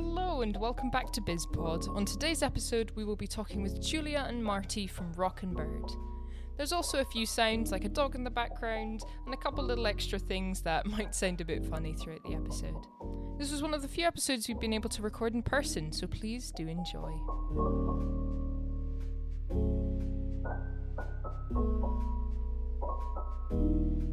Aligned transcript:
Hello 0.00 0.42
and 0.42 0.56
welcome 0.58 0.90
back 0.90 1.10
to 1.10 1.20
BizPod. 1.20 1.88
On 1.88 2.04
today's 2.04 2.44
episode, 2.44 2.92
we 2.94 3.04
will 3.04 3.16
be 3.16 3.26
talking 3.26 3.64
with 3.64 3.82
Julia 3.82 4.24
and 4.28 4.44
Marty 4.44 4.86
from 4.86 5.12
Rock 5.14 5.42
and 5.42 5.56
Bird. 5.56 5.90
There's 6.56 6.70
also 6.70 7.00
a 7.00 7.04
few 7.04 7.26
sounds 7.26 7.72
like 7.72 7.84
a 7.84 7.88
dog 7.88 8.14
in 8.14 8.22
the 8.22 8.30
background 8.30 9.02
and 9.24 9.34
a 9.34 9.36
couple 9.36 9.64
little 9.64 9.88
extra 9.88 10.20
things 10.20 10.62
that 10.62 10.86
might 10.86 11.16
sound 11.16 11.40
a 11.40 11.44
bit 11.44 11.66
funny 11.66 11.94
throughout 11.94 12.22
the 12.22 12.36
episode. 12.36 12.86
This 13.40 13.50
was 13.50 13.60
one 13.60 13.74
of 13.74 13.82
the 13.82 13.88
few 13.88 14.06
episodes 14.06 14.46
we've 14.46 14.60
been 14.60 14.72
able 14.72 14.88
to 14.90 15.02
record 15.02 15.34
in 15.34 15.42
person, 15.42 15.90
so 15.90 16.06
please 16.06 16.52
do 16.52 16.68
enjoy. 16.68 17.12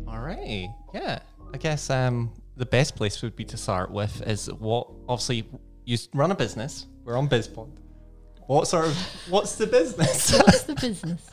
All 0.07 0.19
right. 0.19 0.67
Yeah. 0.95 1.19
I 1.53 1.57
guess 1.57 1.91
um, 1.91 2.33
the 2.57 2.65
best 2.65 2.95
place 2.95 3.21
would 3.21 3.35
be 3.35 3.45
to 3.45 3.57
start 3.57 3.91
with 3.91 4.21
is 4.27 4.51
what 4.51 4.87
obviously 5.07 5.47
you 5.85 5.97
run 6.13 6.31
a 6.31 6.35
business. 6.35 6.87
We're 7.03 7.17
on 7.17 7.29
BizPod. 7.29 7.69
What 8.47 8.67
sort 8.67 8.85
of 8.85 8.97
what's 9.29 9.55
the 9.55 9.67
business? 9.67 10.31
What's 10.37 10.63
the 10.63 10.75
business? 10.75 11.27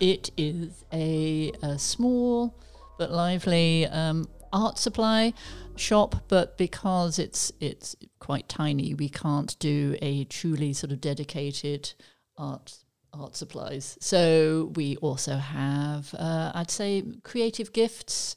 It 0.00 0.30
is 0.36 0.84
a, 0.92 1.52
a 1.62 1.78
small 1.78 2.58
but 2.98 3.12
lively 3.12 3.86
um, 3.86 4.28
art 4.52 4.78
supply 4.78 5.32
shop, 5.76 6.16
but 6.28 6.58
because 6.58 7.18
it's 7.18 7.52
it's 7.60 7.94
quite 8.18 8.48
tiny, 8.48 8.94
we 8.94 9.08
can't 9.08 9.56
do 9.60 9.96
a 10.02 10.24
truly 10.24 10.72
sort 10.72 10.92
of 10.92 11.00
dedicated 11.00 11.92
art 12.36 12.78
art 13.12 13.36
supplies. 13.36 13.96
So 14.00 14.72
we 14.74 14.96
also 14.96 15.36
have, 15.36 16.14
uh, 16.14 16.52
I'd 16.54 16.70
say, 16.70 17.02
creative 17.22 17.72
gifts, 17.72 18.36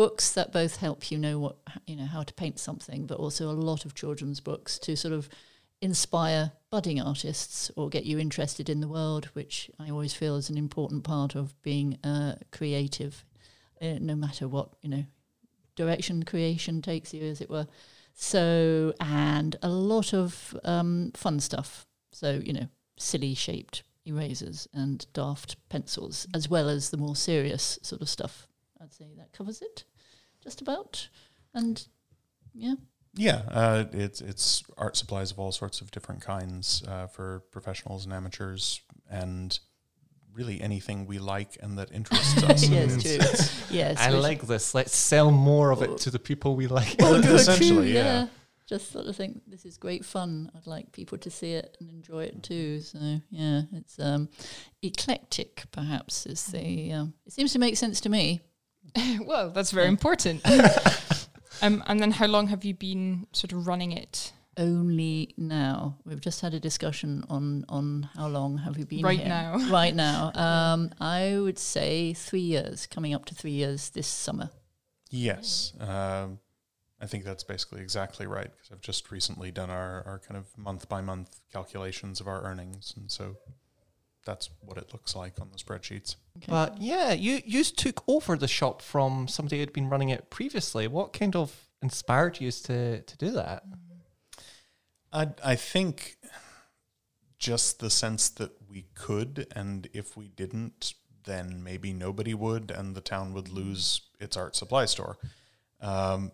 books 0.00 0.32
that 0.32 0.50
both 0.50 0.76
help 0.76 1.10
you 1.10 1.18
know 1.18 1.38
what 1.38 1.56
you 1.86 1.94
know 1.94 2.06
how 2.06 2.22
to 2.22 2.32
paint 2.32 2.58
something, 2.58 3.04
but 3.04 3.18
also 3.18 3.50
a 3.50 3.52
lot 3.52 3.84
of 3.84 3.94
children's 3.94 4.40
books 4.40 4.78
to 4.78 4.96
sort 4.96 5.12
of 5.12 5.28
inspire 5.82 6.52
budding 6.70 6.98
artists 6.98 7.70
or 7.76 7.90
get 7.90 8.06
you 8.06 8.18
interested 8.18 8.70
in 8.70 8.80
the 8.80 8.88
world, 8.88 9.26
which 9.34 9.70
I 9.78 9.90
always 9.90 10.14
feel 10.14 10.36
is 10.36 10.48
an 10.48 10.56
important 10.56 11.04
part 11.04 11.34
of 11.34 11.52
being 11.60 11.98
uh, 12.02 12.36
creative, 12.50 13.26
uh, 13.82 13.98
no 14.00 14.14
matter 14.14 14.48
what 14.48 14.70
you 14.80 14.88
know 14.88 15.04
direction 15.76 16.22
creation 16.22 16.80
takes 16.80 17.12
you, 17.12 17.22
as 17.24 17.42
it 17.42 17.50
were. 17.50 17.66
So, 18.14 18.94
and 19.00 19.54
a 19.62 19.68
lot 19.68 20.14
of 20.14 20.58
um, 20.64 21.12
fun 21.14 21.40
stuff. 21.40 21.84
So, 22.10 22.40
you 22.42 22.54
know, 22.54 22.68
silly 22.96 23.34
shaped 23.34 23.82
erasers 24.06 24.66
and 24.72 25.04
daft 25.12 25.56
pencils, 25.68 26.26
as 26.32 26.48
well 26.48 26.70
as 26.70 26.88
the 26.88 26.96
more 26.96 27.16
serious 27.16 27.78
sort 27.82 28.00
of 28.00 28.08
stuff. 28.08 28.46
I'd 28.80 28.94
say 28.94 29.12
that 29.18 29.32
covers 29.32 29.60
it, 29.60 29.84
just 30.42 30.60
about. 30.60 31.08
And 31.54 31.84
yeah, 32.54 32.74
Yeah, 33.14 33.42
uh, 33.50 33.84
it's 33.92 34.20
it's 34.20 34.62
art 34.78 34.96
supplies 34.96 35.30
of 35.30 35.38
all 35.38 35.52
sorts 35.52 35.80
of 35.80 35.90
different 35.90 36.20
kinds 36.22 36.82
uh, 36.86 37.06
for 37.08 37.42
professionals 37.50 38.04
and 38.04 38.12
amateurs, 38.14 38.80
and 39.10 39.58
really 40.32 40.60
anything 40.60 41.06
we 41.06 41.18
like 41.18 41.56
and 41.60 41.76
that 41.78 41.90
interests 41.92 42.42
us. 42.44 42.68
yes, 42.68 43.02
true. 43.02 43.12
it's- 43.12 43.56
Yes, 43.70 43.98
I 44.00 44.10
like 44.10 44.42
this. 44.46 44.74
Let's 44.74 44.94
sell 44.94 45.30
more 45.30 45.70
of 45.72 45.82
it 45.82 45.98
to 45.98 46.10
the 46.10 46.18
people 46.18 46.54
we 46.56 46.66
like. 46.68 46.96
Well, 46.98 47.20
true, 47.22 47.34
essentially, 47.34 47.92
yeah. 47.94 48.26
Just 48.68 48.92
sort 48.92 49.06
of 49.06 49.16
think 49.16 49.42
this 49.48 49.64
is 49.64 49.76
great 49.76 50.04
fun. 50.04 50.48
I'd 50.54 50.66
like 50.68 50.92
people 50.92 51.18
to 51.18 51.30
see 51.30 51.54
it 51.54 51.76
and 51.80 51.90
enjoy 51.90 52.22
it 52.24 52.40
too. 52.44 52.80
So 52.80 52.98
yeah, 53.30 53.62
it's 53.72 53.98
um, 53.98 54.28
eclectic. 54.82 55.64
Perhaps 55.72 56.26
is 56.26 56.44
the. 56.46 56.92
Um, 56.92 57.14
it 57.26 57.32
seems 57.32 57.52
to 57.52 57.58
make 57.58 57.76
sense 57.76 58.00
to 58.02 58.08
me. 58.08 58.40
well, 59.24 59.50
that's 59.50 59.70
very 59.70 59.88
important. 59.88 60.40
um, 61.62 61.82
and 61.86 62.00
then 62.00 62.12
how 62.12 62.26
long 62.26 62.48
have 62.48 62.64
you 62.64 62.74
been 62.74 63.26
sort 63.32 63.52
of 63.52 63.66
running 63.66 63.92
it? 63.92 64.32
Only 64.56 65.32
now 65.36 65.96
we've 66.04 66.20
just 66.20 66.40
had 66.40 66.54
a 66.54 66.60
discussion 66.60 67.24
on 67.30 67.64
on 67.68 68.08
how 68.14 68.28
long 68.28 68.58
have 68.58 68.76
you 68.76 68.84
been 68.84 69.02
Right 69.02 69.18
here? 69.20 69.28
now. 69.28 69.58
Right 69.70 69.94
now, 69.94 70.32
um, 70.34 70.90
I 71.00 71.38
would 71.38 71.58
say 71.58 72.12
three 72.14 72.40
years. 72.40 72.86
Coming 72.86 73.14
up 73.14 73.24
to 73.26 73.34
three 73.34 73.52
years 73.52 73.90
this 73.90 74.06
summer. 74.08 74.50
yes, 75.10 75.72
um, 75.80 76.38
I 77.00 77.06
think 77.06 77.24
that's 77.24 77.44
basically 77.44 77.80
exactly 77.80 78.26
right 78.26 78.50
because 78.52 78.70
I've 78.72 78.82
just 78.82 79.10
recently 79.10 79.50
done 79.50 79.70
our, 79.70 80.02
our 80.04 80.18
kind 80.18 80.36
of 80.36 80.46
month 80.58 80.88
by 80.88 81.00
month 81.00 81.40
calculations 81.52 82.20
of 82.20 82.26
our 82.28 82.42
earnings, 82.42 82.92
and 82.96 83.10
so 83.10 83.36
that's 84.24 84.50
what 84.60 84.76
it 84.76 84.92
looks 84.92 85.16
like 85.16 85.40
on 85.40 85.48
the 85.50 85.58
spreadsheets. 85.58 86.16
Okay. 86.36 86.46
But 86.48 86.80
yeah, 86.80 87.12
you 87.12 87.40
you 87.44 87.64
took 87.64 88.02
over 88.08 88.36
the 88.36 88.48
shop 88.48 88.82
from 88.82 89.28
somebody 89.28 89.58
who'd 89.58 89.72
been 89.72 89.88
running 89.88 90.10
it 90.10 90.30
previously. 90.30 90.86
What 90.86 91.12
kind 91.12 91.36
of 91.36 91.68
inspired 91.82 92.40
you 92.40 92.50
to 92.50 93.02
to 93.02 93.16
do 93.16 93.30
that? 93.32 93.64
I 95.12 95.28
I 95.44 95.56
think 95.56 96.16
just 97.38 97.80
the 97.80 97.90
sense 97.90 98.28
that 98.28 98.52
we 98.68 98.86
could, 98.94 99.46
and 99.56 99.88
if 99.92 100.16
we 100.16 100.28
didn't, 100.28 100.94
then 101.24 101.62
maybe 101.64 101.92
nobody 101.92 102.34
would, 102.34 102.70
and 102.70 102.94
the 102.94 103.00
town 103.00 103.32
would 103.32 103.48
lose 103.48 104.02
its 104.20 104.36
art 104.36 104.54
supply 104.54 104.84
store. 104.84 105.18
Um, 105.80 106.32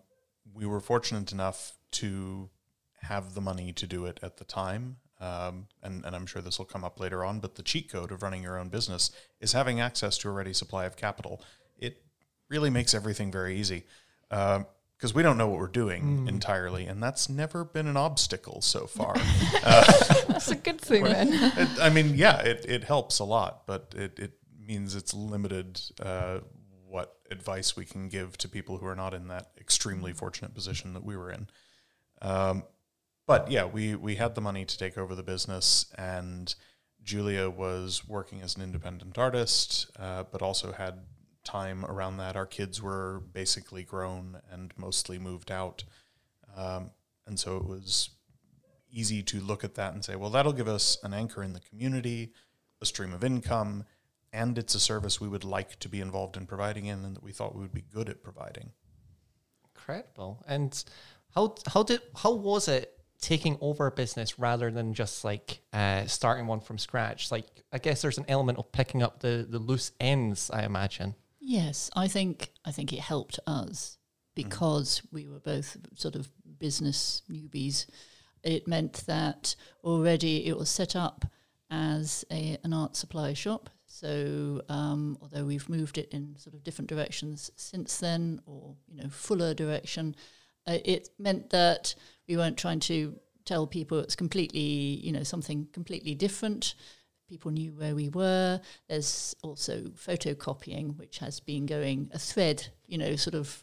we 0.52 0.66
were 0.66 0.80
fortunate 0.80 1.32
enough 1.32 1.74
to 1.92 2.50
have 3.02 3.34
the 3.34 3.40
money 3.40 3.72
to 3.72 3.86
do 3.86 4.04
it 4.06 4.18
at 4.22 4.38
the 4.38 4.44
time. 4.44 4.96
Um, 5.18 5.68
and, 5.82 6.04
and 6.04 6.14
I'm 6.14 6.26
sure 6.26 6.42
this 6.42 6.58
will 6.58 6.66
come 6.66 6.84
up 6.84 7.00
later 7.00 7.24
on, 7.24 7.40
but 7.40 7.54
the 7.54 7.62
cheat 7.62 7.90
code 7.90 8.12
of 8.12 8.22
running 8.22 8.42
your 8.42 8.58
own 8.58 8.68
business 8.68 9.10
is 9.40 9.52
having 9.52 9.80
access 9.80 10.18
to 10.18 10.28
a 10.28 10.32
ready 10.32 10.52
supply 10.52 10.84
of 10.84 10.96
capital. 10.96 11.42
It 11.78 12.02
really 12.50 12.70
makes 12.70 12.94
everything 12.94 13.32
very 13.32 13.58
easy 13.58 13.84
because 14.28 15.14
we 15.14 15.22
don't 15.22 15.38
know 15.38 15.48
what 15.48 15.58
we're 15.58 15.68
doing 15.68 16.26
entirely, 16.28 16.86
and 16.86 17.02
that's 17.02 17.28
never 17.28 17.64
been 17.64 17.86
an 17.86 17.96
obstacle 17.96 18.60
so 18.60 18.86
far. 18.86 19.14
That's 20.28 20.50
a 20.50 20.56
good 20.56 20.80
thing 20.80 21.04
then. 21.04 21.28
it, 21.32 21.80
I 21.80 21.90
mean, 21.90 22.14
yeah, 22.14 22.40
it, 22.40 22.66
it 22.68 22.84
helps 22.84 23.18
a 23.18 23.24
lot, 23.24 23.66
but 23.66 23.94
it, 23.96 24.18
it 24.18 24.32
means 24.58 24.94
it's 24.94 25.14
limited 25.14 25.80
uh, 26.02 26.40
what 26.88 27.16
advice 27.30 27.76
we 27.76 27.84
can 27.84 28.08
give 28.08 28.36
to 28.38 28.48
people 28.48 28.78
who 28.78 28.86
are 28.86 28.96
not 28.96 29.14
in 29.14 29.28
that 29.28 29.50
extremely 29.58 30.12
fortunate 30.12 30.54
position 30.54 30.94
that 30.94 31.04
we 31.04 31.16
were 31.16 31.30
in. 31.30 31.48
Um, 32.22 32.64
but 33.26 33.50
yeah, 33.50 33.64
we, 33.64 33.94
we 33.94 34.16
had 34.16 34.34
the 34.34 34.40
money 34.40 34.64
to 34.64 34.78
take 34.78 34.96
over 34.96 35.14
the 35.14 35.22
business, 35.22 35.92
and 35.96 36.54
Julia 37.02 37.50
was 37.50 38.06
working 38.08 38.42
as 38.42 38.56
an 38.56 38.62
independent 38.62 39.18
artist, 39.18 39.90
uh, 39.98 40.24
but 40.30 40.42
also 40.42 40.72
had 40.72 41.00
time 41.44 41.84
around 41.84 42.16
that. 42.18 42.36
Our 42.36 42.46
kids 42.46 42.82
were 42.82 43.22
basically 43.32 43.84
grown 43.84 44.40
and 44.50 44.72
mostly 44.76 45.18
moved 45.18 45.50
out. 45.50 45.84
Um, 46.56 46.90
and 47.26 47.38
so 47.38 47.56
it 47.56 47.66
was 47.66 48.10
easy 48.90 49.22
to 49.22 49.40
look 49.40 49.64
at 49.64 49.74
that 49.74 49.92
and 49.92 50.04
say, 50.04 50.16
well, 50.16 50.30
that'll 50.30 50.52
give 50.52 50.68
us 50.68 50.98
an 51.02 51.14
anchor 51.14 51.42
in 51.42 51.52
the 51.52 51.60
community, 51.60 52.32
a 52.80 52.86
stream 52.86 53.12
of 53.12 53.22
income, 53.22 53.84
and 54.32 54.58
it's 54.58 54.74
a 54.74 54.80
service 54.80 55.20
we 55.20 55.28
would 55.28 55.44
like 55.44 55.78
to 55.78 55.88
be 55.88 56.00
involved 56.00 56.36
in 56.36 56.46
providing 56.46 56.86
in 56.86 57.04
and 57.04 57.16
that 57.16 57.22
we 57.22 57.32
thought 57.32 57.54
we 57.54 57.62
would 57.62 57.74
be 57.74 57.84
good 57.92 58.08
at 58.08 58.22
providing. 58.22 58.70
Incredible. 59.74 60.42
And 60.46 60.84
how 61.34 61.54
how 61.68 61.82
did 61.82 62.00
how 62.16 62.32
was 62.32 62.68
it 62.68 62.95
taking 63.26 63.58
over 63.60 63.88
a 63.88 63.90
business 63.90 64.38
rather 64.38 64.70
than 64.70 64.94
just 64.94 65.24
like 65.24 65.60
uh, 65.72 66.06
starting 66.06 66.46
one 66.46 66.60
from 66.60 66.78
scratch? 66.78 67.32
Like 67.32 67.46
I 67.72 67.78
guess 67.78 68.00
there's 68.00 68.18
an 68.18 68.24
element 68.28 68.58
of 68.58 68.70
picking 68.70 69.02
up 69.02 69.18
the 69.20 69.44
the 69.48 69.58
loose 69.58 69.90
ends. 69.98 70.48
I 70.52 70.62
imagine. 70.62 71.16
Yes, 71.40 71.90
I 71.96 72.06
think 72.06 72.52
I 72.64 72.70
think 72.70 72.92
it 72.92 73.00
helped 73.00 73.40
us 73.46 73.98
because 74.36 75.02
we 75.10 75.26
were 75.26 75.40
both 75.40 75.76
sort 75.96 76.14
of 76.14 76.28
business 76.58 77.22
newbies. 77.28 77.86
It 78.44 78.68
meant 78.68 79.04
that 79.06 79.56
already 79.82 80.46
it 80.46 80.56
was 80.56 80.70
set 80.70 80.94
up 80.94 81.24
as 81.68 82.24
a, 82.30 82.58
an 82.62 82.72
art 82.72 82.94
supply 82.94 83.32
shop. 83.32 83.70
So 83.86 84.62
um, 84.68 85.18
although 85.20 85.44
we've 85.44 85.68
moved 85.68 85.98
it 85.98 86.10
in 86.12 86.36
sort 86.38 86.54
of 86.54 86.62
different 86.62 86.88
directions 86.88 87.50
since 87.56 87.98
then, 87.98 88.40
or 88.46 88.76
you 88.86 89.02
know 89.02 89.08
fuller 89.08 89.52
direction, 89.52 90.14
uh, 90.64 90.78
it 90.84 91.08
meant 91.18 91.50
that 91.50 91.96
we 92.28 92.36
weren't 92.36 92.56
trying 92.56 92.80
to 92.80 93.18
tell 93.44 93.66
people 93.66 93.98
it's 94.00 94.16
completely 94.16 94.60
you 94.60 95.12
know 95.12 95.22
something 95.22 95.68
completely 95.72 96.14
different 96.14 96.74
people 97.28 97.50
knew 97.50 97.72
where 97.72 97.94
we 97.94 98.08
were. 98.08 98.60
There's 98.88 99.34
also 99.42 99.82
photocopying, 99.96 100.96
which 100.96 101.18
has 101.18 101.40
been 101.40 101.66
going 101.66 102.10
a 102.14 102.18
thread, 102.18 102.68
you 102.86 102.98
know, 102.98 103.16
sort 103.16 103.34
of 103.34 103.62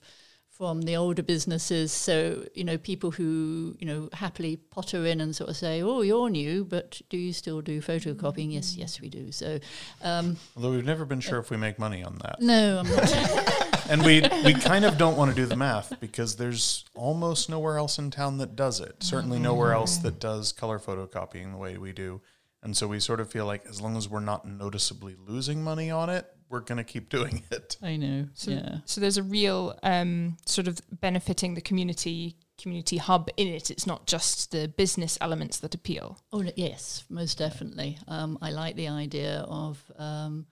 from 0.50 0.81
the 0.83 0.95
older 0.95 1.24
businesses. 1.24 1.92
So, 1.92 2.45
you 2.54 2.63
know, 2.63 2.77
people 2.77 3.12
who, 3.12 3.75
you 3.80 3.88
know, 3.88 4.10
happily 4.13 4.57
potter 4.57 5.06
in 5.06 5.19
and 5.19 5.36
sort 5.36 5.50
of 5.50 5.57
say, 5.57 5.81
oh, 5.81 6.01
you're 6.01 6.30
new, 6.30 6.63
but 6.63 7.01
do 7.10 7.18
you 7.18 7.33
still 7.33 7.62
do 7.62 7.81
photocopying? 7.81 8.54
Yes, 8.54 8.75
yes, 8.75 9.01
we 9.01 9.10
do. 9.10 9.31
So, 9.31 9.60
um, 10.01 10.38
Although 10.56 10.71
we've 10.71 10.86
never 10.86 11.06
been 11.06 11.21
sure 11.21 11.39
if 11.39 11.50
we 11.50 11.57
make 11.57 11.80
money 11.80 12.04
on 12.04 12.19
that. 12.21 12.39
no, 12.39 12.80
I'm 12.80 12.89
not. 12.89 13.54
And 13.93 14.03
we, 14.03 14.23
we 14.43 14.55
kind 14.55 14.85
of 14.85 14.97
don't 14.97 15.15
want 15.15 15.29
to 15.29 15.35
do 15.35 15.45
the 15.45 15.55
math 15.55 15.99
because 15.99 16.35
there's 16.35 16.83
almost 16.95 17.47
nowhere 17.47 17.77
else 17.77 17.99
in 17.99 18.09
town 18.09 18.39
that 18.39 18.55
does 18.55 18.79
it. 18.79 19.03
Certainly 19.03 19.37
nowhere 19.37 19.73
else 19.73 19.97
that 19.97 20.19
does 20.19 20.51
color 20.51 20.79
photocopying 20.79 21.51
the 21.51 21.59
way 21.59 21.77
we 21.77 21.91
do. 21.91 22.19
And 22.63 22.75
so 22.75 22.87
we 22.87 22.99
sort 22.99 23.19
of 23.19 23.29
feel 23.29 23.45
like 23.45 23.67
as 23.67 23.81
long 23.81 23.95
as 23.95 24.09
we're 24.09 24.19
not 24.19 24.47
noticeably 24.47 25.15
losing 25.27 25.63
money 25.63 25.91
on 25.91 26.09
it, 26.09 26.25
we're 26.49 26.61
going 26.61 26.79
to 26.79 26.83
keep 26.83 27.09
doing 27.09 27.43
it. 27.51 27.77
I 27.83 27.97
know. 27.97 28.29
So, 28.33 28.49
yeah. 28.49 28.77
so 28.85 28.99
there's 28.99 29.17
a 29.17 29.23
real 29.23 29.77
um, 29.83 30.37
sort 30.47 30.67
of 30.67 30.81
benefiting 30.99 31.53
the 31.53 31.61
community 31.61 32.35
community 32.57 32.97
hub 32.97 33.29
in 33.37 33.47
it. 33.47 33.69
It's 33.69 33.85
not 33.85 34.07
just 34.07 34.49
the 34.49 34.69
business 34.69 35.19
elements 35.21 35.59
that 35.59 35.75
appeal. 35.75 36.17
Oh 36.31 36.43
yes, 36.55 37.03
most 37.09 37.37
definitely. 37.37 37.99
Um, 38.07 38.39
I 38.41 38.49
like 38.49 38.75
the 38.75 38.87
idea 38.87 39.45
of 39.47 39.83
um, 39.99 40.47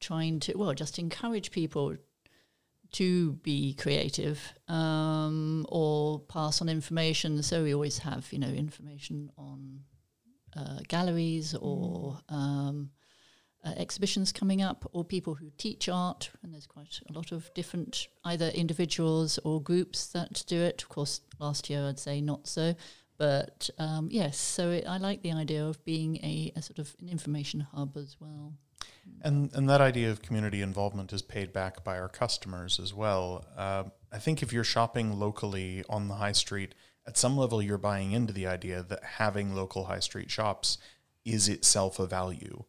trying 0.00 0.38
to 0.40 0.56
well 0.56 0.72
just 0.72 1.00
encourage 1.00 1.50
people 1.50 1.96
to 2.92 3.32
be 3.42 3.74
creative 3.74 4.40
um, 4.68 5.66
or 5.68 6.20
pass 6.20 6.60
on 6.60 6.68
information. 6.68 7.42
So 7.42 7.62
we 7.62 7.74
always 7.74 7.98
have 7.98 8.32
you 8.32 8.38
know 8.38 8.48
information 8.48 9.30
on 9.36 9.80
uh, 10.56 10.78
galleries 10.88 11.54
or 11.54 12.18
um, 12.28 12.90
uh, 13.64 13.72
exhibitions 13.76 14.32
coming 14.32 14.62
up 14.62 14.88
or 14.92 15.04
people 15.04 15.34
who 15.34 15.50
teach 15.58 15.88
art. 15.88 16.30
And 16.42 16.52
there's 16.52 16.66
quite 16.66 17.00
a 17.08 17.12
lot 17.12 17.32
of 17.32 17.52
different 17.54 18.08
either 18.24 18.48
individuals 18.48 19.38
or 19.44 19.60
groups 19.60 20.06
that 20.08 20.44
do 20.46 20.60
it. 20.60 20.82
Of 20.82 20.88
course 20.88 21.20
last 21.38 21.68
year 21.68 21.86
i'd 21.88 21.98
say 21.98 22.20
not 22.20 22.46
so. 22.46 22.74
But 23.18 23.70
um, 23.78 24.08
yes 24.10 24.36
so 24.36 24.70
it, 24.70 24.84
i 24.86 24.98
like 24.98 25.22
the 25.22 25.32
idea 25.32 25.64
of 25.64 25.82
being 25.84 26.16
a, 26.16 26.52
a 26.54 26.62
sort 26.62 26.78
of 26.78 26.94
an 27.00 27.08
information 27.08 27.60
hub 27.60 27.96
as 27.96 28.16
well 28.20 28.52
And 29.22 29.52
and 29.54 29.68
that 29.68 29.80
idea 29.80 30.10
of 30.10 30.22
community 30.22 30.62
involvement 30.62 31.12
is 31.12 31.22
paid 31.22 31.52
back 31.52 31.82
by 31.82 31.98
our 31.98 32.08
customers 32.08 32.78
as 32.78 32.94
well. 32.94 33.44
Uh, 33.56 33.84
I 34.12 34.18
think 34.18 34.42
if 34.42 34.52
you're 34.52 34.64
shopping 34.64 35.18
locally 35.18 35.84
on 35.88 36.08
the 36.08 36.14
high 36.14 36.32
street, 36.32 36.74
at 37.06 37.16
some 37.16 37.36
level 37.36 37.62
you're 37.62 37.78
buying 37.78 38.12
into 38.12 38.32
the 38.32 38.46
idea 38.46 38.82
that 38.82 39.02
having 39.02 39.54
local 39.54 39.84
high 39.86 40.00
street 40.00 40.30
shops 40.30 40.78
is 41.24 41.48
itself 41.48 41.98
a 41.98 42.06
value, 42.06 42.64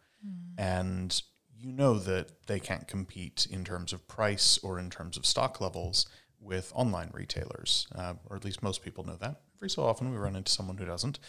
and 0.57 1.21
you 1.59 1.71
know 1.71 1.99
that 1.99 2.47
they 2.47 2.59
can't 2.59 2.87
compete 2.87 3.47
in 3.49 3.63
terms 3.63 3.93
of 3.93 4.07
price 4.07 4.59
or 4.63 4.79
in 4.79 4.89
terms 4.89 5.17
of 5.17 5.25
stock 5.25 5.59
levels 5.59 6.05
with 6.39 6.71
online 6.75 7.09
retailers, 7.13 7.87
uh, 7.95 8.13
or 8.29 8.35
at 8.35 8.45
least 8.45 8.63
most 8.63 8.83
people 8.83 9.03
know 9.03 9.17
that. 9.19 9.41
Every 9.57 9.69
so 9.69 9.83
often 9.83 10.11
we 10.11 10.17
run 10.17 10.35
into 10.35 10.51
someone 10.51 10.77
who 10.77 10.85
doesn't. 10.85 11.19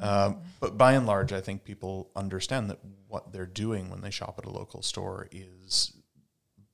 Um, 0.00 0.38
but 0.60 0.78
by 0.78 0.92
and 0.92 1.06
large, 1.06 1.32
I 1.32 1.40
think 1.40 1.64
people 1.64 2.10
understand 2.14 2.70
that 2.70 2.78
what 3.08 3.32
they're 3.32 3.46
doing 3.46 3.90
when 3.90 4.00
they 4.00 4.10
shop 4.10 4.38
at 4.38 4.44
a 4.44 4.50
local 4.50 4.82
store 4.82 5.28
is 5.32 5.92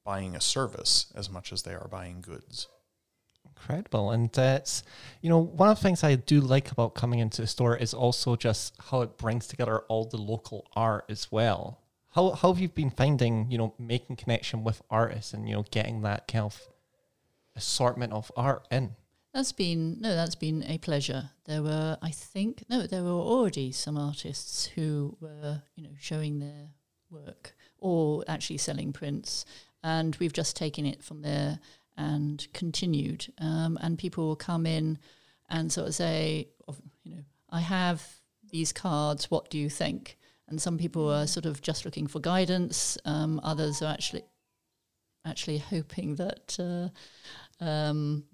buying 0.05 0.37
a 0.37 0.41
service 0.41 1.13
as 1.15 1.31
much 1.31 1.53
as 1.53 1.63
they 1.63 1.73
are 1.73 1.89
buying 1.89 2.21
goods. 2.21 2.69
Incredible. 3.47 4.11
And 4.11 4.37
it's, 4.37 4.83
you 5.23 5.31
know, 5.31 5.39
one 5.39 5.71
of 5.71 5.79
the 5.79 5.83
things 5.83 6.05
I 6.05 6.17
do 6.17 6.41
like 6.41 6.71
about 6.71 6.95
coming 6.95 7.21
into 7.21 7.41
the 7.41 7.47
store 7.47 7.77
is 7.77 7.95
also 7.95 8.37
just 8.37 8.75
how 8.91 9.01
it 9.03 9.17
brings 9.17 9.47
together 9.47 9.81
all 9.89 10.05
the 10.05 10.19
local 10.19 10.67
art 10.75 11.07
as 11.09 11.33
well. 11.33 11.81
How, 12.11 12.33
how 12.33 12.53
have 12.53 12.61
you 12.61 12.69
been 12.69 12.91
finding, 12.91 13.51
you 13.51 13.59
know, 13.59 13.75
making 13.79 14.17
connection 14.17 14.65
with 14.65 14.83
artists 14.91 15.33
and, 15.33 15.49
you 15.49 15.55
know, 15.55 15.65
getting 15.71 16.03
that 16.03 16.29
kind 16.29 16.45
of 16.45 16.61
assortment 17.57 18.13
of 18.13 18.31
art 18.37 18.67
in? 18.71 18.97
That's 19.35 19.51
been 19.51 20.01
no, 20.01 20.15
that's 20.15 20.37
been 20.37 20.63
a 20.63 20.79
pleasure. 20.79 21.31
There 21.47 21.61
were, 21.61 21.99
I 22.01 22.11
think, 22.11 22.63
no, 22.71 22.83
there 22.87 23.03
were 23.03 23.11
already 23.11 23.73
some 23.73 23.99
artists 23.99 24.67
who 24.67 25.17
were, 25.21 25.61
you 25.75 25.83
know, 25.83 25.95
showing 25.99 26.39
their 26.39 26.69
work 27.11 27.57
or 27.79 28.25
actually 28.29 28.59
selling 28.59 28.93
prints, 28.93 29.45
and 29.83 30.15
we've 30.21 30.33
just 30.33 30.55
taken 30.55 30.87
it 30.87 31.03
from 31.03 31.23
there 31.23 31.59
and 31.97 32.47
continued. 32.55 33.27
Um, 33.39 33.77
and 33.83 33.99
people 33.99 34.25
will 34.29 34.37
come 34.37 34.67
in 34.67 34.99
and 35.51 35.73
sort 35.73 35.89
of 35.89 35.97
say, 35.97 36.49
you 37.03 37.17
know, 37.17 37.25
I 37.51 37.59
have 37.59 38.07
these 38.53 38.73
cards. 38.73 39.33
What 39.33 39.51
do 39.51 39.59
you 39.59 39.69
think? 39.69 40.17
And 40.47 40.63
some 40.63 40.79
people 40.79 41.11
are 41.11 41.27
sort 41.27 41.47
of 41.47 41.61
just 41.61 41.85
looking 41.85 42.07
for 42.07 42.21
guidance. 42.21 42.99
Um, 43.05 43.41
others 43.43 43.83
are 43.83 43.93
actually 43.93 44.23
actually 45.27 45.59
hoping 45.59 46.15
that. 46.17 46.57
Uh, 46.57 47.65
um, 47.65 48.25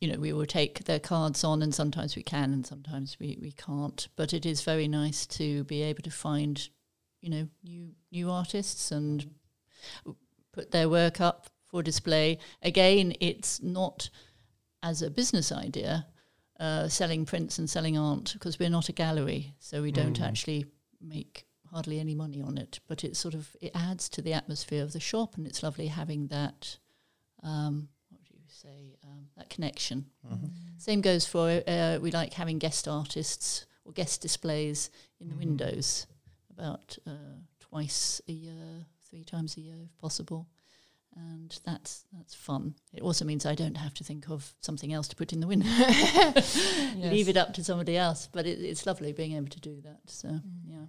you 0.00 0.10
know, 0.12 0.18
we 0.18 0.32
will 0.32 0.46
take 0.46 0.84
their 0.84 1.00
cards 1.00 1.42
on, 1.44 1.62
and 1.62 1.74
sometimes 1.74 2.14
we 2.16 2.22
can, 2.22 2.52
and 2.52 2.66
sometimes 2.66 3.16
we, 3.18 3.38
we 3.40 3.52
can't. 3.52 4.08
But 4.16 4.32
it 4.32 4.46
is 4.46 4.62
very 4.62 4.88
nice 4.88 5.26
to 5.26 5.64
be 5.64 5.82
able 5.82 6.02
to 6.02 6.10
find, 6.10 6.68
you 7.20 7.30
know, 7.30 7.48
new 7.64 7.92
new 8.12 8.30
artists 8.30 8.92
and 8.92 9.34
put 10.52 10.70
their 10.70 10.88
work 10.88 11.20
up 11.20 11.48
for 11.66 11.82
display. 11.82 12.38
Again, 12.62 13.12
it's 13.20 13.62
not 13.62 14.08
as 14.82 15.02
a 15.02 15.10
business 15.10 15.50
idea, 15.52 16.06
uh, 16.60 16.88
selling 16.88 17.24
prints 17.26 17.58
and 17.58 17.68
selling 17.68 17.98
art 17.98 18.30
because 18.32 18.58
we're 18.58 18.70
not 18.70 18.88
a 18.88 18.92
gallery, 18.92 19.54
so 19.58 19.82
we 19.82 19.92
don't 19.92 20.18
Mm. 20.18 20.24
actually 20.26 20.66
make 21.00 21.46
hardly 21.72 22.00
any 22.00 22.14
money 22.14 22.40
on 22.40 22.56
it. 22.56 22.80
But 22.86 23.04
it 23.04 23.16
sort 23.16 23.34
of 23.34 23.56
it 23.60 23.72
adds 23.74 24.08
to 24.10 24.22
the 24.22 24.32
atmosphere 24.32 24.82
of 24.84 24.92
the 24.92 25.00
shop, 25.00 25.36
and 25.36 25.46
it's 25.46 25.62
lovely 25.62 25.88
having 25.88 26.28
that. 26.28 26.78
Um, 27.42 27.74
what 27.74 27.86
do 27.86 27.88
you 27.88 27.97
say? 28.62 28.96
Um, 29.04 29.26
that 29.36 29.48
connection. 29.50 30.06
Same 30.78 31.00
goes 31.00 31.26
for 31.26 31.62
uh, 31.66 31.98
we 32.00 32.10
like 32.10 32.32
having 32.34 32.58
guest 32.58 32.86
artists 32.88 33.66
or 33.84 33.92
guest 33.92 34.20
displays 34.22 34.90
in 35.20 35.28
the 35.28 35.34
Mhm. 35.34 35.38
windows 35.38 36.06
about 36.50 36.98
uh, 37.06 37.10
twice 37.60 38.20
a 38.28 38.32
year, 38.32 38.86
three 39.08 39.24
times 39.24 39.56
a 39.56 39.60
year 39.60 39.76
if 39.84 39.96
possible. 39.98 40.46
And 41.16 41.58
that's 41.64 42.04
that's 42.12 42.34
fun. 42.34 42.74
It 42.92 43.02
also 43.02 43.24
means 43.24 43.44
I 43.46 43.54
don't 43.54 43.76
have 43.76 43.94
to 43.94 44.04
think 44.04 44.28
of 44.30 44.54
something 44.60 44.92
else 44.92 45.08
to 45.08 45.16
put 45.16 45.32
in 45.32 45.40
the 45.40 45.46
window. 45.48 45.66
Leave 47.10 47.28
it 47.28 47.36
up 47.36 47.54
to 47.54 47.64
somebody 47.64 47.96
else. 47.96 48.28
But 48.30 48.46
it, 48.46 48.60
it's 48.60 48.86
lovely 48.86 49.12
being 49.12 49.32
able 49.32 49.48
to 49.48 49.60
do 49.60 49.80
that. 49.82 50.00
So 50.06 50.28
yeah. 50.66 50.86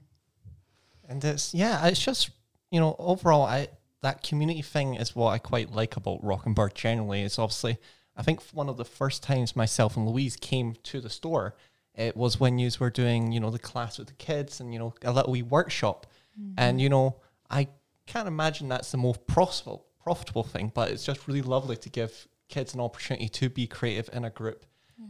And 1.08 1.24
it's 1.24 1.54
yeah, 1.54 1.88
it's 1.88 2.00
just 2.00 2.30
you 2.72 2.80
know 2.80 2.96
overall, 3.00 3.44
I 3.44 3.70
that 4.02 4.24
community 4.24 4.62
thing 4.62 4.96
is 4.96 5.16
what 5.16 5.32
I 5.32 5.38
quite 5.38 5.72
like 5.72 5.98
about 5.98 6.24
Rockenberg 6.24 6.74
generally. 6.74 7.22
It's 7.22 7.40
obviously 7.40 7.78
I 8.16 8.22
think 8.22 8.42
one 8.52 8.68
of 8.68 8.78
the 8.78 8.86
first 8.86 9.24
times 9.24 9.56
myself 9.56 9.96
and 9.96 10.08
Louise 10.08 10.36
came 10.36 10.76
to 10.84 11.00
the 11.00 11.10
store, 11.10 11.56
it 11.96 12.18
was 12.18 12.40
when 12.40 12.60
you 12.60 12.70
were 12.80 12.90
doing 12.90 13.32
you 13.32 13.40
know 13.40 13.50
the 13.50 13.60
class 13.60 13.98
with 13.98 14.08
the 14.08 14.14
kids 14.14 14.60
and 14.60 14.74
you 14.74 14.80
know 14.80 14.94
a 15.04 15.12
little 15.12 15.32
wee 15.32 15.42
workshop, 15.42 16.06
mm-hmm. 16.40 16.54
and 16.58 16.82
you 16.82 16.90
know 16.90 17.18
I 17.50 17.68
can't 18.08 18.28
imagine 18.28 18.68
that's 18.68 18.92
the 18.92 18.98
most 18.98 19.26
profitable 19.28 19.86
profitable 20.02 20.44
thing, 20.44 20.72
but 20.74 20.92
it's 20.92 21.06
just 21.06 21.28
really 21.28 21.42
lovely 21.42 21.78
to 21.78 21.90
give 21.90 22.28
kids 22.48 22.74
an 22.74 22.80
opportunity 22.80 23.30
to 23.30 23.50
be 23.50 23.68
creative 23.68 24.10
in 24.12 24.26
a 24.26 24.30
group, 24.30 24.66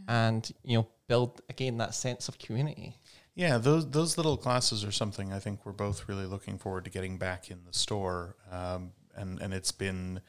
and 0.07 0.51
you 0.63 0.77
know 0.77 0.87
build 1.07 1.41
again 1.49 1.77
that 1.77 1.95
sense 1.95 2.27
of 2.27 2.37
community. 2.37 2.95
Yeah, 3.39 3.57
those 3.57 3.89
those 3.89 4.17
little 4.17 4.35
classes 4.35 4.83
are 4.83 4.91
something 4.91 5.31
I 5.31 5.39
think 5.39 5.65
we're 5.65 5.71
both 5.71 6.09
really 6.09 6.25
looking 6.25 6.57
forward 6.57 6.83
to 6.83 6.89
getting 6.89 7.17
back 7.17 7.49
in 7.49 7.59
the 7.65 7.71
store, 7.71 8.35
um, 8.51 8.91
and 9.15 9.39
and 9.41 9.53
it's 9.53 9.71
been 9.71 10.19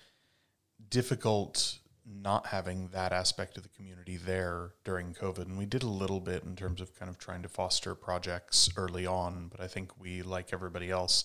difficult 0.91 1.81
not 2.07 2.47
having 2.47 2.89
that 2.93 3.13
aspect 3.13 3.57
of 3.57 3.65
the 3.65 3.69
community 3.71 4.17
there 4.17 4.75
during 4.85 5.13
COVID. 5.13 5.41
And 5.47 5.59
we 5.59 5.67
did 5.67 5.83
a 5.83 5.89
little 5.89 6.21
bit 6.21 6.45
in 6.45 6.55
terms 6.55 6.81
of 6.81 6.95
kind 6.97 7.09
of 7.09 7.19
trying 7.19 7.43
to 7.43 7.49
foster 7.49 7.97
projects 7.97 8.69
early 8.77 9.07
on, 9.07 9.49
but 9.49 9.61
I 9.61 9.67
think 9.67 9.91
we, 10.01 10.23
like 10.23 10.53
everybody 10.53 10.89
else, 10.91 11.25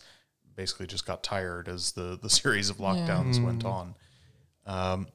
basically 0.56 0.88
just 0.88 1.06
got 1.06 1.22
tired 1.22 1.68
as 1.68 1.92
the 1.92 2.18
the 2.20 2.30
series 2.42 2.72
of 2.72 2.78
lockdowns 2.78 3.44
went 3.44 3.64
Mm. 3.64 3.72
on. 3.72 3.96
Um, 4.66 5.08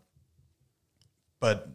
but 1.41 1.69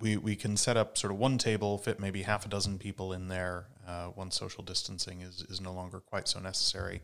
we 0.00 0.16
we 0.16 0.36
can 0.36 0.56
set 0.56 0.76
up 0.76 0.98
sort 0.98 1.12
of 1.12 1.18
one 1.18 1.38
table, 1.38 1.78
fit 1.78 2.00
maybe 2.00 2.22
half 2.22 2.46
a 2.46 2.48
dozen 2.48 2.78
people 2.78 3.12
in 3.12 3.28
there. 3.28 3.66
Uh, 3.86 4.10
once 4.16 4.36
social 4.36 4.64
distancing 4.64 5.20
is 5.20 5.44
is 5.48 5.60
no 5.60 5.72
longer 5.72 6.00
quite 6.00 6.28
so 6.28 6.40
necessary, 6.40 7.02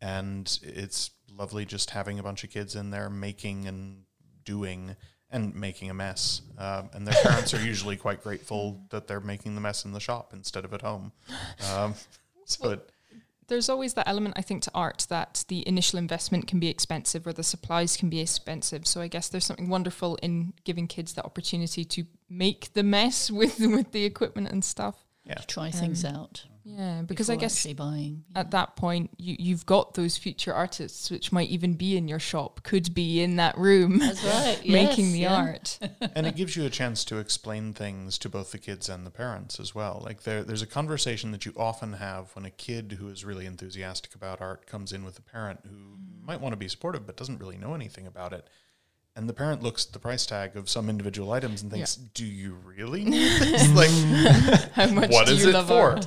and 0.00 0.58
it's 0.62 1.10
lovely 1.30 1.64
just 1.64 1.90
having 1.90 2.18
a 2.18 2.22
bunch 2.22 2.44
of 2.44 2.50
kids 2.50 2.76
in 2.76 2.90
there 2.90 3.08
making 3.08 3.66
and 3.66 4.04
doing 4.44 4.96
and 5.30 5.54
making 5.54 5.88
a 5.88 5.94
mess. 5.94 6.42
Um, 6.58 6.90
and 6.92 7.06
their 7.06 7.20
parents 7.22 7.54
are 7.54 7.60
usually 7.64 7.96
quite 7.96 8.22
grateful 8.22 8.82
that 8.90 9.06
they're 9.06 9.20
making 9.20 9.54
the 9.54 9.60
mess 9.60 9.84
in 9.84 9.92
the 9.92 10.00
shop 10.00 10.32
instead 10.34 10.64
of 10.64 10.74
at 10.74 10.82
home. 10.82 11.12
Um, 11.74 11.94
so 12.44 12.72
it, 12.72 12.90
There's 13.48 13.68
always 13.68 13.94
that 13.94 14.08
element, 14.08 14.34
I 14.38 14.42
think, 14.42 14.62
to 14.62 14.70
art 14.74 15.06
that 15.10 15.44
the 15.48 15.66
initial 15.68 15.98
investment 15.98 16.46
can 16.46 16.58
be 16.60 16.68
expensive 16.68 17.26
or 17.26 17.32
the 17.32 17.42
supplies 17.42 17.96
can 17.96 18.08
be 18.08 18.20
expensive. 18.20 18.86
So 18.86 19.00
I 19.00 19.08
guess 19.08 19.28
there's 19.28 19.44
something 19.44 19.68
wonderful 19.68 20.16
in 20.22 20.54
giving 20.64 20.86
kids 20.86 21.12
the 21.14 21.24
opportunity 21.24 21.84
to 21.84 22.04
make 22.30 22.72
the 22.74 22.82
mess 22.82 23.30
with 23.40 23.58
with 23.58 23.92
the 23.92 24.04
equipment 24.04 24.48
and 24.50 24.64
stuff. 24.64 24.96
yeah, 25.24 25.34
To 25.34 25.46
try 25.46 25.70
things 25.70 26.04
Um, 26.04 26.16
out. 26.16 26.44
Yeah, 26.64 27.02
because 27.02 27.28
I 27.28 27.36
guess 27.36 27.66
buying. 27.74 28.24
yeah. 28.32 28.40
at 28.40 28.52
that 28.52 28.76
point 28.76 29.10
you 29.16 29.36
you've 29.38 29.66
got 29.66 29.94
those 29.94 30.16
future 30.16 30.54
artists 30.54 31.10
which 31.10 31.32
might 31.32 31.48
even 31.48 31.74
be 31.74 31.96
in 31.96 32.08
your 32.08 32.18
shop, 32.18 32.62
could 32.62 32.94
be 32.94 33.20
in 33.20 33.36
that 33.36 33.58
room 33.58 33.98
That's 33.98 34.24
right. 34.24 34.60
making 34.68 35.06
yes, 35.06 35.12
the 35.12 35.18
yeah. 35.18 35.34
art. 35.34 35.78
and 36.14 36.26
it 36.26 36.36
gives 36.36 36.56
you 36.56 36.64
a 36.64 36.70
chance 36.70 37.04
to 37.06 37.18
explain 37.18 37.72
things 37.72 38.18
to 38.18 38.28
both 38.28 38.52
the 38.52 38.58
kids 38.58 38.88
and 38.88 39.04
the 39.04 39.10
parents 39.10 39.58
as 39.58 39.74
well. 39.74 40.02
Like 40.04 40.22
there, 40.22 40.44
there's 40.44 40.62
a 40.62 40.66
conversation 40.66 41.32
that 41.32 41.44
you 41.44 41.52
often 41.56 41.94
have 41.94 42.30
when 42.34 42.44
a 42.44 42.50
kid 42.50 42.96
who 42.98 43.08
is 43.08 43.24
really 43.24 43.46
enthusiastic 43.46 44.14
about 44.14 44.40
art 44.40 44.66
comes 44.66 44.92
in 44.92 45.04
with 45.04 45.18
a 45.18 45.22
parent 45.22 45.60
who 45.64 45.76
mm. 45.76 46.24
might 46.24 46.40
want 46.40 46.52
to 46.52 46.56
be 46.58 46.68
supportive 46.68 47.06
but 47.06 47.16
doesn't 47.16 47.40
really 47.40 47.58
know 47.58 47.74
anything 47.74 48.06
about 48.06 48.32
it. 48.32 48.46
And 49.14 49.28
the 49.28 49.34
parent 49.34 49.62
looks 49.62 49.86
at 49.86 49.92
the 49.92 49.98
price 49.98 50.24
tag 50.24 50.56
of 50.56 50.70
some 50.70 50.88
individual 50.88 51.32
items 51.32 51.62
and 51.62 51.70
thinks, 51.70 51.96
"Do 51.96 52.24
you 52.24 52.54
really 52.64 53.04
need 53.04 53.40
this? 53.40 53.70
like, 53.74 54.70
How 54.72 54.86
much 54.86 55.10
what 55.10 55.26
do 55.26 55.34
is 55.34 55.44
you 55.44 55.50
it 55.50 55.54
love 55.54 55.68
for?" 55.68 56.00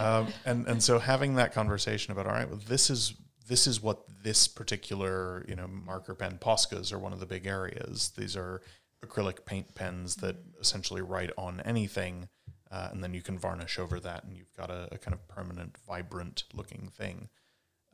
Um, 0.00 0.28
and 0.44 0.66
and 0.68 0.82
so 0.82 0.98
having 0.98 1.34
that 1.36 1.52
conversation 1.52 2.12
about, 2.12 2.26
all 2.26 2.32
right, 2.32 2.48
well, 2.48 2.60
this 2.68 2.88
is 2.88 3.14
this 3.48 3.66
is 3.66 3.82
what 3.82 4.04
this 4.22 4.46
particular 4.46 5.44
you 5.48 5.56
know 5.56 5.66
marker 5.66 6.14
pen 6.14 6.38
Poscas 6.40 6.92
are 6.92 6.98
one 6.98 7.12
of 7.12 7.20
the 7.20 7.26
big 7.26 7.46
areas. 7.46 8.12
These 8.16 8.36
are 8.36 8.62
acrylic 9.04 9.44
paint 9.44 9.74
pens 9.74 10.16
that 10.16 10.36
essentially 10.60 11.02
write 11.02 11.30
on 11.36 11.60
anything, 11.64 12.28
uh, 12.70 12.88
and 12.92 13.02
then 13.02 13.12
you 13.12 13.22
can 13.22 13.38
varnish 13.38 13.78
over 13.78 13.98
that, 13.98 14.22
and 14.24 14.36
you've 14.36 14.54
got 14.56 14.70
a, 14.70 14.88
a 14.92 14.98
kind 14.98 15.14
of 15.14 15.26
permanent, 15.26 15.76
vibrant 15.86 16.44
looking 16.54 16.90
thing. 16.96 17.28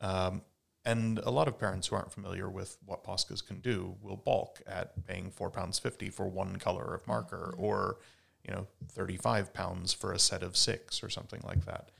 Um, 0.01 0.43
and 0.88 1.18
a 1.18 1.30
lot 1.30 1.49
of 1.49 1.59
parents 1.59 1.87
who 1.87 1.97
aren't 1.97 2.12
familiar 2.12 2.49
with 2.49 2.78
what 2.87 3.04
Poscas 3.04 3.47
can 3.47 3.61
do 3.61 3.97
will 4.00 4.16
balk 4.16 4.62
at 4.66 5.07
paying 5.07 5.30
four 5.30 5.50
pounds 5.50 5.78
fifty 5.78 6.09
for 6.09 6.26
one 6.26 6.57
color 6.57 6.95
of 6.95 7.07
marker, 7.07 7.54
or 7.59 7.99
you 8.42 8.54
know, 8.54 8.66
thirty-five 8.88 9.52
pounds 9.52 9.92
for 9.92 10.12
a 10.12 10.18
set 10.18 10.42
of 10.42 10.57
six, 10.57 11.02
or 11.02 11.11
something 11.11 11.42
like 11.45 11.66
that. 11.66 11.90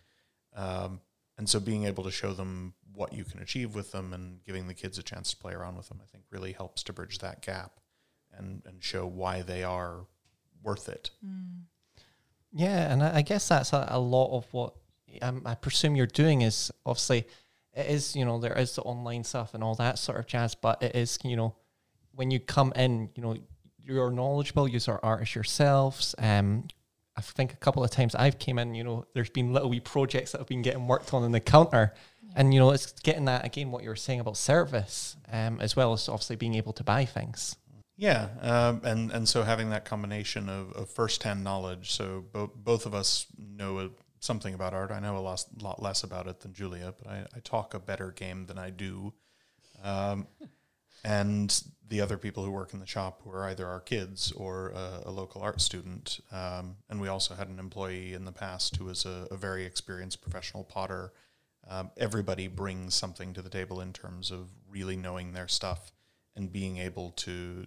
Um, 0.57 1.01
and 1.37 1.49
so, 1.49 1.61
being 1.61 1.85
able 1.85 2.03
to 2.05 2.11
show 2.11 2.33
them 2.33 2.73
what 2.95 3.13
you 3.13 3.25
can 3.25 3.41
achieve 3.41 3.75
with 3.75 3.93
them 3.93 4.15
and 4.15 4.43
giving 4.43 4.67
the 4.67 4.75
kids 4.75 4.99
a 4.99 5.03
chance 5.03 5.31
to 5.31 5.37
play 5.37 5.53
around 5.53 5.77
with 5.77 5.89
them, 5.89 6.01
I 6.03 6.07
think, 6.07 6.25
really 6.31 6.53
helps 6.53 6.83
to 6.85 6.93
bridge 6.95 7.19
that 7.19 7.43
gap 7.43 7.81
and 8.33 8.63
and 8.65 8.83
show 8.83 9.07
why 9.07 9.43
they 9.43 9.63
are 9.65 10.07
worth 10.63 10.89
it. 10.89 11.11
Yeah, 12.53 12.91
and 12.91 13.03
I, 13.03 13.17
I 13.17 13.23
guess 13.23 13.49
that's 13.49 13.75
a, 13.75 13.87
a 13.91 14.01
lot 14.01 14.35
of 14.35 14.47
what 14.53 14.73
um, 15.21 15.43
I 15.45 15.55
presume 15.55 15.95
you're 15.95 16.07
doing 16.07 16.41
is 16.41 16.73
obviously 16.87 17.27
it 17.79 17.87
is 17.87 18.17
you 18.17 18.25
know 18.25 18.39
there 18.39 18.59
is 18.59 18.75
the 18.75 18.83
online 18.83 19.25
stuff 19.25 19.55
and 19.55 19.63
all 19.63 19.77
that 19.77 19.99
sort 19.99 20.19
of 20.19 20.27
jazz, 20.27 20.55
but 20.55 20.83
it 20.83 20.97
is 20.97 21.19
you 21.25 21.37
know 21.37 21.55
when 22.15 22.31
you 22.31 22.41
come 22.41 22.73
in, 22.75 23.11
you 23.15 23.23
know 23.23 23.37
you're 23.83 24.11
knowledgeable, 24.11 24.69
you 24.69 24.81
are 24.89 25.01
artists 25.03 25.35
yourselves. 25.35 26.15
Um, 26.19 26.69
I 27.17 27.21
think 27.21 27.53
a 27.53 27.57
couple 27.57 27.83
of 27.83 27.91
times 27.91 28.15
I've 28.15 28.39
came 28.39 28.59
in, 28.59 28.75
you 28.75 28.85
know, 28.85 29.07
there's 29.15 29.31
been 29.31 29.53
little 29.53 29.71
wee 29.71 29.81
projects 29.81 30.33
that 30.33 30.39
have 30.39 30.47
been 30.47 30.63
getting 30.63 30.87
worked 30.87 31.13
on 31.15 31.25
in 31.25 31.33
the 31.33 31.41
counter, 31.41 31.95
and 32.37 32.53
you 32.53 32.61
know 32.61 32.71
it's 32.71 32.93
getting 33.01 33.25
that 33.27 33.45
again 33.45 33.71
what 33.71 33.83
you 33.83 33.89
were 33.89 33.97
saying 33.97 34.21
about 34.21 34.37
service, 34.37 35.17
um, 35.33 35.61
as 35.61 35.77
well 35.77 35.93
as 35.93 36.09
obviously 36.09 36.37
being 36.37 36.55
able 36.55 36.73
to 36.75 36.85
buy 36.85 37.05
things. 37.05 37.57
Yeah, 37.97 38.29
um, 38.41 38.81
and 38.85 39.11
and 39.11 39.29
so 39.29 39.43
having 39.43 39.71
that 39.71 39.85
combination 39.85 40.49
of, 40.49 40.73
of 40.73 40.91
first-hand 40.91 41.43
knowledge. 41.43 41.93
So 41.93 42.25
bo- 42.33 42.53
both 42.55 42.87
of 42.87 42.95
us 42.95 43.27
know 43.37 43.79
a, 43.81 43.91
something 44.21 44.55
about 44.55 44.75
art. 44.75 44.91
I 44.91 45.01
know 45.01 45.17
a 45.17 45.21
lot, 45.21 45.45
lot 45.61 45.83
less 45.83 46.03
about 46.03 46.27
it 46.27 46.41
than 46.41 46.53
Julia, 46.53 46.95
but 46.97 47.11
I, 47.11 47.27
I 47.35 47.41
talk 47.41 47.75
a 47.75 47.79
better 47.79 48.11
game 48.11 48.47
than 48.47 48.59
I 48.59 48.71
do. 48.71 49.15
Um, 49.83 50.27
and 51.05 51.63
the 51.89 52.01
other 52.01 52.19
people 52.19 52.45
who 52.45 52.51
work 52.51 52.75
in 52.75 52.81
the 52.81 52.87
shop 52.87 53.23
who 53.23 53.31
are 53.31 53.45
either 53.49 53.67
our 53.67 53.81
kids 53.81 54.33
or 54.33 54.71
a, 54.71 55.03
a 55.07 55.11
local 55.11 55.43
art 55.43 55.61
student. 55.61 56.21
Um, 56.31 56.77
and 56.91 57.01
we 57.01 57.09
also 57.09 57.35
had 57.35 57.49
an 57.49 57.59
employee 57.59 58.15
in 58.15 58.25
the 58.25 58.33
past 58.33 58.77
who 58.77 58.85
was 58.85 59.07
a, 59.07 59.27
a 59.31 59.37
very 59.37 59.65
experienced 59.65 60.21
professional 60.21 60.65
potter. 60.65 61.13
Um, 61.69 61.91
everybody 61.97 62.47
brings 62.49 62.95
something 62.95 63.33
to 63.35 63.43
the 63.43 63.49
table 63.49 63.81
in 63.81 63.93
terms 63.93 64.31
of 64.31 64.49
really 64.69 64.97
knowing 64.97 65.33
their 65.33 65.49
stuff 65.49 65.93
and 66.37 66.53
being 66.53 66.79
able 66.79 67.11
to 67.13 67.67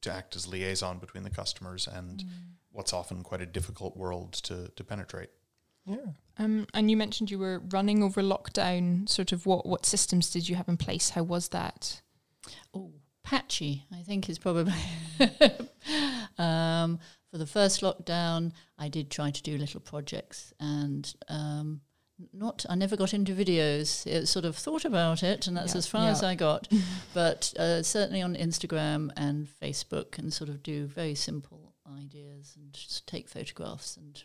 to 0.00 0.12
act 0.12 0.36
as 0.36 0.46
liaison 0.46 0.98
between 0.98 1.24
the 1.24 1.30
customers 1.30 1.88
and 1.88 2.22
what's 2.70 2.92
often 2.92 3.24
quite 3.24 3.40
a 3.40 3.46
difficult 3.46 3.96
world 3.96 4.32
to 4.32 4.70
to 4.76 4.84
penetrate. 4.84 5.30
Yeah. 5.88 6.12
Um, 6.38 6.66
and 6.74 6.90
you 6.90 6.96
mentioned 6.96 7.30
you 7.30 7.38
were 7.38 7.60
running 7.70 8.02
over 8.02 8.22
lockdown. 8.22 9.08
Sort 9.08 9.32
of 9.32 9.46
what 9.46 9.66
what 9.66 9.86
systems 9.86 10.30
did 10.30 10.48
you 10.48 10.56
have 10.56 10.68
in 10.68 10.76
place? 10.76 11.10
How 11.10 11.22
was 11.22 11.48
that? 11.48 12.00
Oh, 12.72 12.92
patchy, 13.24 13.84
I 13.92 14.02
think 14.02 14.28
is 14.28 14.38
probably. 14.38 14.72
um, 16.38 16.98
for 17.30 17.38
the 17.38 17.46
first 17.46 17.82
lockdown, 17.82 18.52
I 18.78 18.88
did 18.88 19.10
try 19.10 19.30
to 19.30 19.42
do 19.42 19.58
little 19.58 19.80
projects 19.80 20.52
and 20.60 21.12
um, 21.28 21.82
not. 22.32 22.64
I 22.70 22.74
never 22.74 22.96
got 22.96 23.12
into 23.12 23.34
videos. 23.34 24.06
It 24.06 24.26
sort 24.26 24.44
of 24.44 24.56
thought 24.56 24.84
about 24.84 25.22
it, 25.22 25.46
and 25.46 25.56
that's 25.56 25.74
Yeah, 25.74 25.78
as 25.78 25.86
far 25.86 26.04
yeah. 26.04 26.10
as 26.10 26.22
I 26.22 26.34
got. 26.34 26.68
but 27.14 27.52
uh, 27.58 27.82
certainly 27.82 28.22
on 28.22 28.34
Instagram 28.36 29.10
and 29.16 29.48
Facebook, 29.62 30.18
and 30.18 30.32
sort 30.32 30.50
of 30.50 30.62
do 30.62 30.86
very 30.86 31.14
simple 31.14 31.74
ideas 31.98 32.54
and 32.56 32.72
just 32.72 33.06
take 33.06 33.28
photographs 33.28 33.96
and 33.96 34.22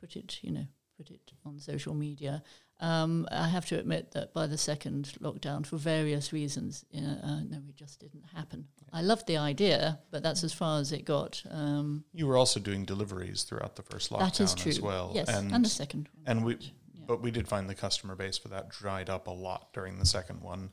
put 0.00 0.16
it, 0.16 0.38
you 0.42 0.52
know, 0.52 0.66
put 1.00 1.10
it 1.10 1.32
on 1.46 1.58
social 1.58 1.94
media. 1.94 2.42
Um, 2.80 3.26
I 3.30 3.48
have 3.48 3.66
to 3.66 3.78
admit 3.78 4.12
that 4.12 4.32
by 4.32 4.46
the 4.46 4.56
second 4.56 5.12
lockdown, 5.20 5.66
for 5.66 5.76
various 5.76 6.32
reasons, 6.32 6.84
you 6.90 7.02
know, 7.02 7.18
uh, 7.22 7.40
no, 7.48 7.58
it 7.68 7.76
just 7.76 8.00
didn't 8.00 8.24
happen. 8.34 8.66
I 8.92 9.02
loved 9.02 9.26
the 9.26 9.36
idea, 9.36 9.98
but 10.10 10.22
that's 10.22 10.44
as 10.44 10.52
far 10.52 10.80
as 10.80 10.90
it 10.92 11.04
got. 11.04 11.42
Um, 11.50 12.04
You 12.14 12.26
were 12.26 12.38
also 12.38 12.58
doing 12.60 12.84
deliveries 12.84 13.42
throughout 13.44 13.76
the 13.76 13.82
first 13.82 14.10
lockdown 14.10 14.20
that 14.20 14.40
is 14.40 14.54
true. 14.54 14.70
as 14.70 14.80
well. 14.80 15.12
Yes, 15.14 15.28
and, 15.28 15.52
and 15.52 15.64
the 15.64 15.68
second 15.70 16.08
one. 16.14 16.24
and 16.26 16.44
we 16.44 16.54
yeah. 16.54 16.70
but 17.06 17.20
we 17.22 17.30
did 17.30 17.46
find 17.48 17.68
the 17.68 17.74
customer 17.74 18.14
base 18.16 18.38
for 18.38 18.48
that 18.48 18.70
dried 18.70 19.10
up 19.10 19.26
a 19.26 19.30
lot 19.30 19.72
during 19.74 19.98
the 19.98 20.06
second 20.06 20.40
one. 20.40 20.70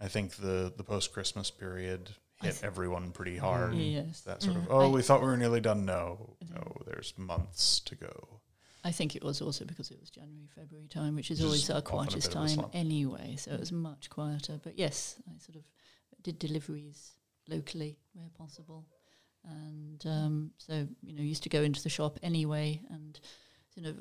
I 0.00 0.08
think 0.08 0.36
the 0.36 0.72
the 0.76 0.84
post 0.84 1.12
Christmas 1.12 1.50
period 1.50 2.10
hit 2.42 2.60
everyone 2.64 3.12
pretty 3.12 3.36
hard. 3.38 3.74
Yes. 3.74 4.20
That 4.22 4.42
sort 4.42 4.56
of 4.56 4.66
oh, 4.68 4.90
I- 4.90 4.94
we 4.94 5.00
thought 5.02 5.20
we 5.20 5.28
were 5.28 5.36
nearly 5.38 5.60
done. 5.60 5.84
No, 5.84 6.36
no, 6.52 6.76
there's 6.86 7.14
months 7.16 7.80
to 7.80 7.94
go. 7.94 8.40
I 8.86 8.92
think 8.92 9.16
it 9.16 9.24
was 9.24 9.42
also 9.42 9.64
because 9.64 9.90
it 9.90 9.98
was 9.98 10.10
January, 10.10 10.48
February 10.54 10.86
time, 10.86 11.16
which 11.16 11.32
is 11.32 11.38
Which 11.38 11.40
is 11.40 11.44
always 11.44 11.70
our 11.70 11.82
quietest 11.82 12.30
bit 12.30 12.36
of 12.36 12.44
a 12.44 12.56
time 12.56 12.66
anyway. 12.72 13.34
So 13.36 13.50
it 13.50 13.58
was 13.58 13.72
much 13.72 14.08
quieter. 14.08 14.60
But 14.62 14.78
yes, 14.78 15.20
I 15.28 15.36
sort 15.38 15.56
of 15.56 15.64
did 16.22 16.38
deliveries 16.38 17.12
locally 17.48 17.98
where 18.14 18.28
possible, 18.38 18.86
and 19.44 20.06
um, 20.06 20.50
so 20.58 20.86
you 21.02 21.14
know 21.16 21.22
used 21.22 21.42
to 21.42 21.48
go 21.48 21.62
into 21.62 21.82
the 21.82 21.88
shop 21.88 22.20
anyway 22.22 22.80
and 22.90 23.18
you 23.74 23.82
know, 23.82 23.94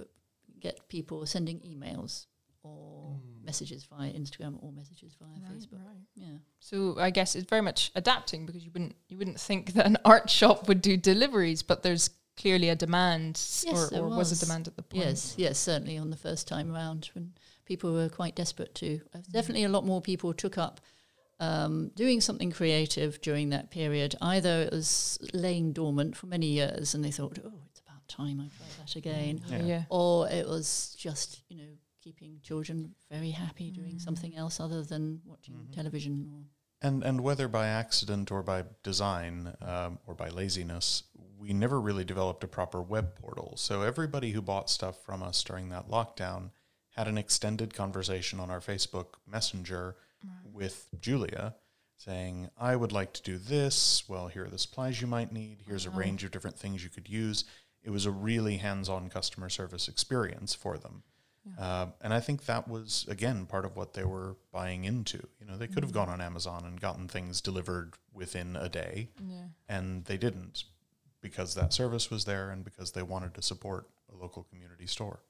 get 0.59 0.87
people 0.87 1.25
sending 1.25 1.59
emails 1.61 2.27
or 2.61 3.19
messages 3.43 3.85
via 3.85 4.11
Instagram 4.11 4.61
or 4.63 4.71
messages 4.71 5.15
via 5.19 5.51
Facebook. 5.51 5.79
Yeah. 6.15 6.37
So 6.59 6.95
I 6.99 7.09
guess 7.09 7.35
it's 7.35 7.49
very 7.49 7.61
much 7.61 7.91
adapting 7.95 8.45
because 8.45 8.63
you 8.63 8.71
wouldn't 8.71 8.95
you 9.07 9.17
wouldn't 9.17 9.39
think 9.39 9.73
that 9.73 9.87
an 9.87 9.97
art 10.05 10.29
shop 10.29 10.67
would 10.67 10.81
do 10.81 10.95
deliveries, 10.95 11.63
but 11.63 11.81
there's 11.81 12.11
clearly 12.37 12.69
a 12.69 12.75
demand, 12.75 13.39
Yes, 13.65 13.91
or, 13.91 13.97
or 13.99 14.07
was. 14.09 14.29
was. 14.29 14.41
a 14.43 14.45
demand 14.45 14.67
at 14.67 14.75
the 14.75 14.83
point. 14.83 15.03
Yes, 15.05 15.35
yes, 15.37 15.57
certainly 15.57 15.97
on 15.97 16.09
the 16.09 16.17
first 16.17 16.47
time 16.47 16.71
round 16.71 17.09
when 17.13 17.33
people 17.65 17.93
were 17.93 18.09
quite 18.09 18.35
desperate 18.35 18.75
to. 18.75 18.99
Uh, 19.13 19.19
definitely 19.31 19.63
a 19.63 19.69
lot 19.69 19.85
more 19.85 20.01
people 20.01 20.33
took 20.33 20.57
up 20.57 20.81
um, 21.39 21.91
doing 21.95 22.21
something 22.21 22.51
creative 22.51 23.19
during 23.21 23.49
that 23.49 23.69
period. 23.71 24.15
Either 24.21 24.61
it 24.63 24.71
was 24.71 25.17
laying 25.33 25.73
dormant 25.73 26.15
for 26.15 26.27
many 26.27 26.47
years 26.47 26.93
and 26.95 27.03
they 27.03 27.11
thought, 27.11 27.39
oh, 27.43 27.51
it's 27.69 27.79
about 27.81 28.07
time 28.07 28.39
I 28.39 28.47
try 28.57 28.67
that 28.79 28.95
again. 28.95 29.41
Yeah. 29.49 29.63
Yeah. 29.63 29.83
Or 29.89 30.29
it 30.29 30.47
was 30.47 30.95
just, 30.97 31.41
you 31.49 31.57
know, 31.57 31.69
keeping 32.01 32.39
children 32.43 32.93
very 33.11 33.31
happy 33.31 33.71
doing 33.71 33.97
something 33.99 34.35
else 34.35 34.59
other 34.59 34.83
than 34.83 35.21
watching 35.25 35.55
Mhm. 35.55 35.73
television 35.73 36.29
or 36.31 36.43
And 36.87 37.03
and 37.03 37.21
whether 37.21 37.47
by 37.47 37.65
accident 37.67 38.31
or 38.31 38.43
by 38.43 38.63
design 38.83 39.55
um, 39.61 39.97
or 40.05 40.13
by 40.13 40.29
laziness, 40.29 41.03
we 41.45 41.53
never 41.53 41.79
really 41.79 42.03
developed 42.03 42.43
a 42.43 42.47
proper 42.47 42.81
web 42.81 43.15
portal. 43.15 43.53
So 43.55 43.83
everybody 43.83 44.31
who 44.31 44.41
bought 44.41 44.69
stuff 44.69 45.03
from 45.03 45.21
us 45.21 45.43
during 45.43 45.69
that 45.69 45.89
lockdown 45.89 46.49
had 46.95 47.07
an 47.07 47.17
extended 47.19 47.73
conversation 47.73 48.39
on 48.39 48.49
our 48.49 48.59
Facebook 48.61 49.15
Messenger 49.27 49.95
with 50.51 50.87
Julia 50.99 51.55
saying, 51.97 52.49
I 52.57 52.75
would 52.75 52.91
like 52.91 53.13
to 53.13 53.21
do 53.21 53.37
this. 53.37 54.03
Well, 54.07 54.27
here 54.27 54.45
are 54.45 54.49
the 54.49 54.57
supplies 54.57 54.99
you 55.01 55.07
might 55.07 55.31
need. 55.31 55.59
Here's 55.67 55.85
a 55.85 55.89
range 55.91 56.23
of 56.23 56.31
different 56.31 56.57
things 56.57 56.83
you 56.83 56.89
could 56.89 57.07
use. 57.07 57.45
It 57.83 57.91
was 57.91 58.05
a 58.07 58.11
really 58.11 58.57
hands 58.57 58.89
on 58.89 59.09
customer 59.09 59.49
service 59.49 59.87
experience 59.87 60.55
for 60.55 60.77
them. 60.77 61.03
Um, 61.59 61.93
and 62.01 62.11
I 62.11 62.21
think 62.21 62.45
that 62.45 62.67
was, 62.67 63.05
again, 63.07 63.45
part 63.45 63.65
of 63.65 63.75
what 63.75 63.93
they 63.93 64.03
were 64.03 64.35
buying 64.51 64.83
into. 64.83 65.27
You 65.39 65.45
know, 65.45 65.57
they 65.57 65.67
could 65.67 65.83
have 65.83 65.93
gone 65.93 66.09
on 66.09 66.19
Amazon 66.19 66.63
and 66.65 66.81
gotten 66.81 67.07
things 67.07 67.39
delivered 67.39 67.93
within 68.11 68.55
a 68.55 68.67
day, 68.67 69.09
Yeah. 69.23 69.49
and 69.69 70.05
they 70.05 70.17
didn't 70.17 70.63
because 71.25 71.55
that 71.55 71.73
service 71.73 72.11
was 72.11 72.25
there 72.25 72.51
and 72.51 72.63
because 72.63 72.91
they 72.91 73.01
wanted 73.01 73.33
to 73.33 73.41
support 73.41 73.87
a 74.13 74.15
local 74.15 74.43
community 74.43 74.85
store. 74.85 75.21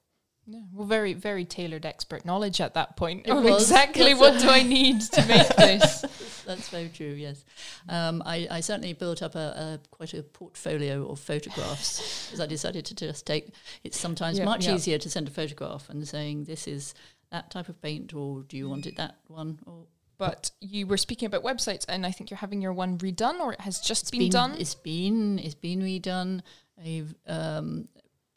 Yeah. 0.46 0.60
Well, 0.74 0.86
very, 0.86 1.14
very 1.14 1.46
tailored 1.46 1.86
expert 1.86 2.26
knowledge 2.26 2.60
at 2.60 2.74
that 2.74 2.96
point 2.98 3.26
It 3.26 3.30
of 3.30 3.42
was, 3.42 3.62
exactly 3.62 4.10
yes. 4.10 4.20
what 4.20 4.38
do 4.38 4.48
I 4.50 4.62
need 4.62 5.00
to 5.00 5.26
make 5.26 5.48
this. 5.56 6.42
That's 6.46 6.68
very 6.68 6.90
true. 6.90 7.14
Yes, 7.14 7.44
um, 7.88 8.22
I, 8.26 8.46
I 8.50 8.60
certainly 8.60 8.92
built 8.92 9.22
up 9.22 9.34
a, 9.34 9.38
a 9.38 9.80
quite 9.90 10.12
a 10.12 10.22
portfolio 10.22 11.08
of 11.08 11.18
photographs 11.18 12.26
because 12.26 12.40
I 12.40 12.46
decided 12.46 12.84
to 12.84 12.94
just 12.94 13.26
take. 13.26 13.48
It's 13.82 13.98
sometimes 13.98 14.38
Yeah, 14.38 14.44
much 14.44 14.66
yeah. 14.66 14.74
easier 14.74 14.98
to 14.98 15.10
send 15.10 15.26
a 15.28 15.30
photograph 15.32 15.88
and 15.88 16.06
saying 16.06 16.44
this 16.44 16.68
is 16.68 16.94
that 17.32 17.50
type 17.50 17.70
of 17.70 17.80
paint, 17.80 18.12
or 18.14 18.42
do 18.42 18.56
you 18.58 18.68
want 18.68 18.86
it 18.86 18.96
that 18.98 19.16
one? 19.28 19.58
Or 19.66 19.86
But 20.18 20.50
you 20.60 20.86
were 20.86 20.96
speaking 20.96 21.26
about 21.26 21.42
websites, 21.42 21.84
and 21.88 22.06
I 22.06 22.10
think 22.10 22.30
you're 22.30 22.38
having 22.38 22.62
your 22.62 22.72
one 22.72 22.98
redone, 22.98 23.40
or 23.40 23.52
it 23.52 23.60
has 23.60 23.80
just 23.80 24.04
it's 24.04 24.10
been, 24.10 24.30
done. 24.30 24.54
It's 24.58 24.74
been 24.74 25.38
it's 25.38 25.54
been 25.54 25.80
redone. 25.80 26.42
I've, 26.82 27.14
um, 27.26 27.88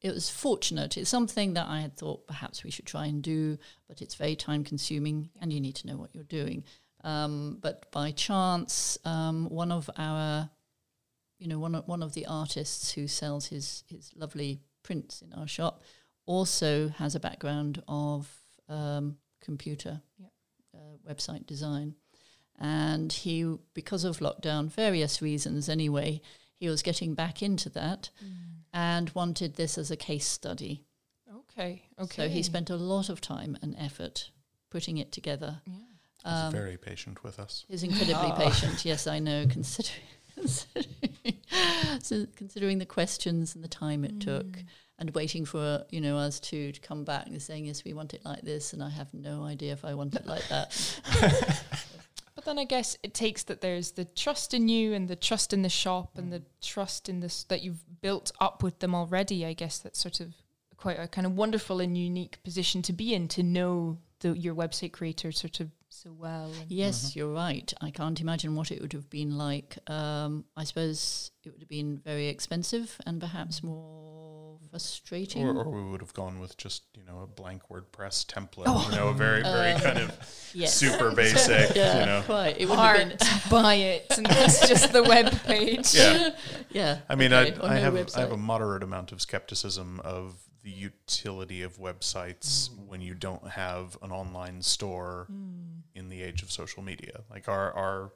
it 0.01 0.13
was 0.13 0.29
fortunate. 0.29 0.98
It's 0.98 1.09
something 1.09 1.53
that 1.53 1.67
I 1.67 1.81
had 1.81 1.95
thought 1.98 2.25
perhaps 2.27 2.63
we 2.63 2.71
should 2.71 2.86
try 2.86 3.05
and 3.05 3.21
do, 3.21 3.57
but 3.88 4.01
it's 4.01 4.15
very 4.15 4.36
time 4.36 4.63
consuming, 4.63 5.29
and 5.41 5.51
you 5.51 5.59
need 5.59 5.75
to 5.75 5.88
know 5.88 5.98
what 5.98 6.13
you're 6.13 6.24
doing. 6.24 6.63
Um, 7.03 7.57
but 7.62 7.91
by 7.91 8.12
chance, 8.12 8.98
um, 9.05 9.50
one 9.50 9.71
of 9.71 9.89
our, 9.98 10.50
you 11.38 11.48
know, 11.48 11.59
one 11.59 11.75
of, 11.75 11.88
one 11.88 12.03
of 12.03 12.13
the 12.13 12.25
artists 12.25 12.91
who 12.91 13.07
sells 13.07 13.48
his 13.48 13.83
his 13.88 14.12
lovely 14.15 14.62
prints 14.83 15.21
in 15.21 15.33
our 15.33 15.48
shop 15.48 15.83
also 16.25 16.89
has 16.89 17.15
a 17.15 17.19
background 17.19 17.81
of 17.88 18.29
um, 18.67 19.17
computer 19.41 20.01
Yep. 20.19 20.31
Website 21.08 21.46
design, 21.46 21.96
and 22.60 23.12
he, 23.12 23.56
because 23.74 24.03
of 24.03 24.20
lockdown, 24.20 24.70
various 24.72 25.22
reasons 25.22 25.70
anyway, 25.70 26.22
he 26.56 26.68
was 26.68 26.82
getting 26.82 27.15
back 27.15 27.41
into 27.41 27.70
that 27.70 28.10
Mm. 28.24 28.34
and 28.74 29.10
wanted 29.12 29.56
this 29.56 29.77
as 29.77 29.91
a 29.91 29.96
case 29.96 30.27
study. 30.27 30.84
Okay. 31.34 31.84
Okay. 32.00 32.24
So 32.24 32.29
he 32.29 32.44
spent 32.44 32.70
a 32.70 32.75
lot 32.75 33.10
of 33.10 33.22
time 33.22 33.58
and 33.62 33.75
effort 33.77 34.32
putting 34.70 34.98
it 34.98 35.12
together. 35.12 35.62
Yeah. 35.65 35.74
He's 36.24 36.34
Um, 36.34 36.51
very 36.51 36.75
patient 36.77 37.24
with 37.24 37.39
us. 37.39 37.65
He's 37.70 37.84
incredibly 37.84 38.13
Ah. 38.32 38.36
patient. 38.38 38.84
Yes, 38.86 39.08
I 39.08 39.20
know. 39.20 39.46
Considering 39.48 40.03
considering, 40.36 41.39
so 42.01 42.25
considering 42.36 42.77
the 42.77 42.86
questions 42.86 43.56
and 43.56 43.63
the 43.63 43.68
time 43.70 44.03
it 44.03 44.20
took, 44.20 44.46
Mm. 44.48 44.65
And 45.00 45.10
waiting 45.15 45.46
for 45.46 45.84
you 45.89 46.01
know 46.01 46.18
us 46.18 46.39
to, 46.41 46.72
to 46.72 46.79
come 46.82 47.03
back 47.03 47.27
and 47.27 47.41
saying 47.41 47.65
yes, 47.65 47.84
we 47.84 47.94
want 47.94 48.13
it 48.13 48.24
like 48.24 48.41
this, 48.41 48.74
and 48.74 48.84
I 48.84 48.89
have 48.89 49.13
no 49.13 49.44
idea 49.44 49.74
if 49.74 49.84
I 49.84 49.94
want 49.94 50.15
it 50.15 50.25
like 50.25 50.48
that. 50.50 50.75
But 52.39 52.46
then 52.46 52.58
I 52.60 52.63
guess 52.63 52.98
it 53.03 53.13
takes 53.13 53.44
that 53.44 53.60
there's 53.60 53.91
the 53.91 54.06
trust 54.06 54.53
in 54.53 54.70
you 54.70 54.94
and 54.94 55.10
the 55.10 55.18
trust 55.18 55.51
in 55.51 55.62
the 55.62 55.68
shop 55.68 56.18
and 56.18 56.32
the 56.32 56.41
trust 56.62 57.10
in 57.10 57.20
this 57.20 57.44
that 57.44 57.63
you've 57.63 57.84
built 58.00 58.32
up 58.39 58.63
with 58.63 58.79
them 58.79 58.96
already. 58.96 59.46
I 59.46 59.51
guess 59.51 59.79
that's 59.79 60.00
sort 60.00 60.22
of 60.22 60.34
quite 60.77 60.98
a 60.98 61.10
kind 61.10 61.27
of 61.27 61.34
wonderful 61.36 61.82
and 61.82 61.98
unique 61.98 62.41
position 62.41 62.82
to 62.84 62.94
be 62.94 63.13
in 63.13 63.27
to 63.27 63.44
know 63.44 63.98
the, 64.22 64.38
your 64.38 64.56
website 64.56 64.94
creator 64.94 65.34
sort 65.34 65.60
of 65.60 65.70
so 65.89 66.13
well. 66.18 66.46
And 66.62 66.72
Yes, 66.72 67.13
you're 67.13 67.34
right. 67.34 67.74
I 67.82 67.91
can't 67.91 68.22
imagine 68.22 68.56
what 68.56 68.72
it 68.72 68.79
would 68.79 68.94
have 68.94 69.10
been 69.10 69.38
like. 69.38 69.77
Um, 69.88 70.46
I 70.56 70.63
suppose 70.63 71.32
it 71.44 71.50
would 71.50 71.62
have 71.62 71.68
been 71.68 71.98
very 71.98 72.27
expensive 72.27 72.96
and 73.06 73.20
perhaps 73.20 73.62
more 73.62 74.09
frustrating. 74.70 75.46
Or, 75.48 75.64
or 75.64 75.70
we 75.72 75.90
would 75.92 76.02
have 76.02 76.14
gone 76.14 76.40
with 76.40 76.58
just, 76.58 76.84
you 76.96 77.04
know, 77.04 77.22
a 77.22 77.28
blank 77.28 77.64
WordPress 77.72 78.26
template, 78.26 78.64
Oh. 78.68 78.88
you 78.90 78.96
know, 78.96 79.08
a 79.10 79.14
very, 79.14 79.42
very 79.42 79.72
Uh, 79.74 79.80
kind 79.80 79.98
of 80.00 80.52
yes. 80.54 80.74
super 80.76 81.12
basic, 81.16 81.76
yeah, 81.76 82.00
you 82.00 82.06
know. 82.06 82.22
quite. 82.26 82.60
It 82.60 82.70
would 82.70 82.78
have 82.78 83.10
been. 83.10 83.18
Buy 83.50 83.74
it, 83.76 84.06
and 84.18 84.26
that's 84.26 84.68
just 84.68 84.92
the 84.94 85.04
web 85.04 85.32
page. 85.44 85.94
Yeah. 85.96 86.30
Yeah. 86.72 87.00
I 87.10 87.16
mean, 87.16 87.34
okay, 87.34 87.56
I, 87.62 87.66
I, 87.66 87.70
no 87.80 87.96
have, 87.96 88.10
I 88.16 88.20
have 88.22 88.32
a 88.32 88.38
moderate 88.38 88.84
amount 88.84 89.12
of 89.12 89.22
skepticism 89.22 90.00
of 90.02 90.36
the 90.64 90.72
utility 90.72 91.62
of 91.64 91.78
websites 91.78 92.70
Mm. 92.70 92.88
when 92.88 93.02
you 93.02 93.14
don't 93.16 93.48
have 93.50 93.98
an 94.02 94.12
online 94.12 94.62
store 94.62 95.28
Mm. 95.32 95.82
in 95.96 96.10
the 96.10 96.22
age 96.22 96.44
of 96.44 96.52
social 96.52 96.84
media. 96.84 97.22
Like 97.30 97.48
our 97.48 97.72
our 97.74 98.14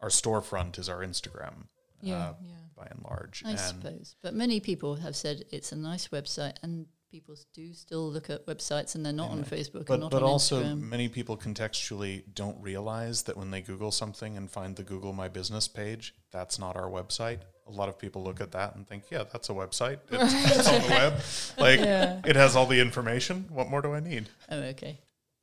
our 0.00 0.08
storefront 0.08 0.78
is 0.78 0.88
our 0.88 1.00
Instagram, 1.00 1.66
Yeah, 2.00 2.14
uh, 2.16 2.34
yeah. 2.42 2.52
By 2.80 2.86
and 2.90 3.02
large. 3.04 3.42
I 3.46 3.50
and 3.50 3.58
suppose. 3.60 4.16
But 4.22 4.34
many 4.34 4.60
people 4.60 4.96
have 4.96 5.14
said 5.16 5.44
it's 5.50 5.72
a 5.72 5.76
nice 5.76 6.08
website, 6.08 6.54
and 6.62 6.86
people 7.10 7.34
do 7.54 7.72
still 7.74 8.08
look 8.10 8.30
at 8.30 8.46
websites, 8.46 8.94
and 8.94 9.04
they're 9.04 9.12
not 9.12 9.30
on. 9.30 9.44
Facebook 9.44 9.74
and 9.76 9.86
but 9.86 10.00
not 10.00 10.10
but 10.10 10.22
on 10.22 10.28
also 10.30 10.62
Instagram. 10.62 10.80
many 10.80 11.08
people 11.08 11.36
contextually 11.36 12.22
don't 12.34 12.60
realize 12.62 13.22
that 13.24 13.36
when 13.36 13.50
they 13.50 13.60
Google 13.60 13.90
something 13.90 14.36
and 14.36 14.50
find 14.50 14.76
the 14.76 14.82
Google 14.84 15.12
My 15.12 15.28
Business 15.28 15.68
page, 15.68 16.14
that's 16.30 16.58
not 16.58 16.76
our 16.76 16.88
website. 16.88 17.38
A 17.66 17.70
lot 17.70 17.88
of 17.88 17.98
people 17.98 18.22
look 18.24 18.40
at 18.40 18.52
that 18.52 18.74
and 18.76 18.86
think, 18.86 19.04
yeah, 19.10 19.24
that's 19.32 19.48
a 19.48 19.52
website. 19.52 19.98
It's, 20.10 20.56
it's 20.56 20.68
on 20.68 20.82
the 20.82 20.88
web. 21.00 21.20
Like 21.58 21.78
Yeah. 21.80 22.20
it 22.24 22.34
has 22.36 22.56
all 22.56 22.66
the 22.66 22.80
information. 22.80 23.46
What 23.48 23.68
more 23.68 23.80
do 23.82 23.92
I 23.92 24.00
need? 24.00 24.28
Oh, 24.48 24.58
okay. 24.74 24.98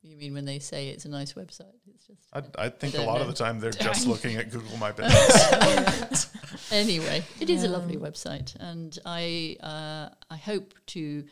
You 0.07 0.17
mean 0.17 0.33
when 0.33 0.45
they 0.45 0.59
say 0.59 0.89
it's 0.89 1.05
a 1.05 1.09
nice 1.09 1.33
website? 1.33 1.73
It's 1.93 2.07
just 2.07 2.21
I, 2.33 2.41
I 2.65 2.69
think 2.69 2.93
a 2.93 2.97
don't 2.97 3.07
lot 3.07 3.21
of 3.21 3.27
the 3.27 3.33
time 3.33 3.59
they're 3.59 3.71
just 3.71 4.07
looking 4.07 4.37
at 4.37 4.49
Google 4.51 4.77
My 4.77 4.91
Business. 4.97 6.71
anyway. 6.71 7.23
It 7.39 7.49
is 7.49 7.63
a 7.63 7.67
lovely 7.67 7.97
website, 7.97 8.55
and 8.59 8.97
I 9.05 9.57
uh, 9.61 10.09
I 10.29 10.37
hope 10.37 10.73
to. 10.87 11.25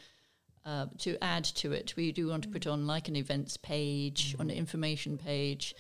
Uh, 0.66 0.88
to 0.98 1.16
add 1.24 1.44
to 1.44 1.74
it, 1.74 1.94
we 1.96 2.12
do 2.12 2.28
want 2.30 2.42
to 2.42 2.50
put 2.50 2.66
on 2.66 2.88
like 2.88 3.08
an 3.08 3.16
events 3.16 3.56
page, 3.56 4.36
on 4.40 4.50
an 4.50 4.58
information 4.58 5.16
page, 5.16 5.76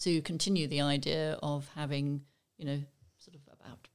to 0.00 0.22
continue 0.22 0.66
the 0.66 0.80
idea 0.80 1.38
of 1.42 1.68
having, 1.74 2.22
you 2.56 2.64
know, 2.64 2.82
sort 3.18 3.34
of 3.36 3.42
about 3.60 3.88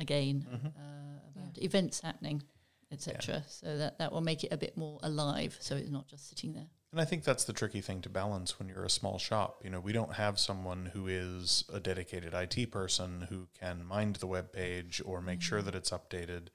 again 0.00 0.44
Mm-hmm. 0.52 0.66
uh, 0.66 1.20
about 1.32 1.58
events 1.62 2.00
happening, 2.00 2.42
etc. 2.90 3.44
So 3.46 3.78
that 3.78 3.98
that 4.00 4.10
will 4.10 4.20
make 4.20 4.42
it 4.42 4.52
a 4.52 4.56
bit 4.56 4.76
more 4.76 4.98
alive. 5.04 5.56
So 5.60 5.76
it's 5.76 5.90
not 5.90 6.08
just 6.08 6.28
sitting 6.28 6.54
there. 6.54 6.66
And 6.90 7.00
I 7.00 7.04
think 7.04 7.24
that's 7.24 7.44
the 7.44 7.52
tricky 7.52 7.82
thing 7.82 8.00
to 8.02 8.08
balance 8.08 8.58
when 8.58 8.68
you're 8.68 8.84
a 8.84 8.90
small 8.90 9.18
shop. 9.18 9.60
You 9.62 9.68
know, 9.68 9.80
we 9.80 9.92
don't 9.92 10.14
have 10.14 10.38
someone 10.38 10.86
who 10.94 11.06
is 11.06 11.64
a 11.72 11.80
dedicated 11.80 12.32
IT 12.32 12.70
person 12.70 13.26
who 13.28 13.48
can 13.58 13.84
mind 13.84 14.16
the 14.16 14.26
web 14.26 14.52
page 14.52 15.02
or 15.04 15.20
make 15.20 15.42
sure 15.42 15.60
that 15.60 15.74
it's 15.74 15.90
updated. 15.90 16.48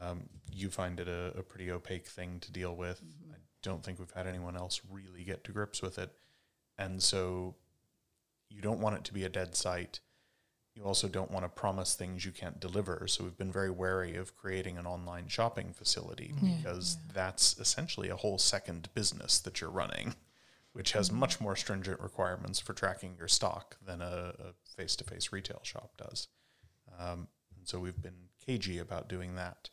Um, 0.00 0.28
you 0.52 0.70
find 0.70 1.00
it 1.00 1.08
a, 1.08 1.32
a 1.36 1.42
pretty 1.42 1.72
opaque 1.72 2.06
thing 2.06 2.38
to 2.40 2.52
deal 2.52 2.76
with. 2.76 3.02
I 3.32 3.38
don't 3.62 3.82
think 3.82 3.98
we've 3.98 4.10
had 4.12 4.28
anyone 4.28 4.56
else 4.56 4.80
really 4.88 5.24
get 5.24 5.42
to 5.44 5.52
grips 5.52 5.82
with 5.82 5.98
it. 5.98 6.10
And 6.78 7.02
so 7.02 7.56
you 8.48 8.60
don't 8.60 8.80
want 8.80 8.96
it 8.96 9.04
to 9.04 9.12
be 9.12 9.24
a 9.24 9.28
dead 9.28 9.56
site. 9.56 9.98
You 10.74 10.82
also 10.82 11.08
don't 11.08 11.30
want 11.30 11.44
to 11.44 11.48
promise 11.48 11.94
things 11.94 12.24
you 12.24 12.32
can't 12.32 12.58
deliver. 12.58 13.06
So 13.06 13.22
we've 13.22 13.36
been 13.36 13.52
very 13.52 13.70
wary 13.70 14.16
of 14.16 14.36
creating 14.36 14.76
an 14.76 14.86
online 14.86 15.28
shopping 15.28 15.72
facility 15.72 16.34
Yeah, 16.42 16.56
because 16.56 16.98
that's 17.12 17.58
essentially 17.58 18.08
a 18.08 18.16
whole 18.16 18.38
second 18.38 18.88
business 18.92 19.38
that 19.40 19.60
you're 19.60 19.70
running, 19.70 20.16
which 20.72 20.92
has 20.92 21.12
much 21.12 21.40
more 21.40 21.54
stringent 21.54 22.00
requirements 22.00 22.58
for 22.58 22.72
tracking 22.72 23.14
your 23.16 23.28
stock 23.28 23.76
than 23.86 24.02
a 24.02 24.34
face 24.76 24.96
to 24.96 25.04
face 25.04 25.30
retail 25.30 25.60
shop 25.62 25.96
does. 25.96 26.26
Um, 26.98 27.28
and 27.56 27.68
so 27.68 27.78
we've 27.78 28.02
been 28.02 28.28
cagey 28.44 28.78
about 28.78 29.08
doing 29.08 29.36
that. 29.36 29.70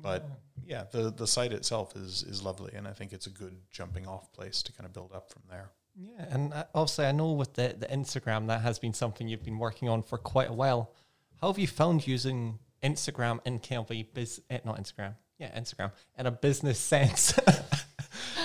But 0.00 0.28
yeah, 0.64 0.84
the, 0.92 1.10
the 1.10 1.26
site 1.26 1.52
itself 1.52 1.96
is, 1.96 2.22
is 2.22 2.42
lovely. 2.42 2.72
And 2.74 2.86
I 2.86 2.92
think 2.92 3.12
it's 3.12 3.26
a 3.26 3.30
good 3.30 3.56
jumping 3.70 4.06
off 4.06 4.32
place 4.32 4.62
to 4.62 4.72
kind 4.72 4.86
of 4.86 4.92
build 4.92 5.12
up 5.12 5.30
from 5.30 5.42
there. 5.50 5.70
Yeah, 5.98 6.26
and 6.30 6.52
uh, 6.52 6.64
obviously, 6.74 7.06
I 7.06 7.12
know 7.12 7.32
with 7.32 7.54
the, 7.54 7.74
the 7.76 7.86
Instagram 7.86 8.46
that 8.46 8.60
has 8.60 8.78
been 8.78 8.94
something 8.94 9.26
you've 9.26 9.42
been 9.44 9.58
working 9.58 9.88
on 9.88 10.02
for 10.02 10.16
quite 10.16 10.48
a 10.48 10.52
while. 10.52 10.92
How 11.40 11.48
have 11.48 11.58
you 11.58 11.66
found 11.66 12.06
using 12.06 12.60
Instagram 12.82 13.40
in 13.44 13.58
kind 13.58 13.80
of 13.80 13.90
a 13.90 14.02
biz, 14.02 14.40
not 14.64 14.80
Instagram, 14.80 15.16
yeah, 15.38 15.58
Instagram 15.58 15.92
in 16.16 16.26
a 16.26 16.30
business 16.30 16.78
sense? 16.78 17.38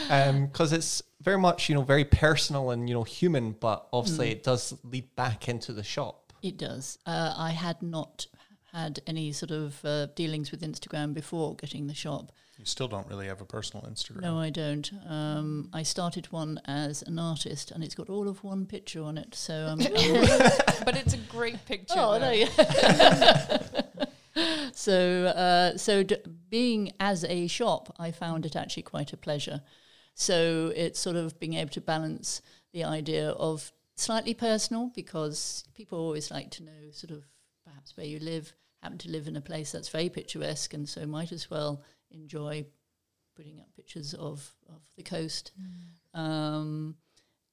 Because 0.07 0.73
it's 0.73 1.01
very 1.21 1.39
much 1.39 1.69
you 1.69 1.75
know 1.75 1.81
very 1.81 2.03
personal 2.03 2.71
and 2.71 2.87
you 2.87 2.93
know 2.93 3.03
human, 3.03 3.53
but 3.53 3.87
obviously 3.93 4.31
it 4.31 4.43
does 4.43 4.73
lead 4.83 5.15
back 5.15 5.47
into 5.47 5.73
the 5.73 5.81
shop. 5.81 6.33
It 6.43 6.57
does. 6.57 6.99
Uh, 7.05 7.33
I 7.35 7.51
had 7.51 7.81
not 7.81 8.27
had 8.73 8.99
any 9.07 9.31
sort 9.31 9.51
of 9.51 9.83
uh, 9.85 10.07
dealings 10.07 10.51
with 10.51 10.61
Instagram 10.61 11.13
before 11.13 11.55
getting 11.55 11.87
the 11.87 11.93
shop. 11.93 12.31
You 12.57 12.65
still 12.65 12.87
don't 12.87 13.07
really 13.07 13.27
have 13.27 13.41
a 13.41 13.45
personal 13.45 13.85
Instagram. 13.89 14.21
No, 14.21 14.37
I 14.37 14.51
don't. 14.51 14.91
Um, 15.07 15.69
I 15.73 15.81
started 15.83 16.31
one 16.31 16.61
as 16.65 17.01
an 17.01 17.17
artist, 17.17 17.71
and 17.71 17.83
it's 17.83 17.95
got 17.95 18.09
all 18.09 18.27
of 18.27 18.43
one 18.43 18.67
picture 18.67 19.01
on 19.01 19.17
it. 19.17 19.33
So 19.33 19.67
um, 19.67 19.77
but 20.85 20.95
it's 20.95 21.15
a 21.15 21.17
great 21.29 21.65
picture. 21.65 21.95
oh, 21.97 22.19
though. 22.19 22.45
no, 24.35 24.69
so, 24.73 25.25
uh, 25.25 25.77
so 25.77 26.03
d- 26.03 26.17
being 26.49 26.91
as 26.99 27.23
a 27.25 27.47
shop, 27.47 27.95
I 27.97 28.11
found 28.11 28.45
it 28.45 28.55
actually 28.55 28.83
quite 28.83 29.13
a 29.13 29.17
pleasure. 29.17 29.61
So 30.13 30.71
it's 30.75 30.99
sort 30.99 31.15
of 31.15 31.39
being 31.39 31.55
able 31.55 31.71
to 31.71 31.81
balance 31.81 32.43
the 32.71 32.83
idea 32.83 33.29
of 33.31 33.71
slightly 33.95 34.35
personal 34.35 34.91
because 34.95 35.63
people 35.73 35.99
always 35.99 36.29
like 36.29 36.51
to 36.51 36.63
know 36.63 36.91
sort 36.91 37.11
of 37.11 37.23
perhaps 37.65 37.97
where 37.97 38.05
you 38.05 38.19
live, 38.19 38.53
happen 38.83 38.99
to 38.99 39.09
live 39.09 39.27
in 39.27 39.35
a 39.35 39.41
place 39.41 39.71
that's 39.71 39.89
very 39.89 40.09
picturesque, 40.09 40.73
and 40.73 40.87
so 40.87 41.05
might 41.07 41.31
as 41.31 41.49
well 41.49 41.81
enjoy 42.13 42.65
putting 43.35 43.59
up 43.59 43.67
pictures 43.75 44.13
of, 44.13 44.53
of 44.69 44.81
the 44.95 45.03
coast. 45.03 45.51
Um, 46.13 46.95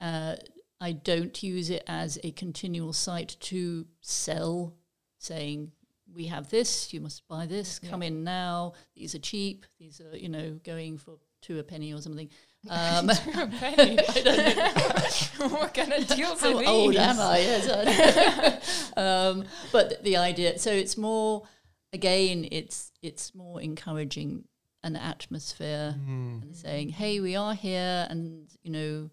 uh, 0.00 0.36
I 0.80 0.92
don't 0.92 1.42
use 1.42 1.70
it 1.70 1.82
as 1.86 2.18
a 2.22 2.30
continual 2.32 2.92
site 2.92 3.36
to 3.40 3.86
sell, 4.00 4.74
saying, 5.18 5.72
we 6.14 6.26
have 6.26 6.48
this, 6.48 6.92
you 6.92 7.00
must 7.00 7.26
buy 7.28 7.46
this, 7.46 7.78
come 7.78 8.02
in 8.02 8.24
now, 8.24 8.72
these 8.96 9.14
are 9.14 9.18
cheap, 9.18 9.64
these 9.78 10.00
are, 10.00 10.16
you 10.16 10.28
know, 10.28 10.58
going 10.64 10.98
for 10.98 11.18
two 11.40 11.58
a 11.58 11.62
penny 11.62 11.92
or 11.92 12.00
something. 12.00 12.28
Um, 12.68 13.08
a 13.08 13.14
penny. 13.58 13.96
what 15.38 15.72
kind 15.72 15.94
of 15.94 16.06
deals 16.08 16.44
are 16.44 16.52
how 16.52 16.58
these? 16.58 16.68
old 16.68 16.94
am 16.94 17.18
I? 17.18 17.38
Yes, 17.38 18.62
I 18.94 19.00
um, 19.00 19.44
but 19.72 20.04
the 20.04 20.18
idea, 20.18 20.58
so 20.58 20.70
it's 20.70 20.98
more, 20.98 21.44
again, 21.92 22.48
it's 22.50 22.92
it's 23.02 23.34
more 23.34 23.60
encouraging 23.60 24.44
an 24.82 24.96
atmosphere 24.96 25.94
and 26.42 26.56
saying, 26.56 26.90
"Hey, 26.90 27.20
we 27.20 27.36
are 27.36 27.54
here," 27.54 28.06
and 28.08 28.48
you 28.62 28.70
know, 28.70 29.10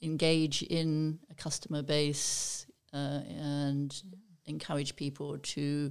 engage 0.00 0.62
in 0.62 1.18
a 1.30 1.34
customer 1.34 1.82
base 1.82 2.66
uh, 2.92 3.20
and 3.28 4.02
encourage 4.46 4.96
people 4.96 5.38
to 5.38 5.90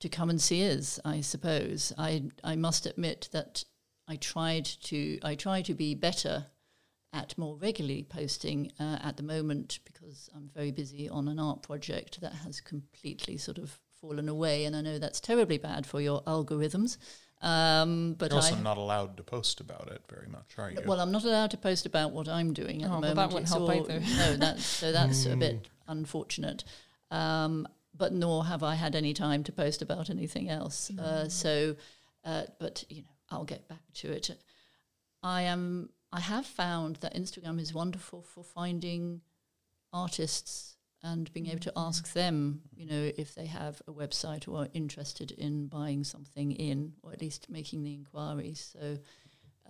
to 0.00 0.08
come 0.08 0.30
and 0.30 0.40
see 0.40 0.68
us. 0.70 0.98
I 1.04 1.20
suppose 1.20 1.92
I 1.98 2.24
I 2.44 2.56
must 2.56 2.86
admit 2.86 3.28
that 3.32 3.64
I 4.08 4.16
tried 4.16 4.64
to 4.64 5.18
I 5.22 5.34
try 5.34 5.62
to 5.62 5.74
be 5.74 5.94
better 5.94 6.46
at 7.12 7.36
more 7.36 7.56
regularly 7.56 8.04
posting 8.04 8.70
uh, 8.78 8.98
at 9.02 9.16
the 9.16 9.22
moment 9.22 9.80
because 9.84 10.30
I'm 10.34 10.48
very 10.54 10.70
busy 10.70 11.08
on 11.08 11.26
an 11.26 11.40
art 11.40 11.62
project 11.62 12.20
that 12.20 12.32
has 12.32 12.60
completely 12.60 13.36
sort 13.36 13.58
of 13.58 13.80
fallen 14.00 14.28
away, 14.28 14.64
and 14.64 14.74
I 14.74 14.80
know 14.80 14.98
that's 14.98 15.20
terribly 15.20 15.58
bad 15.58 15.86
for 15.86 16.00
your 16.00 16.22
algorithms. 16.22 16.96
Um, 17.42 18.14
but 18.18 18.30
You're 18.30 18.36
also 18.36 18.56
I, 18.56 18.60
not 18.60 18.76
allowed 18.76 19.16
to 19.16 19.22
post 19.22 19.60
about 19.60 19.88
it 19.90 20.02
very 20.10 20.26
much, 20.28 20.54
are 20.58 20.70
you? 20.70 20.78
well, 20.86 21.00
I'm 21.00 21.10
not 21.12 21.24
allowed 21.24 21.50
to 21.52 21.56
post 21.56 21.86
about 21.86 22.12
what 22.12 22.28
I'm 22.28 22.52
doing 22.52 22.82
at 22.82 22.90
Oh, 22.90 23.00
the 23.00 23.00
well, 23.00 23.14
moment. 23.14 23.16
that 23.16 23.30
won't 23.32 23.42
It's 23.44 23.52
help 23.52 23.62
all- 23.70 23.72
either. 23.90 24.00
No, 24.00 24.36
that's 24.36 24.64
so 24.64 24.92
that's 24.98 25.24
a 25.26 25.36
bit 25.36 25.68
unfortunate. 25.88 26.64
Um, 27.10 27.66
but 27.96 28.12
nor 28.12 28.44
have 28.44 28.62
I 28.62 28.74
had 28.74 28.94
any 28.94 29.14
time 29.14 29.42
to 29.44 29.52
post 29.52 29.80
about 29.82 30.10
anything 30.10 30.48
else. 30.50 30.90
Uh, 30.98 31.28
so, 31.28 31.76
uh, 32.24 32.44
but 32.58 32.84
you 32.88 33.02
know, 33.02 33.08
I'll 33.30 33.44
get 33.44 33.68
back 33.68 33.82
to 33.94 34.10
it. 34.12 34.30
I 35.22 35.42
am. 35.42 35.90
I 36.12 36.20
have 36.20 36.44
found 36.46 36.96
that 36.96 37.14
Instagram 37.14 37.60
is 37.60 37.72
wonderful 37.72 38.22
for 38.22 38.42
finding 38.44 39.20
artists 39.92 40.76
and 41.02 41.32
being 41.32 41.46
able 41.46 41.60
to 41.60 41.72
ask 41.76 42.12
them, 42.12 42.62
you 42.74 42.86
know, 42.86 43.10
if 43.16 43.34
they 43.34 43.46
have 43.46 43.80
a 43.88 43.92
website 43.92 44.46
or 44.46 44.62
are 44.62 44.68
interested 44.74 45.30
in 45.32 45.66
buying 45.66 46.04
something 46.04 46.52
in, 46.52 46.92
or 47.02 47.12
at 47.12 47.20
least 47.20 47.48
making 47.48 47.82
the 47.82 47.94
inquiries. 47.94 48.74
So 48.78 48.98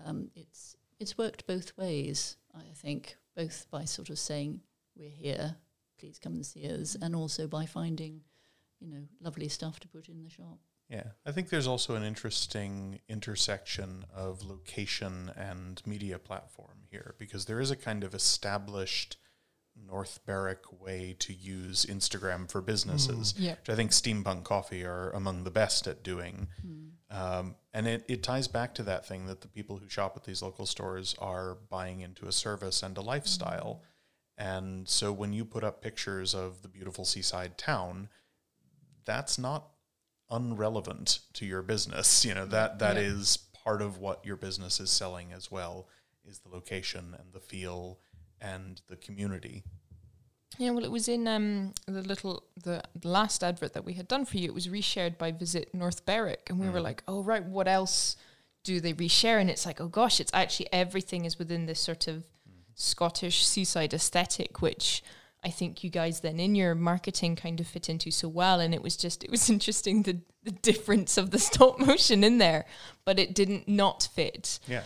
um, 0.05 0.31
it's 0.35 0.77
it's 0.99 1.17
worked 1.17 1.47
both 1.47 1.77
ways, 1.77 2.37
I 2.55 2.73
think, 2.75 3.17
both 3.37 3.67
by 3.71 3.85
sort 3.85 4.11
of 4.11 4.19
saying 4.19 4.61
we're 4.97 5.09
here, 5.09 5.57
please 5.99 6.19
come 6.19 6.35
and 6.35 6.45
see 6.45 6.69
us, 6.69 6.97
and 7.01 7.15
also 7.17 7.47
by 7.47 7.65
finding, 7.65 8.21
you 8.81 8.89
know, 8.89 9.03
lovely 9.21 9.49
stuff 9.49 9.81
to 9.81 9.89
put 9.89 10.09
in 10.09 10.23
the 10.23 10.31
shop. 10.31 10.59
Yeah, 10.91 11.05
I 11.25 11.31
think 11.31 11.49
there's 11.49 11.69
also 11.69 11.95
an 11.95 12.03
interesting 12.03 12.99
intersection 13.09 14.05
of 14.13 14.43
location 14.43 15.31
and 15.37 15.81
media 15.87 16.19
platform 16.19 16.83
here 16.91 17.15
because 17.17 17.45
there 17.45 17.61
is 17.61 17.71
a 17.71 17.77
kind 17.77 18.03
of 18.03 18.13
established 18.13 19.17
North 19.87 20.21
Berwick 20.27 20.81
way 20.81 21.17
to 21.21 21.33
use 21.33 21.87
Instagram 21.87 22.51
for 22.51 22.61
businesses, 22.61 23.33
mm. 23.33 23.41
Yeah. 23.41 23.51
which 23.53 23.71
I 23.71 23.75
think 23.75 23.91
Steampunk 23.91 24.45
Coffee 24.45 24.85
are 24.85 25.11
among 25.11 25.45
the 25.45 25.51
best 25.51 25.87
at 25.87 26.03
doing. 26.03 26.49
Hmm. 26.63 26.87
Um, 27.13 27.55
and 27.75 27.89
it, 27.89 28.05
it 28.09 28.23
ties 28.23 28.47
back 28.47 28.75
to 28.77 28.85
that 28.85 29.05
thing 29.05 29.27
that 29.27 29.41
the 29.41 29.49
people 29.49 29.79
who 29.79 29.89
shop 29.89 30.17
at 30.17 30.25
these 30.25 30.43
local 30.43 30.65
stores 30.65 31.17
are 31.19 31.57
buying 31.69 32.01
into 32.01 32.29
a 32.29 32.33
service 32.33 32.83
and 32.85 32.97
a 32.97 33.01
lifestyle. 33.01 33.83
Mm. 33.83 33.87
And 34.43 34.89
so 34.89 35.13
when 35.13 35.33
you 35.33 35.45
put 35.45 35.65
up 35.65 35.83
pictures 35.83 36.35
of 36.35 36.63
the 36.63 36.69
beautiful 36.69 37.05
seaside 37.05 37.59
town, 37.59 38.09
that's 39.05 39.39
not 39.39 39.71
unrelevant 40.31 41.19
to 41.35 41.47
your 41.47 41.63
business. 41.63 42.25
You 42.25 42.35
know, 42.35 42.47
that 42.47 42.79
that 42.79 42.97
Yeah. 42.97 43.03
is 43.03 43.37
part 43.53 43.83
of 43.83 43.99
what 43.99 44.25
your 44.25 44.37
business 44.37 44.81
is 44.81 44.91
selling 44.91 45.33
as 45.33 45.51
well 45.51 45.89
is 46.25 46.39
the 46.41 46.49
location 46.49 47.15
and 47.19 47.33
the 47.33 47.41
feel 47.41 47.99
and 48.41 48.81
the 48.89 48.97
community. 48.97 49.65
Yeah, 50.59 50.71
well, 50.71 50.85
it 50.85 50.91
was 50.91 51.09
in 51.09 51.29
um, 51.29 51.75
the 51.87 52.03
little 52.03 52.45
the, 52.63 52.83
the 52.95 53.09
last 53.09 53.45
advert 53.45 53.73
that 53.75 53.85
we 53.85 53.95
had 53.95 54.09
done 54.09 54.25
for 54.25 54.37
you. 54.37 54.47
It 54.47 54.55
was 54.55 54.67
reshared 54.67 55.17
by 55.17 55.31
Visit 55.31 55.73
North 55.73 56.05
Berwick, 56.05 56.49
and 56.51 56.59
we 56.59 56.69
were 56.69 56.81
like, 56.81 57.03
"Oh, 57.07 57.23
right, 57.23 57.45
what 57.45 57.69
else 57.69 58.17
do 58.65 58.81
they 58.81 58.93
reshare?" 58.93 59.41
And 59.41 59.49
it's 59.49 59.65
like, 59.65 59.81
"Oh 59.81 59.89
gosh, 59.89 60.21
it's 60.21 60.33
actually 60.35 60.69
everything 60.73 61.25
is 61.25 61.39
within 61.39 61.67
this 61.67 61.81
sort 61.81 62.09
of 62.09 62.25
Scottish 62.75 63.47
seaside 63.47 63.95
aesthetic, 63.95 64.61
which 64.61 65.03
I 65.43 65.51
think 65.51 65.85
you 65.85 65.91
guys 65.91 66.21
then 66.21 66.41
in 66.41 66.55
your 66.55 66.75
marketing 66.75 67.37
kind 67.37 67.61
of 67.61 67.67
fit 67.67 67.89
into 67.89 68.11
so 68.11 68.29
well." 68.29 68.59
And 68.59 68.75
it 68.75 68.83
was 68.83 68.97
just 68.97 69.23
it 69.23 69.31
was 69.31 69.49
interesting 69.57 70.03
the 70.03 70.19
the 70.43 70.51
difference 70.51 71.17
of 71.17 71.31
the 71.31 71.39
stop 71.49 71.79
motion 71.79 72.25
in 72.25 72.39
there, 72.39 72.67
but 73.05 73.21
it 73.21 73.35
didn't 73.35 73.69
not 73.69 74.09
fit. 74.13 74.59
Yeah. 74.67 74.83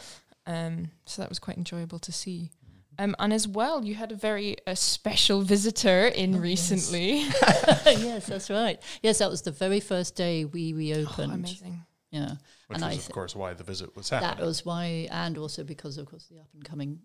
Um, 0.46 0.90
so 1.06 1.22
that 1.22 1.30
was 1.30 1.38
quite 1.38 1.56
enjoyable 1.56 1.98
to 2.00 2.12
see. 2.12 2.50
Um, 2.98 3.14
and 3.18 3.32
as 3.32 3.46
well, 3.48 3.84
you 3.84 3.94
had 3.94 4.12
a 4.12 4.16
very 4.16 4.56
a 4.66 4.76
special 4.76 5.42
visitor 5.42 6.06
in 6.08 6.34
Oh, 6.36 6.38
recently. 6.38 7.18
yes, 7.86 8.26
that's 8.26 8.50
right. 8.50 8.80
Yes, 9.02 9.18
that 9.18 9.30
was 9.30 9.42
the 9.42 9.50
very 9.52 9.80
first 9.80 10.14
day 10.16 10.44
we 10.44 10.72
Oh, 10.72 10.76
reopened. 10.76 11.32
amazing. 11.32 11.84
yeah, 12.10 12.30
Which 12.68 12.76
and 12.80 12.84
was, 12.84 12.94
I 12.94 12.98
of 12.98 13.08
course, 13.10 13.34
why 13.36 13.54
the 13.54 13.64
visit 13.64 13.96
was 13.96 14.10
that 14.10 14.22
happening. 14.22 14.46
was 14.46 14.64
why, 14.64 15.08
and 15.10 15.36
also 15.38 15.64
because, 15.64 15.98
of 15.98 16.06
course, 16.06 16.26
the 16.30 16.38
up 16.40 16.48
and 16.54 16.64
coming 16.64 17.00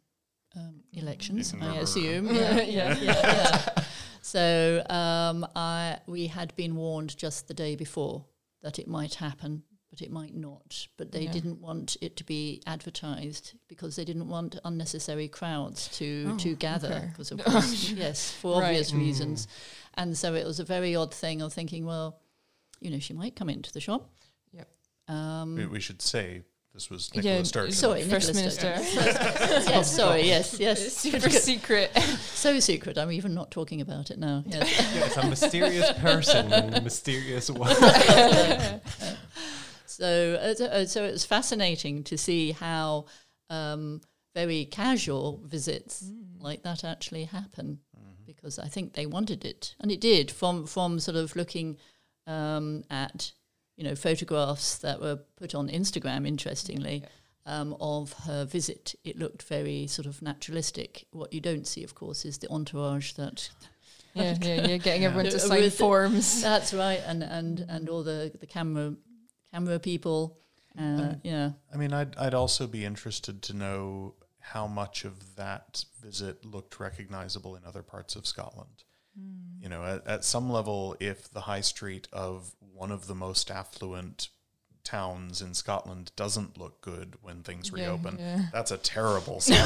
um, 0.56 0.82
elections. 0.94 1.54
I 1.54 1.58
November. 1.58 1.82
assume. 1.82 2.26
Yeah, 2.36 2.62
yeah, 2.62 2.98
yeah. 3.00 3.22
yeah. 3.22 3.84
So 4.22 4.84
um, 4.90 5.48
I 5.56 6.00
we 6.08 6.28
had 6.28 6.56
been 6.56 6.76
warned 6.76 7.16
just 7.18 7.48
the 7.48 7.54
day 7.54 7.76
before 7.76 8.26
that 8.62 8.78
it 8.80 8.88
might 8.88 9.16
happen, 9.16 9.64
but 9.90 10.02
it 10.02 10.12
might 10.12 10.36
not. 10.36 10.88
But 10.98 11.12
they 11.12 11.22
Yeah. 11.24 11.32
didn't 11.32 11.62
want 11.62 11.98
it 12.02 12.16
to 12.18 12.24
be 12.24 12.62
advertised 12.68 13.54
because 13.68 13.96
they 13.96 14.06
didn't 14.06 14.30
want 14.30 14.60
unnecessary 14.64 15.28
crowds 15.28 15.88
to 15.98 16.32
Oh, 16.34 16.38
to 16.38 16.56
gather. 16.56 17.12
okay. 17.20 17.34
Of 17.36 17.44
course, 17.46 17.90
yes, 17.90 18.32
for 18.32 18.62
Right. 18.62 18.68
obvious 18.70 18.94
reasons. 18.94 19.48
And 19.96 20.18
so 20.18 20.36
it 20.36 20.46
was 20.46 20.60
a 20.60 20.64
very 20.66 20.96
odd 20.96 21.14
thing 21.14 21.42
of 21.42 21.52
thinking, 21.54 21.86
well, 21.86 22.20
you 22.80 22.92
know, 22.92 23.00
she 23.00 23.14
might 23.14 23.36
come 23.36 23.50
into 23.50 23.72
the 23.74 23.82
shop. 23.82 24.10
Yep. 24.54 24.68
Um, 25.08 25.56
we, 25.56 25.66
we 25.66 25.80
should 25.80 26.02
say 26.02 26.44
this 26.74 26.90
was 26.90 27.10
Yeah, 27.14 27.22
Nicola 27.22 27.46
Sturgeon. 27.46 27.72
sorry, 27.76 28.04
First 28.04 28.34
Nicola 28.34 28.52
Sturgeon. 28.52 28.82
Minister. 28.96 29.12
yes, 29.72 29.94
sorry, 29.96 30.28
yes, 30.28 30.60
yes. 30.60 30.94
Super 30.98 31.30
secret. 31.32 31.92
so 32.36 32.60
secret. 32.60 32.98
I'm 32.98 33.12
even 33.12 33.34
not 33.34 33.50
talking 33.52 33.82
about 33.82 34.12
it 34.12 34.20
now. 34.20 34.44
Yes. 34.46 34.70
Yes, 34.94 35.18
a 35.18 35.28
mysterious 35.28 35.92
person 35.94 36.54
in 36.54 36.74
a 36.76 36.82
mysterious 36.82 37.50
way. 37.50 37.74
So, 40.00 40.34
uh, 40.42 40.54
so- 40.56 40.66
uh, 41.04 41.08
it 41.08 41.12
was 41.12 41.26
fascinating 41.26 42.04
to 42.06 42.18
see 42.18 42.52
how 42.52 43.06
um, 43.50 44.02
very 44.36 44.66
casual 44.66 45.42
visits 45.46 46.10
like 46.40 46.64
that 46.64 46.84
actually 46.84 47.26
happen, 47.26 47.80
because 48.26 48.60
I 48.60 48.68
think 48.68 48.94
they 48.94 49.06
wanted 49.06 49.44
it, 49.46 49.76
and 49.80 49.92
it 49.92 50.00
did. 50.02 50.32
From 50.32 50.66
from 50.66 51.00
sort 51.00 51.18
of 51.18 51.36
looking 51.36 51.78
um, 52.28 52.84
at 52.90 53.32
you 53.76 53.84
know 53.84 53.96
photographs 53.96 54.78
that 54.80 55.02
were 55.02 55.20
put 55.38 55.56
on 55.56 55.70
Instagram, 55.70 56.28
interestingly. 56.28 57.04
Um, 57.46 57.76
of 57.82 58.14
her 58.28 58.46
visit, 58.46 58.94
it 59.04 59.18
looked 59.18 59.42
very 59.44 59.88
sort 59.88 60.06
of 60.06 60.22
naturalistic. 60.22 61.08
What 61.10 61.34
you 61.34 61.42
don't 61.42 61.66
see, 61.66 61.84
of 61.84 61.96
course, 61.96 62.24
is 62.24 62.38
the 62.38 62.50
entourage 62.52 63.14
that 63.14 63.50
yeah, 64.14 64.36
yeah, 64.42 64.68
yeah. 64.68 64.78
Getting 64.78 65.06
everyone 65.06 65.32
to 65.32 65.40
sign 65.40 65.70
forms. 65.70 66.42
That's 66.42 66.74
right, 66.74 67.02
and 67.06 67.24
and 67.24 67.66
and 67.68 67.90
all 67.90 68.04
the 68.04 68.32
the 68.40 68.46
camera 68.48 68.94
camera 69.54 69.80
people. 69.80 70.38
Uh, 70.80 71.16
yeah, 71.24 71.52
I 71.74 71.78
mean, 71.78 71.92
I'd, 71.94 72.16
I'd 72.18 72.34
also 72.34 72.68
be 72.68 72.86
interested 72.86 73.42
to 73.44 73.54
know 73.54 74.16
how 74.40 74.66
much 74.68 75.04
of 75.04 75.36
that 75.36 75.84
visit 76.02 76.46
looked 76.46 76.80
recognizable 76.80 77.56
in 77.56 77.64
other 77.66 77.84
parts 77.84 78.16
of 78.16 78.26
Scotland. 78.26 78.84
Hmm. 79.18 79.62
You 79.62 79.70
know, 79.70 79.84
at, 79.84 80.08
at 80.08 80.24
some 80.24 80.50
level, 80.50 80.96
if 81.00 81.30
the 81.32 81.42
high 81.42 81.62
street 81.62 82.08
of 82.14 82.54
one 82.74 82.92
of 82.92 83.08
the 83.08 83.16
most 83.16 83.52
affluent 83.52 84.30
towns 84.86 85.42
in 85.42 85.54
Scotland 85.54 86.12
doesn't 86.16 86.58
look 86.58 86.80
good 86.82 87.16
when 87.22 87.44
things 87.44 87.72
Yeah, 87.76 87.86
reopen, 87.88 88.18
yeah. 88.18 88.44
that's 88.54 88.72
a 88.72 88.78
terrible 88.78 89.40
sign. 89.42 89.62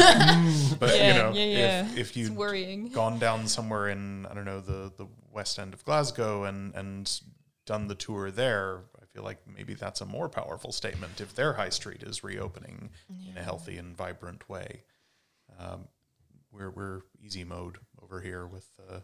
but 0.79 0.95
Yeah, 0.97 1.07
you 1.07 1.13
know, 1.13 1.31
yeah, 1.33 1.45
yeah. 1.45 1.85
if 1.85 1.97
if 1.97 2.07
It's 2.09 2.17
you 2.17 2.33
worrying. 2.33 2.89
gone 2.89 3.19
down 3.19 3.47
somewhere 3.47 3.89
in 3.89 4.25
I 4.25 4.33
don't 4.33 4.45
know 4.45 4.61
the 4.61 4.91
the 4.97 5.07
west 5.31 5.59
end 5.59 5.73
of 5.73 5.85
Glasgow 5.85 6.45
and 6.45 6.73
and 6.73 7.21
done 7.65 7.87
the 7.87 7.95
tour 7.95 8.31
there, 8.31 8.79
I 8.92 8.92
feel 9.13 9.23
like 9.23 9.39
maybe 9.47 9.73
that's 9.75 10.01
a 10.01 10.05
more 10.05 10.27
powerful 10.27 10.71
statement 10.71 11.21
if 11.21 11.35
their 11.35 11.53
high 11.53 11.69
street 11.69 12.01
is 12.03 12.23
reopening 12.23 12.89
in 13.29 13.37
a 13.37 13.43
healthy 13.43 13.77
and 13.77 13.95
vibrant 13.95 14.49
way. 14.49 14.83
Um, 15.59 15.87
we're 16.51 16.71
we're 16.71 17.01
easy 17.23 17.43
mode 17.43 17.77
over 18.01 18.21
here 18.21 18.45
with 18.45 18.69
uh, 18.89 18.99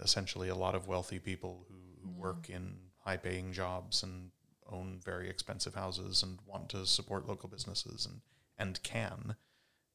essentially 0.00 0.48
a 0.48 0.54
lot 0.54 0.74
of 0.74 0.88
wealthy 0.88 1.18
people 1.18 1.66
who, 1.68 2.02
who 2.02 2.10
work 2.10 2.50
in 2.50 2.76
high 3.04 3.16
paying 3.16 3.52
jobs 3.52 4.02
and 4.02 4.30
own 4.70 5.00
very 5.04 5.30
expensive 5.30 5.74
houses 5.74 6.22
and 6.22 6.38
want 6.44 6.68
to 6.70 6.84
support 6.86 7.28
local 7.28 7.48
businesses 7.48 8.06
and 8.06 8.20
and 8.58 8.82
can. 8.82 9.36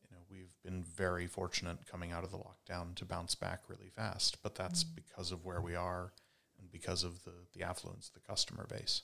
You 0.04 0.16
know 0.16 0.22
we've 0.30 0.56
been 0.64 0.84
very 0.84 1.28
fortunate 1.28 1.86
coming 1.86 2.12
out 2.12 2.24
of 2.24 2.32
the 2.32 2.38
lockdown 2.38 2.96
to 2.96 3.06
bounce 3.06 3.36
back 3.36 3.62
really 3.68 3.90
fast 3.90 4.42
but 4.42 4.56
that's 4.56 4.84
because 4.84 5.32
of 5.32 5.46
where 5.46 5.62
we 5.62 5.76
are 5.76 6.14
and 6.60 6.72
because 6.72 7.04
of 7.04 7.24
the 7.24 7.34
the 7.54 7.64
affluence 7.64 8.08
of 8.08 8.14
the 8.14 8.28
customer 8.28 8.66
base 8.70 9.04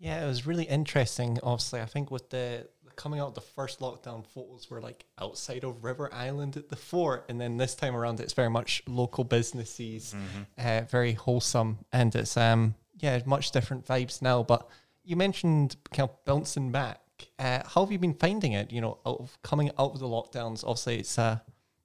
Yeah, 0.00 0.24
it 0.24 0.26
was 0.26 0.46
really 0.46 0.64
interesting. 0.64 1.38
Obviously, 1.42 1.80
I 1.80 1.84
think 1.84 2.10
with 2.10 2.30
the 2.30 2.66
coming 2.96 3.20
out, 3.20 3.34
the 3.34 3.40
first 3.40 3.80
lockdown 3.80 4.26
photos 4.26 4.68
were 4.70 4.80
like 4.80 5.04
outside 5.20 5.62
of 5.62 5.84
River 5.84 6.12
Island 6.12 6.56
at 6.56 6.70
the 6.70 6.76
fort, 6.76 7.26
and 7.28 7.40
then 7.40 7.58
this 7.58 7.74
time 7.74 7.94
around, 7.94 8.18
it's 8.18 8.32
very 8.32 8.50
much 8.50 8.82
local 8.88 9.24
businesses, 9.24 10.14
uh, 10.58 10.82
very 10.90 11.12
wholesome, 11.12 11.78
and 11.92 12.14
it's 12.14 12.36
um 12.36 12.74
yeah, 12.98 13.20
much 13.26 13.50
different 13.52 13.86
vibes 13.86 14.20
now. 14.22 14.42
But 14.42 14.68
you 15.04 15.16
mentioned 15.16 15.76
kind 15.92 16.08
of 16.08 16.24
bouncing 16.24 16.72
back. 16.72 17.00
Uh, 17.38 17.60
how 17.66 17.82
have 17.84 17.92
you 17.92 17.98
been 17.98 18.14
finding 18.14 18.52
it? 18.52 18.72
You 18.72 18.80
know, 18.80 18.98
out 19.06 19.20
of 19.20 19.38
coming 19.42 19.70
out 19.78 19.92
of 19.92 19.98
the 19.98 20.06
lockdowns, 20.06 20.64
obviously, 20.64 20.98
it's 21.00 21.18
uh 21.18 21.38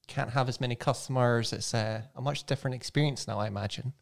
can't 0.07 0.29
have 0.29 0.47
as 0.47 0.61
many 0.61 0.75
customers. 0.75 1.51
It's 1.51 1.73
uh, 1.73 2.01
a 2.15 2.21
much 2.21 2.45
different 2.45 2.75
experience 2.75 3.27
now, 3.27 3.39
I 3.39 3.47
imagine. 3.47 3.93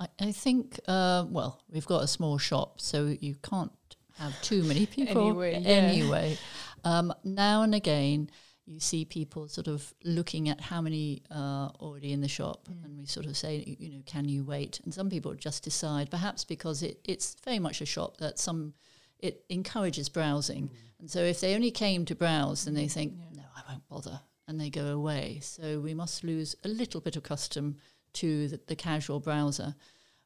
I, 0.00 0.08
I 0.18 0.32
think. 0.32 0.80
Uh, 0.88 1.26
well, 1.28 1.62
we've 1.70 1.86
got 1.86 2.02
a 2.02 2.08
small 2.08 2.38
shop, 2.38 2.80
so 2.80 3.14
you 3.20 3.36
can't 3.42 3.70
have 4.18 4.40
too 4.42 4.64
many 4.64 4.86
people 4.96 5.28
Anyway, 5.28 5.60
yeah. 5.60 5.68
anyway. 5.68 6.38
Um, 6.84 7.12
now 7.22 7.62
and 7.62 7.74
again, 7.74 8.30
you 8.66 8.80
see 8.80 9.04
people 9.04 9.48
sort 9.48 9.66
of 9.66 9.92
looking 10.04 10.48
at 10.48 10.60
how 10.60 10.80
many 10.80 11.22
are 11.30 11.70
already 11.80 12.12
in 12.12 12.20
the 12.20 12.28
shop, 12.28 12.68
and 12.84 12.96
we 12.96 13.06
sort 13.06 13.26
of 13.26 13.36
say, 13.36 13.76
you 13.78 13.90
know, 13.90 14.02
can 14.06 14.28
you 14.28 14.44
wait? 14.44 14.80
And 14.84 14.94
some 14.94 15.10
people 15.10 15.34
just 15.34 15.64
decide, 15.64 16.10
perhaps 16.10 16.44
because 16.44 16.82
it, 16.82 17.00
it's 17.04 17.36
very 17.44 17.58
much 17.58 17.80
a 17.80 17.86
shop 17.86 18.16
that 18.18 18.38
some 18.38 18.74
it 19.18 19.44
encourages 19.50 20.08
browsing, 20.08 20.70
and 20.98 21.10
so 21.10 21.20
if 21.20 21.40
they 21.40 21.54
only 21.54 21.70
came 21.70 22.06
to 22.06 22.14
browse, 22.14 22.64
then 22.64 22.74
they 22.74 22.88
think, 22.88 23.14
no, 23.34 23.42
I 23.54 23.60
won't 23.70 23.88
bother, 23.88 24.20
and 24.48 24.58
they 24.58 24.70
go 24.70 24.86
away. 24.86 25.40
So 25.42 25.80
we 25.80 25.92
must 25.92 26.24
lose 26.24 26.56
a 26.64 26.68
little 26.68 27.00
bit 27.00 27.16
of 27.16 27.22
custom 27.22 27.76
to 28.14 28.48
the, 28.48 28.60
the 28.66 28.76
casual 28.76 29.20
browser. 29.20 29.74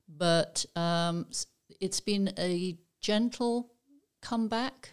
but 0.08 0.64
um, 0.76 1.26
it's 1.80 2.00
been 2.00 2.32
a 2.38 2.76
gentle 3.00 3.70
comeback. 4.20 4.90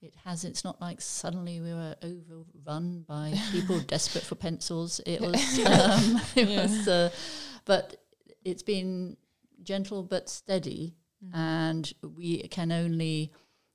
It 0.00 0.14
has. 0.24 0.44
It's 0.44 0.64
not 0.64 0.80
like 0.80 1.00
suddenly 1.00 1.60
we 1.60 1.72
were 1.72 1.94
overrun 2.02 3.04
by 3.06 3.34
people 3.52 3.78
desperate 3.86 4.24
for 4.24 4.34
pencils. 4.34 5.00
It 5.06 5.20
was. 5.20 5.58
Um, 5.66 6.20
it 6.36 6.48
Yeah. 6.48 6.62
was. 6.62 6.88
Uh, 6.88 7.10
but 7.64 7.96
it's 8.44 8.62
been 8.64 9.16
gentle 9.62 10.02
but 10.02 10.28
steady, 10.28 10.94
and 11.32 11.92
we 12.16 12.38
can 12.48 12.72
only. 12.72 13.32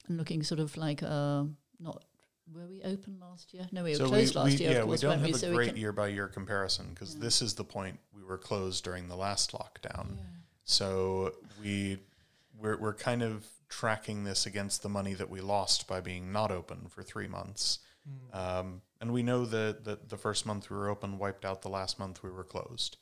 Looking 0.10 0.44
sort 0.44 0.60
of 0.62 0.76
like 0.78 1.04
uh, 1.04 1.44
not. 1.80 2.04
Were 2.54 2.66
we 2.68 2.82
open 2.84 3.18
last 3.20 3.54
year? 3.54 3.68
No, 3.72 3.84
we 3.84 3.92
were 3.92 3.96
So 3.98 4.08
closed 4.08 4.36
we, 4.36 4.42
last 4.42 4.60
we, 4.60 4.66
year. 4.66 4.72
yeah, 4.72 4.78
of 4.80 4.86
course, 4.88 5.04
we 5.04 5.10
don't 5.10 5.20
have 5.20 5.28
we? 5.28 5.34
a 5.34 5.38
So 5.38 5.54
great 5.54 5.78
year 5.78 5.92
by 5.92 6.08
year 6.08 6.28
comparison 6.28 6.88
because 6.94 7.16
this 7.18 7.42
is 7.42 7.56
the 7.56 7.64
point 7.64 8.00
we 8.16 8.24
were 8.24 8.38
closed 8.38 8.84
during 8.84 9.08
the 9.08 9.16
last 9.16 9.52
lockdown. 9.52 10.18
So 10.64 11.34
we 11.62 12.00
we're 12.60 12.78
we're 12.78 12.94
kind 12.94 13.22
of 13.24 13.46
tracking 13.70 14.24
this 14.24 14.46
against 14.46 14.82
the 14.82 14.90
money 14.90 15.14
that 15.14 15.30
we 15.30 15.42
lost 15.42 15.88
by 15.88 16.00
being 16.00 16.32
not 16.32 16.52
open 16.52 16.88
for 16.90 17.04
three 17.04 17.28
months. 17.28 17.80
Um, 18.32 18.82
and 19.02 19.12
we 19.12 19.22
know 19.22 19.46
that, 19.46 19.84
that 19.84 20.08
the 20.08 20.16
first 20.18 20.46
month 20.46 20.70
we 20.70 20.78
were 20.78 20.88
open 20.90 21.18
wiped 21.18 21.44
out 21.44 21.62
the 21.62 21.70
last 21.70 22.00
month 22.00 22.24
we 22.24 22.30
were 22.32 22.46
closed. 22.46 22.96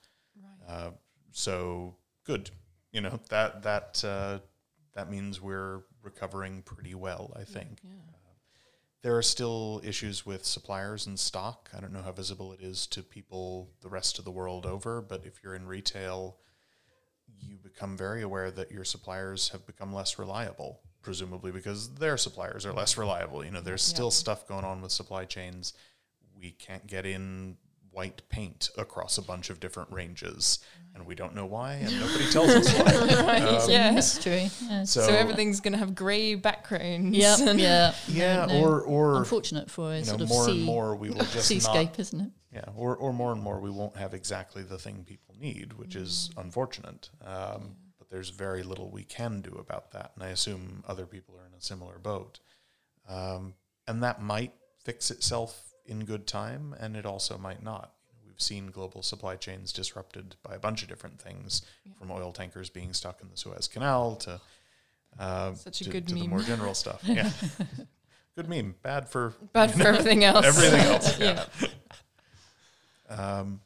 Uh, 0.67 0.89
so 1.31 1.95
good, 2.25 2.49
you 2.91 3.01
know 3.01 3.19
that 3.29 3.62
that 3.62 4.03
uh, 4.03 4.39
that 4.95 5.12
means 5.12 5.39
we're 5.39 5.84
recovering 6.01 6.63
pretty 6.63 6.95
well. 6.95 7.31
I 7.36 7.43
think. 7.43 7.79
There 9.05 9.15
are 9.15 9.21
still 9.21 9.81
issues 9.83 10.25
with 10.25 10.43
suppliers 10.43 11.05
and 11.05 11.19
stock. 11.19 11.69
I 11.77 11.79
don't 11.79 11.93
know 11.93 12.01
how 12.01 12.11
visible 12.11 12.53
it 12.53 12.59
is 12.59 12.87
to 12.87 13.03
people 13.03 13.69
the 13.81 13.87
rest 13.87 14.17
of 14.17 14.25
the 14.25 14.31
world 14.31 14.65
over, 14.65 14.99
but 14.99 15.27
if 15.27 15.43
you're 15.43 15.53
in 15.53 15.67
retail, 15.67 16.37
you 17.39 17.57
become 17.57 17.95
very 17.95 18.23
aware 18.23 18.49
that 18.49 18.71
your 18.71 18.83
suppliers 18.83 19.49
have 19.49 19.63
become 19.67 19.93
less 19.93 20.17
reliable, 20.17 20.79
presumably 21.03 21.51
because 21.51 21.93
their 21.93 22.17
suppliers 22.17 22.65
are 22.65 22.73
less 22.73 22.97
reliable. 22.97 23.45
You 23.45 23.51
know, 23.51 23.61
there's 23.61 23.83
still 23.83 24.09
stuff 24.09 24.47
going 24.47 24.65
on 24.65 24.81
with 24.81 24.91
supply 24.91 25.25
chains. 25.25 25.73
We 26.35 26.49
can't 26.49 26.87
get 26.87 27.05
in 27.05 27.57
white 27.95 28.21
paint 28.29 28.69
across 28.77 29.17
a 29.17 29.21
bunch 29.21 29.49
of 29.49 29.60
different 29.60 29.89
ranges, 29.91 30.60
and 30.93 31.05
we 31.05 31.15
don't 31.15 31.34
know 31.34 31.45
why, 31.45 31.73
and 31.75 31.99
nobody 31.99 32.29
tells 32.29 32.49
us 32.49 32.71
why. 32.73 33.38
it's 33.55 33.67
a 33.67 33.71
Yeah. 33.71 33.91
mystery. 33.91 34.49
Yes. 34.69 34.91
So, 34.91 35.01
So, 35.08 35.13
everything's 35.13 35.62
going 35.62 35.71
to 35.71 35.77
have 35.79 35.95
grey 35.95 36.36
backgrounds. 36.36 37.15
Yeah, 37.23 37.38
and- 37.39 37.60
yeah, 37.60 37.95
yeah, 38.08 38.45
No, 38.45 38.53
no. 38.60 38.62
or 38.67 38.81
or 38.81 39.17
unfortunate 39.19 39.71
for 39.71 39.93
a 39.93 39.99
you 39.99 40.01
know, 40.01 40.10
sort 40.10 40.21
of 40.21 40.29
more 40.29 40.45
sea, 40.45 40.51
and 40.51 40.63
more 40.63 40.95
we 40.95 41.10
will 41.10 41.17
just 41.34 41.36
not 41.36 41.43
seascape, 41.43 41.97
isn't 41.99 42.19
it? 42.21 42.29
Yeah, 42.51 42.65
or, 42.75 42.95
or 42.97 43.12
more 43.13 43.31
and 43.31 43.41
more, 43.41 43.60
we 43.60 43.69
won't 43.69 43.97
have 43.97 44.13
exactly 44.13 44.63
the 44.63 44.77
thing 44.77 45.03
people 45.05 45.36
need, 45.39 45.73
which 45.73 45.95
is 45.95 46.29
unfortunate. 46.38 47.10
Um, 47.25 47.75
but 47.97 48.10
there's 48.10 48.29
very 48.29 48.63
little 48.63 48.89
we 48.91 49.03
can 49.03 49.41
do 49.41 49.51
about 49.60 49.91
that. 49.91 50.12
And 50.15 50.23
I 50.23 50.29
assume 50.29 50.84
other 50.88 51.05
people 51.05 51.36
are 51.38 51.45
in 51.45 51.53
a 51.53 51.62
similar 51.62 51.97
boat. 51.99 52.39
Um, 53.10 53.55
and 53.88 54.01
that 54.03 54.21
might 54.21 54.53
fix 54.84 55.12
itself 55.12 55.64
in 55.86 56.06
good 56.06 56.28
time, 56.28 56.76
and 56.80 56.95
it 56.95 57.06
also 57.06 57.38
might 57.38 57.63
not. 57.63 57.91
We've 58.26 58.41
seen 58.41 58.67
global 58.67 59.02
supply 59.02 59.36
chains 59.36 59.71
disrupted 59.71 60.36
by 60.43 60.56
a 60.56 60.60
bunch 60.60 60.84
of 60.84 60.89
different 60.89 61.19
things, 61.21 61.62
from 61.98 62.12
oil 62.12 62.32
tankers 62.32 62.69
being 62.69 62.93
stuck 62.93 63.21
in 63.21 63.30
the 63.30 63.38
Suez 63.38 63.67
Canal 63.67 64.15
to 64.17 64.41
uh, 65.19 65.54
Such 65.54 65.82
a 65.82 65.84
to, 65.86 65.89
good 65.91 66.08
to 66.10 66.13
the 66.13 66.19
meme. 66.21 66.30
more 66.30 66.39
general 66.41 66.74
stuff. 66.74 67.02
Yeah, 67.08 67.32
good 68.36 68.50
meme. 68.50 68.76
Bad 68.84 69.08
for 69.08 69.34
Bad 69.54 69.71
for 69.74 69.84
everything 69.88 70.24
else. 70.26 70.45
everything 70.45 70.80
else. 70.91 71.19
yeah. 71.19 71.45
Um, 73.10 73.62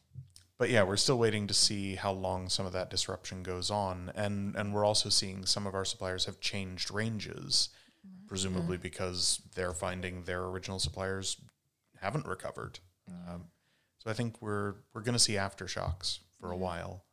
but 0.57 0.69
yeah, 0.69 0.83
we're 0.83 0.97
still 0.97 1.17
waiting 1.17 1.47
to 1.47 1.53
see 1.53 1.95
how 1.95 2.11
long 2.11 2.49
some 2.49 2.65
of 2.65 2.73
that 2.73 2.89
disruption 2.89 3.41
goes 3.43 3.71
on, 3.71 4.11
and 4.15 4.55
and 4.55 4.73
we're 4.73 4.85
also 4.85 5.09
seeing 5.09 5.45
some 5.45 5.65
of 5.65 5.73
our 5.73 5.85
suppliers 5.85 6.25
have 6.25 6.39
changed 6.41 6.91
ranges, 6.93 7.69
presumably 8.27 8.75
because 8.77 9.41
they're 9.55 9.73
finding 9.73 10.23
their 10.23 10.43
original 10.43 10.77
suppliers 10.77 11.37
haven't 12.01 12.25
recovered. 12.27 12.79
Um, 13.07 13.45
so 13.97 14.09
I 14.09 14.13
think 14.13 14.41
we're 14.41 14.75
we're 14.93 15.01
going 15.01 15.13
to 15.13 15.19
see 15.19 15.33
aftershocks 15.33 16.19
for 16.39 16.51
a 16.51 16.57
while. 16.57 17.03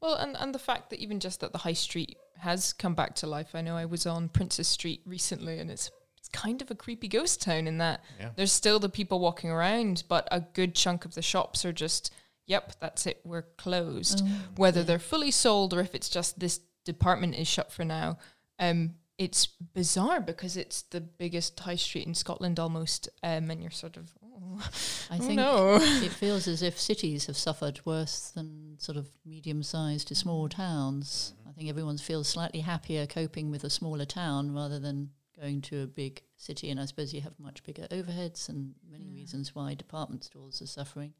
Well, 0.00 0.14
and, 0.16 0.36
and 0.36 0.52
the 0.52 0.58
fact 0.58 0.90
that 0.90 0.98
even 0.98 1.20
just 1.20 1.40
that 1.40 1.52
the 1.52 1.58
high 1.58 1.74
street 1.74 2.16
has 2.38 2.72
come 2.72 2.94
back 2.94 3.14
to 3.16 3.26
life. 3.28 3.54
I 3.54 3.60
know 3.60 3.76
I 3.76 3.84
was 3.84 4.04
on 4.04 4.28
Princes 4.28 4.66
Street 4.66 5.00
recently, 5.06 5.60
and 5.60 5.70
it's 5.70 5.90
it's 6.18 6.28
kind 6.28 6.60
of 6.60 6.70
a 6.70 6.74
creepy 6.74 7.06
ghost 7.08 7.40
town 7.42 7.66
in 7.68 7.78
that 7.78 8.02
Yeah. 8.18 8.30
there's 8.36 8.50
still 8.52 8.78
the 8.80 8.88
people 8.88 9.20
walking 9.20 9.50
around, 9.50 10.02
but 10.08 10.26
a 10.32 10.40
good 10.40 10.74
chunk 10.74 11.04
of 11.04 11.14
the 11.14 11.22
shops 11.22 11.64
are 11.64 11.72
just, 11.72 12.12
yep, 12.46 12.72
that's 12.80 13.06
it, 13.06 13.20
we're 13.24 13.42
closed. 13.58 14.24
Whether 14.56 14.82
they're 14.84 14.98
fully 15.00 15.30
sold 15.32 15.72
or 15.74 15.80
if 15.80 15.94
it's 15.96 16.08
just 16.08 16.38
this 16.38 16.60
department 16.84 17.34
is 17.36 17.48
shut 17.48 17.72
for 17.72 17.84
now, 17.84 18.18
um, 18.60 18.94
it's 19.22 19.46
bizarre 19.46 20.20
because 20.20 20.56
it's 20.56 20.82
the 20.82 21.00
biggest 21.00 21.58
high 21.60 21.76
street 21.76 22.06
in 22.06 22.14
Scotland 22.14 22.58
almost, 22.58 23.08
um, 23.22 23.50
and 23.50 23.62
you're 23.62 23.70
sort 23.70 23.96
of, 23.96 24.12
oh, 24.24 24.70
I 25.10 25.16
oh 25.16 25.20
think 25.20 25.36
no. 25.36 25.76
it 25.80 26.12
feels 26.12 26.48
as 26.48 26.62
if 26.62 26.78
cities 26.78 27.26
have 27.26 27.36
suffered 27.36 27.80
worse 27.84 28.30
than 28.30 28.76
sort 28.78 28.98
of 28.98 29.08
medium-sized 29.24 30.08
to 30.08 30.14
small 30.14 30.48
towns. 30.48 31.34
I 31.48 31.52
think 31.52 31.68
everyone 31.68 31.98
feels 31.98 32.28
slightly 32.28 32.60
happier 32.60 33.06
coping 33.06 33.50
with 33.50 33.62
a 33.62 33.70
smaller 33.70 34.06
town 34.06 34.52
rather 34.54 34.80
than 34.80 35.10
going 35.38 35.60
to 35.62 35.82
a 35.82 35.86
big 35.86 36.22
city. 36.36 36.70
And 36.70 36.80
I 36.80 36.86
suppose 36.86 37.14
you 37.14 37.20
have 37.20 37.38
much 37.38 37.62
bigger 37.62 37.86
overheads 37.90 38.48
and 38.48 38.74
many 38.90 39.08
reasons 39.10 39.54
why 39.54 39.74
department 39.74 40.24
stores 40.24 40.62
are 40.62 40.66
suffering. 40.66 41.12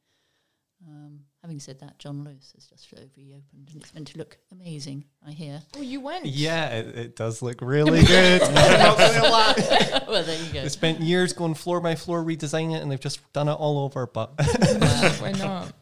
Um, 0.88 1.20
having 1.42 1.60
said 1.60 1.78
that, 1.80 1.98
John 1.98 2.24
Lewis 2.24 2.52
has 2.54 2.66
just 2.66 2.90
reopened 2.92 3.70
and 3.72 3.82
it's 3.82 3.94
meant 3.94 4.08
to 4.08 4.18
look 4.18 4.38
amazing. 4.50 5.04
I 5.26 5.30
hear. 5.30 5.62
Oh, 5.76 5.80
you 5.80 6.00
went. 6.00 6.26
Yeah, 6.26 6.68
it, 6.70 6.98
it 6.98 7.16
does 7.16 7.40
look 7.42 7.60
really 7.60 8.02
good. 8.04 8.40
well, 8.42 10.24
there 10.24 10.42
you 10.42 10.52
go. 10.52 10.62
they 10.62 10.68
spent 10.68 11.00
years 11.00 11.32
going 11.32 11.54
floor 11.54 11.80
by 11.80 11.94
floor 11.94 12.24
redesigning 12.24 12.74
it, 12.74 12.82
and 12.82 12.90
they've 12.90 13.00
just 13.00 13.32
done 13.32 13.48
it 13.48 13.52
all 13.52 13.78
over. 13.78 14.06
But 14.06 14.32
Why 15.20 15.32
not? 15.32 15.72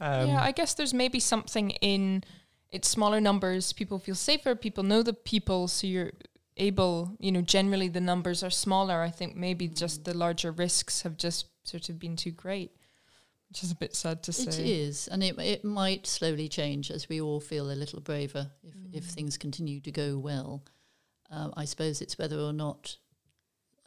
um, 0.00 0.28
yeah, 0.28 0.42
I 0.42 0.52
guess 0.52 0.74
there's 0.74 0.94
maybe 0.94 1.18
something 1.18 1.70
in 1.70 2.22
it's 2.70 2.88
smaller 2.88 3.20
numbers. 3.20 3.72
People 3.72 3.98
feel 3.98 4.14
safer. 4.14 4.54
People 4.54 4.84
know 4.84 5.02
the 5.02 5.12
people, 5.12 5.66
so 5.66 5.86
you're 5.86 6.12
able. 6.56 7.16
You 7.18 7.32
know, 7.32 7.42
generally 7.42 7.88
the 7.88 8.00
numbers 8.00 8.42
are 8.44 8.50
smaller. 8.50 9.02
I 9.02 9.10
think 9.10 9.34
maybe 9.34 9.66
just 9.66 10.04
the 10.04 10.16
larger 10.16 10.52
risks 10.52 11.02
have 11.02 11.16
just 11.16 11.46
sort 11.64 11.88
of 11.88 11.98
been 11.98 12.16
too 12.16 12.30
great, 12.30 12.70
which 13.50 13.62
is 13.62 13.70
a 13.70 13.76
bit 13.76 13.94
sad 13.94 14.22
to 14.22 14.30
It 14.30 14.52
say. 14.52 14.80
is, 14.80 15.08
and 15.08 15.22
it 15.22 15.38
it 15.38 15.64
might 15.64 16.06
slowly 16.06 16.48
change 16.48 16.90
as 16.90 17.08
we 17.08 17.20
all 17.20 17.40
feel 17.40 17.70
a 17.70 17.74
little 17.74 18.00
braver 18.00 18.50
if 18.62 18.74
if 18.92 19.04
things 19.04 19.36
continue 19.36 19.80
to 19.80 19.90
go 19.92 20.16
well. 20.18 20.64
Um, 21.30 21.52
I 21.56 21.64
suppose 21.66 22.00
it's 22.00 22.16
whether 22.18 22.38
or 22.38 22.52
not 22.52 22.96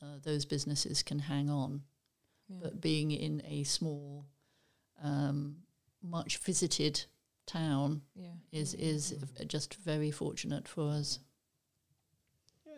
uh, 0.02 0.20
those 0.22 0.46
businesses 0.46 1.02
can 1.04 1.20
hang 1.20 1.50
on. 1.50 1.82
But 2.50 2.80
being 2.82 3.10
in 3.12 3.42
a 3.48 3.64
small, 3.64 4.26
um, 5.02 5.64
much 6.04 6.38
visited 6.38 7.06
town 7.48 8.02
Yeah. 8.16 8.34
is 8.52 8.74
is 8.76 9.12
v- 9.12 9.46
just 9.46 9.74
very 9.76 10.12
fortunate 10.12 10.68
for 10.68 10.90
us. 10.90 11.20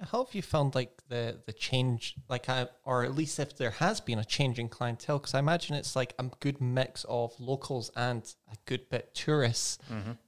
How 0.01 0.25
have 0.25 0.33
you 0.35 0.41
found 0.41 0.75
like 0.75 0.91
the 1.07 1.39
the 1.45 1.53
change, 1.53 2.15
like, 2.29 2.49
uh, 2.49 2.67
or 2.83 3.03
at 3.03 3.15
least 3.15 3.39
if 3.39 3.55
there 3.57 3.71
has 3.71 4.01
been 4.01 4.19
a 4.19 4.25
change 4.25 4.59
in 4.59 4.69
clientele? 4.69 5.19
Because 5.19 5.33
I 5.33 5.39
imagine 5.39 5.75
it's 5.75 5.95
like 5.95 6.13
a 6.19 6.25
good 6.39 6.61
mix 6.61 7.05
of 7.07 7.33
locals 7.39 7.91
and 7.95 8.23
a 8.51 8.55
good 8.65 8.89
bit 8.89 9.13
tourists. 9.13 9.79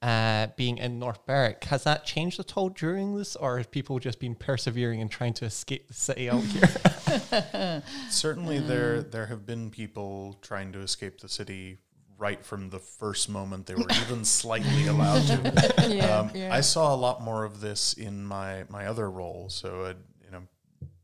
Uh, 0.02 0.48
being 0.56 0.78
in 0.78 1.00
North 1.00 1.26
Berwick, 1.26 1.64
has 1.66 1.84
that 1.84 2.06
changed 2.06 2.40
at 2.40 2.56
all 2.56 2.70
during 2.70 3.16
this, 3.16 3.36
or 3.36 3.58
have 3.58 3.72
people 3.72 4.00
just 4.00 4.20
been 4.20 4.36
persevering 4.36 5.02
and 5.02 5.12
trying 5.12 5.34
to 5.34 5.46
escape 5.46 5.88
the 5.88 5.94
city 5.94 6.30
out 6.30 6.44
here? 6.44 7.84
Certainly, 8.10 8.60
there 8.60 9.02
there 9.02 9.28
have 9.28 9.46
been 9.46 9.70
people 9.70 10.38
trying 10.42 10.72
to 10.74 10.80
escape 10.80 11.20
the 11.20 11.30
city 11.30 11.80
right 12.18 12.44
from 12.44 12.70
the 12.70 12.80
first 12.80 13.30
moment 13.30 13.66
they 13.66 13.76
were 13.76 13.86
even 14.02 14.26
slightly 14.26 14.88
allowed 14.88 15.26
to. 15.28 15.74
Yeah, 15.88 16.20
um, 16.20 16.32
yeah. 16.34 16.54
I 16.54 16.62
saw 16.62 16.94
a 16.94 16.98
lot 16.98 17.22
more 17.22 17.46
of 17.46 17.62
this 17.62 17.94
in 17.94 18.26
my 18.26 18.66
my 18.70 18.88
other 18.88 19.10
role. 19.10 19.50
So, 19.50 19.84
uh, 19.84 19.94
you 20.24 20.32
know, 20.32 20.42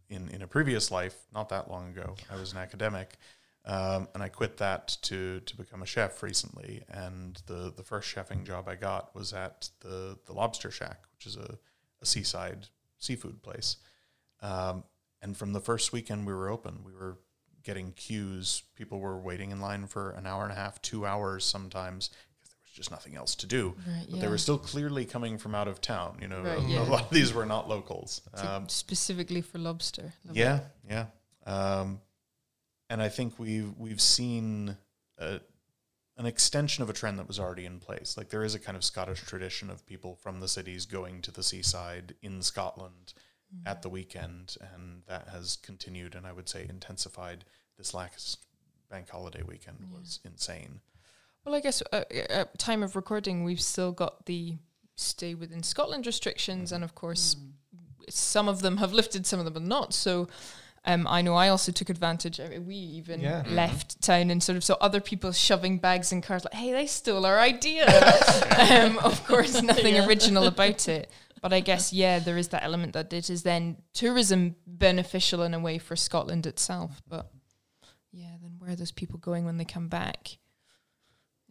in 0.10 0.30
in 0.30 0.42
a 0.42 0.48
previous 0.48 0.92
life, 0.92 1.16
not 1.34 1.50
that 1.50 1.70
long 1.70 1.90
ago, 1.90 2.16
I 2.30 2.36
was 2.36 2.52
an 2.52 2.58
academic, 2.58 3.18
um, 3.66 4.10
and 4.14 4.22
I 4.22 4.30
quit 4.30 4.58
that 4.58 4.98
to 5.04 5.40
to 5.40 5.58
become 5.58 5.82
a 5.82 5.86
chef 5.86 6.22
recently. 6.22 6.84
And 6.90 7.42
the 7.46 7.72
the 7.76 7.84
first 7.84 8.14
chefing 8.14 8.46
job 8.46 8.68
I 8.68 8.76
got 8.76 9.16
was 9.16 9.34
at 9.34 9.70
the 9.80 10.18
the 10.26 10.34
Lobster 10.34 10.72
Shack, 10.72 11.04
which 11.16 11.26
is 11.26 11.38
a, 11.38 11.58
a 12.02 12.06
seaside 12.06 12.68
seafood 12.98 13.42
place. 13.42 13.78
Um, 14.42 14.84
and 15.22 15.38
from 15.38 15.54
the 15.54 15.62
first 15.62 15.94
weekend 15.94 16.28
we 16.28 16.34
were 16.34 16.50
open, 16.50 16.80
we 16.84 16.92
were 16.94 17.18
getting 17.64 17.92
queues. 17.94 18.64
People 18.76 19.00
were 19.00 19.18
waiting 19.18 19.52
in 19.52 19.60
line 19.62 19.88
for 19.88 20.12
an 20.12 20.26
hour 20.28 20.44
and 20.44 20.52
a 20.52 20.56
half, 20.56 20.82
two 20.82 21.06
hours 21.06 21.46
sometimes, 21.46 22.10
because 22.10 22.50
there 22.50 22.60
was 22.64 22.72
just 22.76 22.92
nothing 22.92 23.16
else 23.16 23.36
to 23.36 23.48
do. 23.48 23.76
Right, 23.88 24.06
But 24.10 24.20
they 24.20 24.28
were 24.28 24.38
still 24.38 24.58
clearly 24.58 25.06
coming 25.06 25.38
from 25.38 25.56
out 25.56 25.68
of 25.68 25.82
town. 25.82 26.18
You 26.22 26.28
know, 26.28 26.42
Right, 26.42 26.60
a, 26.60 26.62
yeah. 26.62 26.84
a 26.84 26.90
lot 26.90 27.04
of 27.04 27.10
these 27.10 27.34
were 27.34 27.46
not 27.46 27.70
locals. 27.70 28.22
Um, 28.36 28.70
specifically 28.70 29.42
for 29.42 29.58
lobster. 29.58 30.14
Yeah, 30.32 30.62
yeah. 30.88 31.06
Um, 31.46 32.00
and 32.90 33.02
I 33.02 33.10
think 33.10 33.40
we've 33.40 33.74
we've 33.78 34.02
seen 34.02 34.78
uh, 35.20 35.40
an 36.18 36.26
extension 36.26 36.84
of 36.84 36.90
a 36.90 36.94
trend 36.94 37.18
that 37.20 37.28
was 37.28 37.40
already 37.40 37.66
in 37.66 37.80
place. 37.80 38.16
Like 38.18 38.30
there 38.30 38.44
is 38.44 38.54
a 38.56 38.60
kind 38.60 38.78
of 38.78 38.84
Scottish 38.84 39.22
tradition 39.22 39.70
of 39.70 39.86
people 39.86 40.16
from 40.16 40.40
the 40.40 40.48
cities 40.48 40.86
going 40.86 41.22
to 41.24 41.32
the 41.32 41.44
seaside 41.44 42.16
in 42.22 42.42
Scotland 42.42 43.14
at 43.66 43.82
the 43.82 43.90
weekend, 43.90 44.58
and 44.74 45.04
that 45.08 45.28
has 45.30 45.58
continued 45.58 46.16
and 46.16 46.26
I 46.26 46.34
would 46.34 46.50
say 46.50 46.66
intensified. 46.70 47.46
This 47.78 47.94
last 47.94 48.40
bank 48.90 49.10
holiday 49.10 49.42
weekend 49.42 49.78
was 49.92 50.20
insane. 50.24 50.82
Well, 51.46 51.56
I 51.56 51.60
guess 51.60 51.82
uh, 51.92 52.04
at 52.30 52.58
time 52.60 52.84
of 52.84 52.96
recording, 52.96 53.44
we've 53.44 53.62
still 53.62 53.92
got 53.92 54.26
the 54.26 54.58
stay 54.96 55.34
within 55.36 55.64
Scotland 55.64 56.06
restrictions, 56.06 56.72
and 56.72 56.84
of 56.84 56.94
course, 56.96 57.36
some 58.10 58.48
of 58.48 58.62
them 58.62 58.78
have 58.78 58.94
lifted, 58.94 59.26
some 59.26 59.40
of 59.40 59.46
them 59.46 59.56
have 59.56 59.64
not. 59.64 59.94
So. 59.94 60.28
Um, 60.86 61.08
I 61.08 61.22
know 61.22 61.34
I 61.34 61.48
also 61.48 61.72
took 61.72 61.90
advantage. 61.90 62.42
I 62.42 62.50
mean, 62.50 62.66
we 62.66 62.76
even 62.76 63.22
Yeah. 63.22 63.44
left 63.48 64.02
town 64.02 64.30
and 64.30 64.44
sort 64.44 64.58
of 64.58 64.66
saw 64.66 64.76
other 64.82 65.00
people 65.00 65.32
shoving 65.32 65.78
bags 65.78 66.12
and 66.12 66.22
cars. 66.22 66.44
Like, 66.44 66.56
hey, 66.56 66.74
they 66.74 66.88
stole 66.88 67.26
our 67.26 67.40
idea. 67.40 67.86
um, 68.70 68.98
of 69.00 69.26
course, 69.26 69.62
nothing 69.62 69.96
Yeah. 69.96 70.06
original 70.06 70.46
about 70.46 70.90
it. 70.90 71.10
But 71.44 71.52
I 71.52 71.60
guess 71.60 71.92
yeah, 71.92 72.20
there 72.20 72.38
is 72.38 72.48
that 72.48 72.64
element 72.64 72.94
that 72.94 73.12
it 73.12 73.30
is 73.30 73.44
then 73.44 73.78
tourism 73.94 74.56
beneficial 74.66 75.44
in 75.44 75.54
a 75.54 75.60
way 75.60 75.78
for 75.78 75.98
Scotland 75.98 76.46
itself. 76.48 77.02
But 77.08 77.30
yeah, 78.14 78.38
then 78.42 78.54
where 78.60 78.72
are 78.72 78.76
those 78.78 78.94
people 78.94 79.20
going 79.20 79.44
when 79.44 79.58
they 79.58 79.66
come 79.66 79.90
back? 79.90 80.38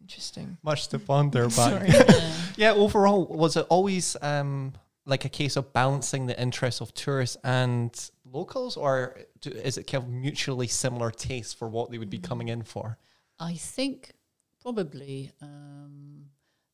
Interesting. 0.01 0.57
Much 0.63 0.87
to 0.87 0.97
ponder, 0.99 1.47
but 1.47 1.87
Yeah. 1.87 2.33
yeah, 2.57 2.73
overall, 2.73 3.25
was 3.27 3.55
it 3.55 3.67
always 3.69 4.17
um, 4.23 4.73
like 5.05 5.25
a 5.25 5.29
case 5.29 5.55
of 5.57 5.71
balancing 5.73 6.25
the 6.25 6.41
interests 6.41 6.81
of 6.81 6.93
tourists 6.95 7.37
and 7.43 8.09
locals, 8.25 8.75
or 8.75 9.19
do, 9.41 9.51
is 9.51 9.77
it 9.77 9.83
kind 9.85 10.03
of 10.03 10.09
mutually 10.09 10.67
similar 10.67 11.11
taste 11.11 11.55
for 11.55 11.69
what 11.69 11.91
they 11.91 11.99
would 11.99 12.09
be 12.09 12.17
coming 12.17 12.47
in 12.47 12.63
for? 12.63 12.97
I 13.39 13.53
think 13.53 14.11
probably 14.59 15.31
um, 15.39 16.25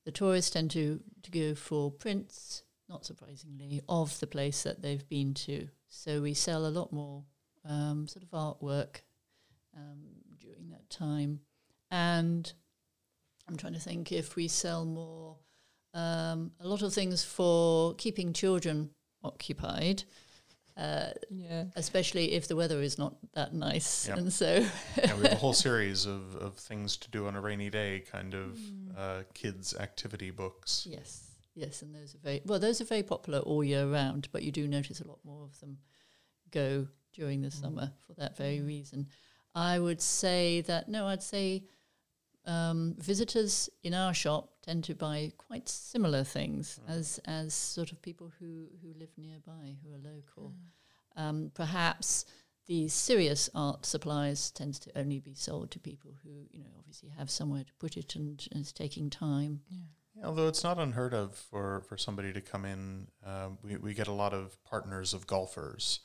the 0.06 0.12
tourists 0.12 0.52
tend 0.52 0.72
to, 0.72 1.02
to 1.24 1.32
go 1.32 1.54
for 1.54 1.92
prints, 1.92 2.64
not 2.90 3.06
surprisingly, 3.06 3.82
of 3.88 4.20
the 4.20 4.28
place 4.28 4.64
that 4.64 4.82
they've 4.82 5.08
been 5.10 5.34
to. 5.36 5.68
So 5.88 6.22
we 6.22 6.34
sell 6.34 6.66
a 6.66 6.70
lot 6.70 6.92
more 6.92 7.24
um, 7.66 8.08
sort 8.08 8.24
of 8.24 8.32
artwork 8.32 9.02
um, 9.78 10.02
during 10.40 10.70
that 10.72 10.90
time. 10.90 11.40
And 11.92 12.52
I'm 13.48 13.58
trying 13.58 13.74
to 13.74 13.80
think 13.80 14.12
if 14.12 14.36
we 14.36 14.48
sell 14.48 14.86
more, 14.86 15.38
um, 15.94 16.52
a 16.60 16.68
lot 16.68 16.82
of 16.82 16.94
things 16.94 17.24
for 17.24 17.94
keeping 17.96 18.34
children 18.34 18.90
occupied. 19.24 20.04
Uh, 20.78 21.12
Yeah. 21.30 21.66
especially 21.76 22.32
if 22.32 22.48
the 22.48 22.56
weather 22.56 22.82
is 22.82 22.98
not 22.98 23.18
that 23.34 23.54
nice, 23.54 24.08
Yeah. 24.08 24.16
and 24.18 24.32
so 24.32 24.66
yeah, 24.98 25.14
we 25.18 25.24
have 25.24 25.34
a 25.34 25.36
whole 25.36 25.52
series 25.68 26.06
of, 26.06 26.36
of 26.38 26.56
things 26.56 26.96
to 26.98 27.10
do 27.12 27.28
on 27.28 27.36
a 27.36 27.42
rainy 27.42 27.70
day, 27.70 28.00
kind 28.10 28.34
of 28.34 28.58
uh, 28.98 29.24
kids' 29.34 29.76
activity 29.76 30.32
books. 30.32 30.88
Yes, 30.90 31.29
yes, 31.56 31.82
and 31.82 31.94
those 31.94 32.16
are 32.16 32.20
very 32.20 32.42
well. 32.46 32.60
Those 32.60 32.82
are 32.82 32.86
very 32.86 33.04
popular 33.04 33.40
all 33.40 33.64
year 33.64 33.88
round, 33.88 34.30
but 34.32 34.44
you 34.44 34.52
do 34.52 34.68
notice 34.68 35.02
a 35.02 35.08
lot 35.08 35.20
more 35.24 35.44
of 35.44 35.60
them 35.60 35.78
go 36.52 36.88
during 37.14 37.42
the 37.42 37.52
summer 37.52 37.92
for 38.06 38.14
that 38.14 38.38
very 38.38 38.62
reason. 38.62 39.08
I 39.56 39.80
would 39.80 40.02
say 40.02 40.62
that 40.62 40.90
no, 40.90 41.08
I'd 41.08 41.24
say 41.24 41.64
um, 42.46 42.96
visitors 42.98 43.70
in 43.84 43.94
our 43.94 44.14
shop 44.14 44.50
tend 44.64 44.84
to 44.86 44.96
buy 44.96 45.32
quite 45.38 45.68
similar 45.68 46.24
things 46.24 46.80
as 46.88 47.20
as 47.26 47.54
sort 47.54 47.92
of 47.92 48.02
people 48.02 48.32
who 48.40 48.68
who 48.82 48.94
live 49.00 49.12
nearby 49.18 49.76
who 49.84 49.94
are 49.94 50.14
local. 50.14 50.54
Um, 51.16 51.52
perhaps 51.54 52.26
the 52.68 52.88
serious 52.88 53.50
art 53.56 53.86
supplies 53.86 54.52
tends 54.52 54.80
to 54.80 54.98
only 54.98 55.20
be 55.20 55.34
sold 55.34 55.72
to 55.72 55.80
people 55.80 56.12
who 56.24 56.30
you 56.52 56.60
know 56.60 56.70
obviously 56.78 57.10
have 57.10 57.30
somewhere 57.30 57.64
to 57.64 57.74
put 57.80 57.98
it 57.98 58.16
and, 58.16 58.48
and 58.52 58.62
it's 58.62 58.72
taking 58.72 59.10
time. 59.10 59.62
Yeah, 59.70 59.78
although 60.24 60.48
it's 60.48 60.64
not 60.64 60.78
unheard 60.78 61.14
of 61.14 61.36
for, 61.36 61.82
for 61.88 61.98
somebody 61.98 62.34
to 62.34 62.42
come 62.42 62.66
in, 62.66 63.08
uh, 63.26 63.50
we, 63.64 63.76
we 63.78 63.94
get 63.94 64.08
a 64.08 64.12
lot 64.14 64.34
of 64.34 64.62
partners 64.64 65.14
of 65.14 65.28
golfers 65.28 66.00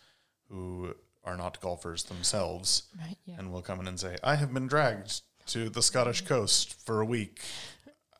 who 0.48 0.94
are 1.24 1.36
not 1.36 1.60
golfers 1.60 2.04
themselves 2.04 2.84
Right. 2.98 3.16
Yeah. 3.24 3.36
and 3.38 3.52
will 3.52 3.62
come 3.62 3.80
in 3.80 3.86
and 3.88 3.98
say, 3.98 4.16
I 4.22 4.34
have 4.36 4.52
been 4.52 4.66
dragged 4.66 5.22
to 5.46 5.68
the 5.70 5.82
Scottish 5.82 6.20
coast 6.22 6.74
for 6.86 7.00
a 7.00 7.04
week. 7.04 7.40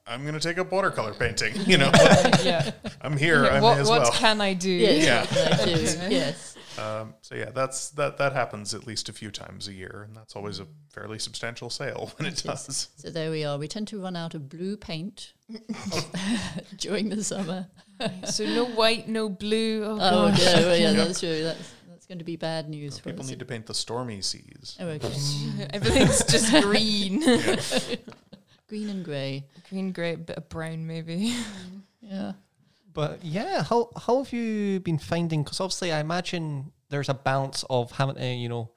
I'm 0.07 0.22
going 0.22 0.35
to 0.35 0.40
take 0.40 0.59
up 0.59 0.70
watercolor 0.70 1.14
painting. 1.14 1.54
You 1.66 1.78
know, 1.83 1.90
yeah. 2.42 2.72
I'm 3.00 3.16
here. 3.16 3.44
Yeah, 3.44 3.50
I 3.57 3.61
what 3.61 3.74
may 3.76 3.80
as 3.83 3.88
what 3.88 4.02
well. 4.02 4.12
can 4.12 4.40
I 4.40 4.52
do? 4.54 4.70
Yes, 4.70 5.04
Yeah. 5.04 5.26
can 5.26 5.52
I 5.61 5.64
do? 5.64 5.70
yes. 6.14 6.57
Um, 6.78 7.14
so 7.22 7.34
yeah, 7.34 7.50
that's 7.50 7.90
that. 7.90 8.18
That 8.18 8.32
happens 8.32 8.74
at 8.74 8.87
least 8.87 9.08
a 9.08 9.12
few 9.12 9.30
times 9.30 9.68
a 9.68 9.72
year, 9.72 10.04
and 10.08 10.16
that's 10.16 10.34
always 10.34 10.58
a 10.58 10.66
fairly 10.92 11.18
substantial 11.18 11.70
sale 11.70 12.12
when 12.16 12.26
it 12.26 12.32
It 12.32 12.37
is. 12.38 12.42
does. 12.42 12.88
So 12.96 13.10
there 13.10 13.30
we 13.30 13.44
are. 13.44 13.58
We 13.58 13.68
tend 13.68 13.88
to 13.88 14.00
run 14.02 14.16
out 14.16 14.34
of 14.34 14.48
blue 14.48 14.76
paint 14.76 15.32
during 16.78 17.08
the 17.10 17.22
summer. 17.22 17.68
So 18.24 18.44
no 18.44 18.64
white, 18.66 19.08
no 19.08 19.28
blue. 19.28 19.84
Oh, 19.84 19.98
Oh, 20.00 20.28
gosh. 20.30 20.44
no, 20.44 20.60
yeah, 20.72 20.74
Yeah. 20.74 20.92
that's 20.92 21.20
true. 21.20 21.42
That's 21.44 21.72
that's 21.88 22.06
going 22.06 22.18
to 22.18 22.24
be 22.24 22.37
bad 22.37 22.68
news 22.68 22.98
for 22.98 23.10
People 23.10 23.24
us. 23.24 23.30
need 23.30 23.38
to 23.38 23.44
paint 23.44 23.66
the 23.66 23.74
stormy 23.74 24.20
seas. 24.20 24.76
oh, 24.80 24.88
okay. 24.88 25.12
Everything's 25.72 26.24
just 26.24 26.50
green. 26.62 27.20
Green 28.68 28.88
and 28.88 29.04
grey. 29.04 29.44
green, 29.70 29.92
grey, 29.92 30.14
a 30.14 30.16
bit 30.18 30.37
of 30.37 30.48
brown 30.48 30.87
maybe. 30.87 31.34
Yeah. 32.00 32.32
But 32.94 33.24
yeah, 33.24 33.62
how 33.64 33.90
how 33.96 34.22
have 34.22 34.33
you 34.33 34.80
been 34.80 34.98
finding? 34.98 35.42
Because 35.42 35.61
obviously, 35.61 35.92
I 35.92 36.00
imagine 36.00 36.72
there's 36.88 37.09
a 37.09 37.14
balance 37.14 37.64
of 37.68 37.90
having 37.92 38.14
to, 38.14 38.26
you 38.26 38.48
know, 38.48 38.70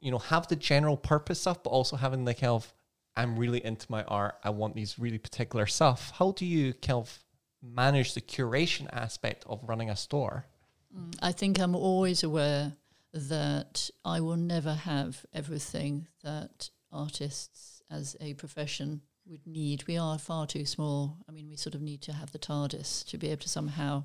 you 0.00 0.10
know, 0.10 0.18
have 0.18 0.46
the 0.46 0.56
general 0.56 0.96
purpose 0.96 1.40
stuff, 1.40 1.62
but 1.62 1.70
also 1.70 1.96
having 1.96 2.24
the 2.24 2.32
kind 2.32 2.52
of, 2.52 2.72
I'm 3.16 3.36
really 3.36 3.62
into 3.64 3.86
my 3.90 4.04
art. 4.04 4.36
I 4.44 4.50
want 4.50 4.74
these 4.74 4.98
really 4.98 5.18
particular 5.18 5.66
stuff. 5.66 6.12
How 6.16 6.30
do 6.32 6.46
you 6.46 6.72
kind 6.74 6.98
of 6.98 7.18
manage 7.62 8.14
the 8.14 8.20
curation 8.20 8.88
aspect 8.92 9.44
of 9.46 9.60
running 9.68 9.90
a 9.90 9.96
store? 9.96 10.46
Mm, 10.96 11.16
I 11.20 11.32
think 11.32 11.58
I'm 11.58 11.74
always 11.74 12.22
aware 12.22 12.72
that 13.12 13.90
I 14.04 14.20
will 14.20 14.36
never 14.36 14.74
have 14.74 15.26
everything 15.34 16.06
that 16.22 16.70
artists 16.92 17.82
as 17.90 18.16
a 18.20 18.34
profession 18.34 19.02
would 19.30 19.46
need. 19.46 19.86
We 19.86 19.96
are 19.96 20.18
far 20.18 20.46
too 20.46 20.66
small. 20.66 21.16
I 21.28 21.32
mean, 21.32 21.48
we 21.48 21.56
sort 21.56 21.74
of 21.74 21.82
need 21.82 22.02
to 22.02 22.12
have 22.12 22.32
the 22.32 22.38
TARDIS 22.38 23.04
to 23.06 23.18
be 23.18 23.28
able 23.28 23.42
to 23.42 23.48
somehow, 23.48 24.04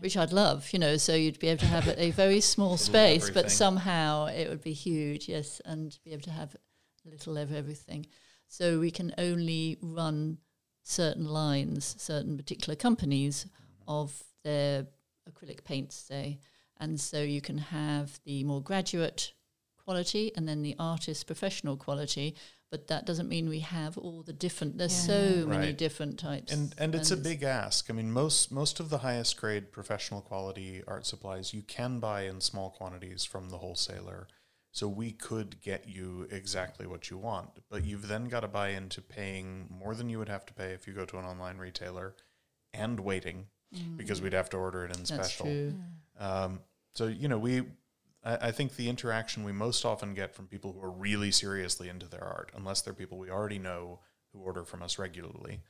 which 0.00 0.16
I'd 0.16 0.32
love, 0.32 0.68
you 0.72 0.78
know, 0.78 0.96
so 0.98 1.14
you'd 1.14 1.38
be 1.38 1.48
able 1.48 1.60
to 1.60 1.66
have 1.66 1.88
a, 1.88 2.02
a 2.02 2.10
very 2.10 2.40
small 2.54 2.76
space, 2.76 3.22
everything. 3.22 3.42
but 3.42 3.50
somehow 3.50 4.26
it 4.26 4.48
would 4.48 4.62
be 4.62 4.74
huge, 4.74 5.28
yes, 5.28 5.60
and 5.64 5.98
be 6.04 6.12
able 6.12 6.22
to 6.22 6.30
have 6.30 6.54
a 7.06 7.08
little 7.08 7.38
of 7.38 7.52
everything. 7.52 8.06
So 8.48 8.78
we 8.78 8.90
can 8.90 9.14
only 9.16 9.78
run 9.80 10.38
certain 10.82 11.24
lines, 11.24 11.96
certain 11.98 12.36
particular 12.36 12.76
companies 12.76 13.46
mm-hmm. 13.46 13.90
of 13.90 14.22
their 14.44 14.86
acrylic 15.28 15.64
paints, 15.64 15.96
say. 15.96 16.38
And 16.78 17.00
so 17.00 17.22
you 17.22 17.40
can 17.40 17.58
have 17.58 18.20
the 18.24 18.44
more 18.44 18.62
graduate 18.62 19.32
quality 19.84 20.32
and 20.36 20.48
then 20.48 20.62
the 20.62 20.76
artist 20.78 21.26
professional 21.26 21.76
quality, 21.76 22.34
but 22.70 22.86
that 22.88 23.04
doesn't 23.04 23.28
mean 23.28 23.48
we 23.48 23.60
have 23.60 23.98
all 23.98 24.22
the 24.22 24.32
different. 24.32 24.78
There's 24.78 24.92
Yeah. 24.92 25.42
so 25.42 25.46
many 25.48 25.66
Right. 25.66 25.76
different 25.78 26.18
types, 26.18 26.52
And 26.52 26.74
and 26.78 26.94
it's 26.94 27.10
a 27.10 27.16
big 27.16 27.42
ask. 27.42 27.90
I 27.90 27.92
mean, 27.92 28.10
most 28.12 28.50
most 28.52 28.80
of 28.80 28.88
the 28.90 28.98
highest 28.98 29.36
grade 29.36 29.72
professional 29.72 30.20
quality 30.22 30.82
art 30.86 31.04
supplies 31.06 31.52
you 31.52 31.62
can 31.62 31.98
buy 32.00 32.22
in 32.22 32.40
small 32.40 32.70
quantities 32.70 33.24
from 33.24 33.50
the 33.50 33.58
wholesaler. 33.58 34.28
So 34.72 34.86
we 34.86 35.10
could 35.10 35.60
get 35.60 35.88
you 35.88 36.28
exactly 36.30 36.86
what 36.86 37.10
you 37.10 37.18
want, 37.18 37.50
but 37.68 37.84
you've 37.84 38.06
then 38.06 38.26
got 38.28 38.40
to 38.40 38.48
buy 38.48 38.68
into 38.68 39.02
paying 39.02 39.66
more 39.68 39.96
than 39.96 40.08
you 40.08 40.20
would 40.20 40.28
have 40.28 40.46
to 40.46 40.54
pay 40.54 40.72
if 40.72 40.86
you 40.86 40.92
go 40.92 41.04
to 41.06 41.18
an 41.18 41.24
online 41.24 41.58
retailer, 41.58 42.14
and 42.72 43.00
waiting 43.00 43.48
because 43.96 44.20
we'd 44.22 44.32
have 44.32 44.48
to 44.50 44.56
order 44.56 44.84
it 44.84 44.90
in 44.90 44.98
That's 44.98 45.06
special. 45.06 45.46
true. 45.46 45.74
Um, 46.20 46.60
so 46.94 47.06
you 47.08 47.26
know, 47.26 47.38
we 47.38 47.64
I, 48.24 48.48
I 48.48 48.50
think 48.52 48.76
the 48.76 48.88
interaction 48.88 49.44
we 49.44 49.52
most 49.52 49.84
often 49.84 50.14
get 50.14 50.34
from 50.34 50.46
people 50.46 50.72
who 50.72 50.82
are 50.82 50.90
really 50.90 51.30
seriously 51.30 51.88
into 51.88 52.06
their 52.08 52.24
art, 52.24 52.52
unless 52.54 52.82
they're 52.82 52.94
people 52.94 53.18
we 53.18 53.30
already 53.30 53.58
know 53.58 54.00
who 54.32 54.40
order 54.40 54.64
from 54.64 54.82
us 54.82 54.98
regularly, 54.98 55.60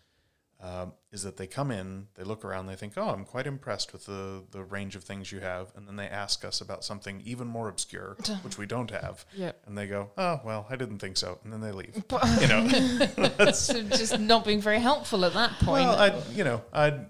um, 0.63 0.93
is 1.11 1.23
that 1.23 1.39
they 1.39 1.47
come 1.47 1.71
in, 1.71 2.09
they 2.17 2.23
look 2.23 2.45
around, 2.45 2.67
they 2.67 2.75
think, 2.77 2.93
"Oh, 2.99 3.09
I'm 3.09 3.25
quite 3.25 3.47
impressed 3.47 3.95
with 3.95 4.05
the 4.05 4.45
the 4.51 4.63
range 4.63 4.95
of 4.95 5.05
things 5.05 5.33
you 5.33 5.41
have," 5.41 5.73
and 5.75 5.89
then 5.89 5.97
they 5.97 6.07
ask 6.07 6.45
us 6.45 6.61
about 6.61 6.85
something 6.85 7.23
even 7.25 7.47
more 7.47 7.69
obscure, 7.71 8.19
which 8.43 8.59
we 8.59 8.67
don't 8.67 8.91
have, 8.91 9.25
Yeah. 9.33 9.53
and 9.65 9.79
they 9.79 9.87
go, 9.87 10.11
"Oh, 10.19 10.41
well, 10.45 10.67
I 10.69 10.77
didn't 10.77 10.99
think 10.99 11.17
so," 11.17 11.39
and 11.45 11.51
then 11.53 11.61
they 11.63 11.73
leave. 11.73 12.05
You 12.43 12.47
know, 12.49 12.69
so 13.53 13.83
just 13.85 14.19
not 14.21 14.45
being 14.45 14.61
very 14.61 14.81
helpful 14.81 15.25
at 15.25 15.33
that 15.33 15.53
point. 15.61 15.89
Well, 15.89 15.99
I 15.99 16.23
you 16.35 16.45
know 16.45 16.63
I 16.75 17.07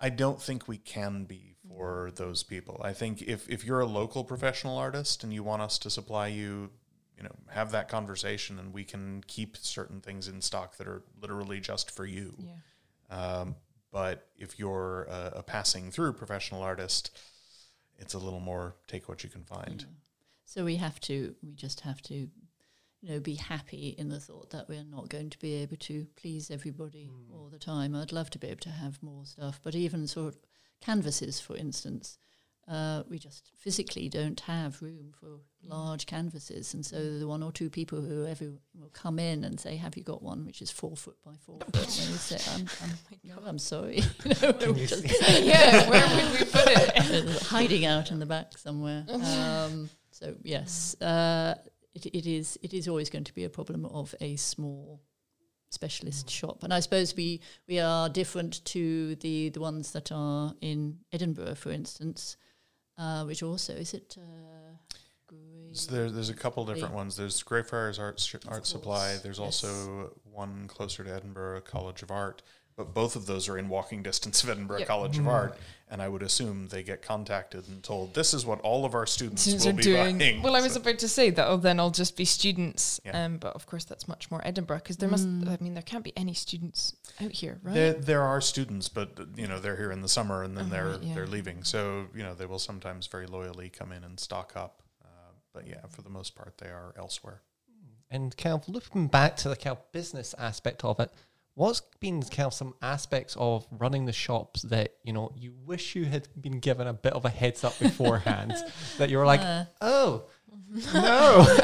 I 0.00 0.08
don't 0.10 0.42
think 0.42 0.66
we 0.66 0.78
can 0.78 1.24
be 1.24 1.55
for 1.76 2.10
those 2.16 2.42
people. 2.42 2.80
I 2.82 2.92
think 2.92 3.22
if 3.22 3.48
if 3.48 3.64
you're 3.64 3.80
a 3.80 3.86
local 3.86 4.24
professional 4.24 4.78
artist 4.78 5.24
and 5.24 5.32
you 5.32 5.42
want 5.42 5.62
us 5.62 5.78
to 5.80 5.90
supply 5.90 6.28
you, 6.28 6.70
you 7.16 7.24
know, 7.24 7.34
have 7.48 7.70
that 7.72 7.88
conversation 7.88 8.58
and 8.58 8.72
we 8.72 8.84
can 8.84 9.22
keep 9.26 9.56
certain 9.56 10.00
things 10.00 10.28
in 10.28 10.40
stock 10.40 10.76
that 10.78 10.86
are 10.86 11.02
literally 11.20 11.60
just 11.60 11.90
for 11.90 12.06
you. 12.06 12.34
yeah. 12.38 12.52
Um, 13.10 13.56
but 13.92 14.28
if 14.36 14.58
you're 14.58 15.04
a, 15.04 15.32
a 15.36 15.42
passing 15.42 15.90
through 15.90 16.14
professional 16.14 16.62
artist, 16.62 17.16
it's 17.98 18.14
a 18.14 18.18
little 18.18 18.40
more 18.40 18.74
take 18.86 19.08
what 19.08 19.24
you 19.24 19.30
can 19.30 19.44
find. 19.44 19.86
So 20.44 20.64
we 20.64 20.76
have 20.76 21.00
to, 21.00 21.34
we 21.42 21.52
just 21.54 21.80
have 21.80 22.02
to, 22.02 22.14
you 22.14 22.30
you 23.06 23.12
know, 23.12 23.20
be 23.20 23.34
happy 23.34 23.94
in 23.98 24.08
the 24.08 24.18
thought 24.18 24.50
that 24.50 24.68
we're 24.68 24.82
not 24.84 25.08
going 25.08 25.30
to 25.30 25.38
be 25.38 25.54
able 25.54 25.76
to 25.76 26.06
please 26.16 26.50
everybody 26.50 27.10
all 27.32 27.48
the 27.48 27.58
time. 27.58 27.94
I'd 27.94 28.12
love 28.12 28.30
to 28.30 28.38
be 28.38 28.48
able 28.48 28.60
to 28.60 28.70
have 28.70 29.02
more 29.02 29.24
stuff, 29.24 29.60
but 29.62 29.74
even 29.74 30.06
sort 30.06 30.34
of 30.34 30.40
canvases, 30.80 31.40
for 31.40 31.56
instance, 31.56 32.18
uh, 32.68 33.04
we 33.08 33.16
just 33.18 33.52
physically 33.56 34.08
don't 34.08 34.40
have 34.40 34.82
room 34.82 35.12
for 35.20 35.38
large 35.62 36.04
canvases, 36.06 36.74
and 36.74 36.84
so 36.84 37.18
the 37.18 37.26
one 37.28 37.40
or 37.42 37.52
two 37.52 37.70
people 37.70 38.00
who 38.00 38.26
ever 38.26 38.46
will 38.74 38.88
come 38.92 39.20
in 39.20 39.44
and 39.44 39.60
say, 39.60 39.76
"Have 39.76 39.96
you 39.96 40.02
got 40.02 40.20
one?" 40.20 40.44
which 40.44 40.60
is 40.60 40.70
four 40.72 40.96
foot 40.96 41.16
by 41.24 41.34
four 41.44 41.60
foot, 41.60 41.76
and 41.76 42.10
we 42.10 42.16
say, 42.18 42.38
"I'm, 42.54 42.66
I'm, 42.82 42.90
no, 43.24 43.34
I'm 43.46 43.58
sorry," 43.60 43.98
you 44.24 44.30
know, 44.42 44.72
just- 44.74 45.04
yeah, 45.44 45.88
where 45.88 46.08
would 46.08 46.40
we 46.40 46.44
put 46.46 46.66
it? 46.66 47.42
hiding 47.42 47.84
out 47.86 48.10
in 48.10 48.18
the 48.18 48.26
back 48.26 48.58
somewhere. 48.58 49.04
Um, 49.08 49.88
so 50.10 50.34
yes, 50.42 51.00
uh, 51.00 51.54
it, 51.94 52.06
it 52.06 52.26
is. 52.26 52.58
It 52.62 52.74
is 52.74 52.88
always 52.88 53.10
going 53.10 53.24
to 53.24 53.34
be 53.34 53.44
a 53.44 53.48
problem 53.50 53.86
of 53.86 54.12
a 54.20 54.34
small 54.34 55.00
specialist 55.70 56.30
shop, 56.30 56.62
and 56.62 56.72
I 56.72 56.80
suppose 56.80 57.14
we 57.16 57.40
we 57.68 57.78
are 57.80 58.08
different 58.08 58.64
to 58.66 59.16
the 59.16 59.50
the 59.50 59.60
ones 59.60 59.92
that 59.92 60.12
are 60.12 60.54
in 60.60 60.98
Edinburgh, 61.12 61.56
for 61.56 61.70
instance, 61.70 62.36
uh, 62.98 63.24
which 63.24 63.42
also 63.42 63.72
is 63.74 63.94
it. 63.94 64.16
Uh, 64.18 64.76
Grey- 65.26 65.72
So 65.74 65.90
there, 65.92 66.10
there's 66.10 66.30
a 66.30 66.34
couple 66.34 66.64
different 66.64 66.94
ones. 66.94 67.16
There's 67.16 67.42
Greyfriars 67.42 67.98
Art 67.98 68.22
Art 68.48 68.66
Supply. 68.66 69.16
There's 69.22 69.38
yes. 69.38 69.64
also 69.64 70.12
one 70.24 70.68
closer 70.68 71.02
to 71.04 71.12
Edinburgh 71.12 71.62
College 71.62 72.02
of 72.02 72.10
Art, 72.10 72.42
but 72.76 72.92
both 72.92 73.16
of 73.16 73.26
those 73.26 73.48
are 73.48 73.56
in 73.58 73.68
walking 73.68 74.02
distance 74.02 74.42
of 74.44 74.50
Edinburgh 74.50 74.80
Yep. 74.80 74.88
College 74.88 75.18
of 75.18 75.26
Art. 75.28 75.56
And 75.88 76.02
I 76.02 76.08
would 76.08 76.22
assume 76.22 76.66
they 76.66 76.82
get 76.82 77.00
contacted 77.00 77.68
and 77.68 77.80
told, 77.82 78.12
"This 78.12 78.34
is 78.34 78.44
what 78.44 78.60
all 78.62 78.84
of 78.84 78.92
our 78.92 79.06
students 79.06 79.42
Students 79.42 79.64
will 79.66 79.72
are 79.72 79.76
be 79.76 79.82
doing. 79.84 80.18
buying." 80.18 80.42
Well, 80.42 80.56
I 80.56 80.60
was 80.60 80.72
So- 80.74 80.80
about 80.80 80.98
to 80.98 81.06
say 81.08 81.30
that. 81.30 81.46
Oh, 81.46 81.56
then 81.56 81.78
I'll 81.78 81.92
just 81.92 82.16
be 82.16 82.24
students. 82.24 83.00
Yeah. 83.04 83.24
Um, 83.24 83.38
but 83.38 83.54
of 83.54 83.66
course, 83.66 83.84
that's 83.84 84.08
much 84.08 84.28
more 84.28 84.44
Edinburgh 84.44 84.78
because 84.78 84.96
there 84.96 85.08
must. 85.08 85.24
I 85.26 85.56
mean, 85.60 85.74
there 85.74 85.84
can't 85.84 86.02
be 86.02 86.12
any 86.16 86.34
students 86.34 86.96
out 87.20 87.30
here, 87.30 87.60
right? 87.62 87.72
There, 87.74 87.92
there 87.92 88.22
are 88.22 88.40
students, 88.40 88.88
but 88.88 89.12
uh, 89.20 89.26
you 89.36 89.46
know 89.46 89.60
they're 89.60 89.76
here 89.76 89.92
in 89.92 90.02
the 90.02 90.08
summer 90.08 90.42
and 90.42 90.56
then 90.56 90.66
Oh, 90.66 90.70
they're 90.70 90.88
right, 90.88 91.02
yeah. 91.02 91.14
they're 91.14 91.26
leaving. 91.28 91.62
So 91.62 92.08
you 92.16 92.24
know 92.24 92.34
they 92.34 92.46
will 92.46 92.58
sometimes 92.58 93.06
very 93.06 93.28
loyally 93.28 93.70
come 93.70 93.92
in 93.92 94.02
and 94.02 94.18
stock 94.18 94.54
up. 94.56 94.82
Uh, 95.04 95.06
but 95.52 95.68
yeah, 95.68 95.86
for 95.88 96.02
the 96.02 96.10
most 96.10 96.34
part, 96.34 96.58
they 96.58 96.66
are 96.68 96.94
elsewhere. 96.98 97.42
And 98.10 98.36
kind 98.36 98.54
of 98.60 98.68
looking 98.68 99.06
back 99.06 99.36
to 99.38 99.48
the 99.48 99.56
kind 99.56 99.76
of 99.76 99.92
business 99.92 100.34
aspect 100.36 100.84
of 100.84 100.98
it, 100.98 101.12
what's 101.56 101.80
been 102.00 102.22
kind 102.22 102.46
of 102.46 102.54
some 102.54 102.74
aspects 102.82 103.34
of 103.38 103.66
running 103.70 104.04
the 104.04 104.12
shops 104.12 104.62
that 104.62 104.94
you 105.02 105.12
know 105.12 105.32
you 105.34 105.54
wish 105.64 105.96
you 105.96 106.04
had 106.04 106.28
been 106.40 106.60
given 106.60 106.86
a 106.86 106.92
bit 106.92 107.14
of 107.14 107.24
a 107.24 107.30
heads 107.30 107.64
up 107.64 107.76
beforehand 107.78 108.54
that 108.98 109.10
you 109.10 109.18
were 109.18 109.26
like, 109.26 109.40
Uh, 109.40 109.64
oh 109.80 110.24
no, 110.94 111.44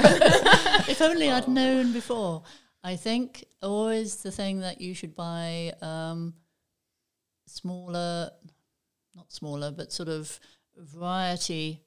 if 0.89 1.01
only 1.01 1.31
I'd 1.31 1.47
known 1.49 1.93
before. 1.93 2.43
I 2.85 2.97
think 2.97 3.45
always 3.63 4.17
the 4.23 4.33
thing 4.33 4.61
that 4.61 4.81
you 4.81 4.95
should 4.95 5.15
buy 5.15 5.73
um, 5.81 6.35
smaller, 7.47 8.31
not 9.15 9.33
smaller, 9.33 9.71
but 9.71 9.93
sort 9.93 10.09
of 10.09 10.41
variety 10.77 11.85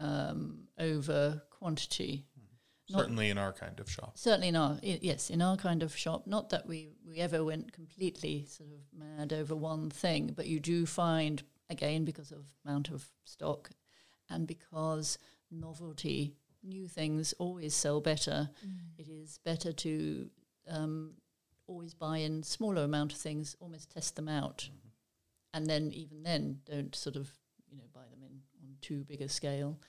um, 0.00 0.64
over 0.78 1.42
quantity. 1.50 2.26
Not- 2.90 3.00
Certainly 3.00 3.30
in 3.30 3.38
our 3.38 3.52
kind 3.52 3.80
of 3.80 3.90
shop. 3.90 4.18
Certainly 4.18 4.50
not. 4.50 4.80
i- 4.84 4.98
yes, 5.00 5.30
in 5.30 5.40
our 5.40 5.56
kind 5.56 5.82
of 5.82 5.96
shop. 5.96 6.26
Not 6.26 6.50
that 6.50 6.66
we 6.66 6.90
we 7.06 7.18
ever 7.18 7.42
went 7.44 7.72
completely 7.72 8.44
sort 8.46 8.70
of 8.70 8.80
mad 8.92 9.32
over 9.32 9.56
one 9.56 9.88
thing, 9.90 10.32
but 10.36 10.46
you 10.46 10.60
do 10.60 10.84
find 10.86 11.42
again 11.70 12.04
because 12.04 12.30
of 12.30 12.46
amount 12.64 12.90
of 12.90 13.10
stock, 13.24 13.70
and 14.28 14.46
because 14.46 15.18
novelty, 15.50 16.36
new 16.62 16.86
things 16.88 17.32
always 17.38 17.74
sell 17.74 18.00
better. 18.00 18.50
It 18.98 19.08
is 19.08 19.38
better 19.38 19.72
to 19.72 20.30
um, 20.68 21.14
always 21.66 21.94
buy 21.94 22.18
in 22.18 22.42
smaller 22.42 22.82
amount 22.84 23.12
of 23.12 23.18
things, 23.18 23.56
almost 23.60 23.90
test 23.90 24.16
them 24.16 24.28
out, 24.28 24.68
and 25.54 25.66
then 25.66 25.90
even 25.92 26.22
then 26.22 26.60
don't 26.66 26.94
sort 26.94 27.16
of 27.16 27.30
you 27.70 27.78
know 27.78 27.84
buy 27.94 28.06
them 28.10 28.22
in 28.22 28.42
on 28.62 28.76
too 28.82 29.04
big 29.04 29.22
a 29.22 29.28
scale. 29.28 29.80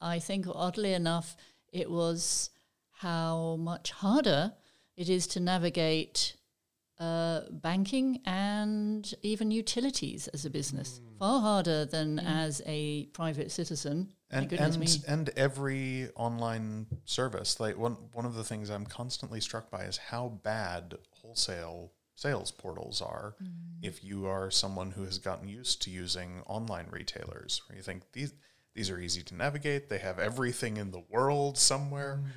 I 0.00 0.18
think 0.18 0.46
oddly 0.52 0.92
enough, 0.92 1.36
it 1.74 1.90
was 1.90 2.50
how 2.92 3.56
much 3.56 3.90
harder 3.90 4.52
it 4.96 5.08
is 5.10 5.26
to 5.26 5.40
navigate 5.40 6.36
uh, 6.98 7.40
banking 7.50 8.20
and 8.24 9.12
even 9.22 9.50
utilities 9.50 10.28
as 10.28 10.46
a 10.46 10.50
business. 10.50 11.00
Far 11.18 11.40
harder 11.40 11.84
than 11.84 12.20
as 12.20 12.62
a 12.66 13.06
private 13.06 13.50
citizen. 13.50 14.12
And 14.30 14.50
me. 14.50 14.58
and, 14.58 15.04
and 15.08 15.30
every 15.36 16.08
online 16.16 16.86
service 17.04 17.60
like 17.60 17.76
one 17.78 17.96
one 18.12 18.24
of 18.26 18.34
the 18.34 18.42
things 18.42 18.68
i'm 18.68 18.84
constantly 18.84 19.40
struck 19.40 19.70
by 19.70 19.82
is 19.84 19.96
how 19.96 20.40
bad 20.42 20.94
wholesale 21.20 21.92
sales 22.16 22.50
portals 22.50 23.00
are 23.00 23.36
Mm. 23.40 23.48
if 23.82 24.02
you 24.02 24.26
are 24.26 24.50
someone 24.50 24.90
who 24.90 25.04
has 25.04 25.18
gotten 25.18 25.46
used 25.46 25.82
to 25.82 25.90
using 25.90 26.42
online 26.46 26.86
retailers 26.90 27.62
where 27.68 27.76
you 27.76 27.82
think 27.82 28.02
these 28.12 28.32
these 28.74 28.90
are 28.90 28.98
easy 29.00 29.22
to 29.22 29.34
navigate 29.34 29.88
they 29.88 29.98
have 29.98 30.18
everything 30.18 30.76
in 30.76 30.90
the 30.90 31.02
world 31.10 31.56
somewhere 31.58 32.20
Mm. 32.22 32.30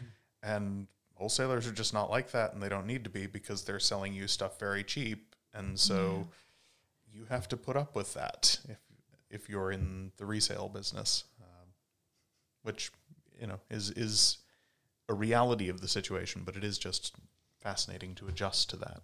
and 0.44 0.88
wholesalers 1.16 1.66
are 1.68 1.72
just 1.74 1.94
not 1.94 2.10
like 2.12 2.32
that 2.32 2.54
and 2.54 2.62
they 2.62 2.70
don't 2.70 2.86
need 2.86 3.04
to 3.04 3.10
be 3.10 3.26
because 3.26 3.64
they're 3.64 3.80
selling 3.80 4.14
you 4.14 4.28
stuff 4.28 4.60
very 4.60 4.84
cheap 4.84 5.36
and 5.54 5.80
so 5.80 6.28
you 7.12 7.26
have 7.30 7.48
to 7.48 7.58
put 7.58 7.76
up 7.76 7.96
with 7.96 8.14
that 8.14 8.60
if 8.70 8.78
if 9.30 9.50
you're 9.50 9.72
in 9.72 10.12
the 10.18 10.26
resale 10.26 10.70
business, 10.70 11.26
um, 11.42 11.68
which 12.62 12.92
you 13.42 13.48
know 13.48 13.60
is 13.70 13.90
is 13.92 14.38
a 15.10 15.14
reality 15.14 15.68
of 15.70 15.82
the 15.82 15.88
situation, 15.88 16.44
but 16.46 16.56
it 16.56 16.64
is 16.64 16.78
just 16.78 17.14
fascinating 17.60 18.14
to 18.16 18.28
adjust 18.28 18.70
to 18.70 18.78
that. 18.78 19.02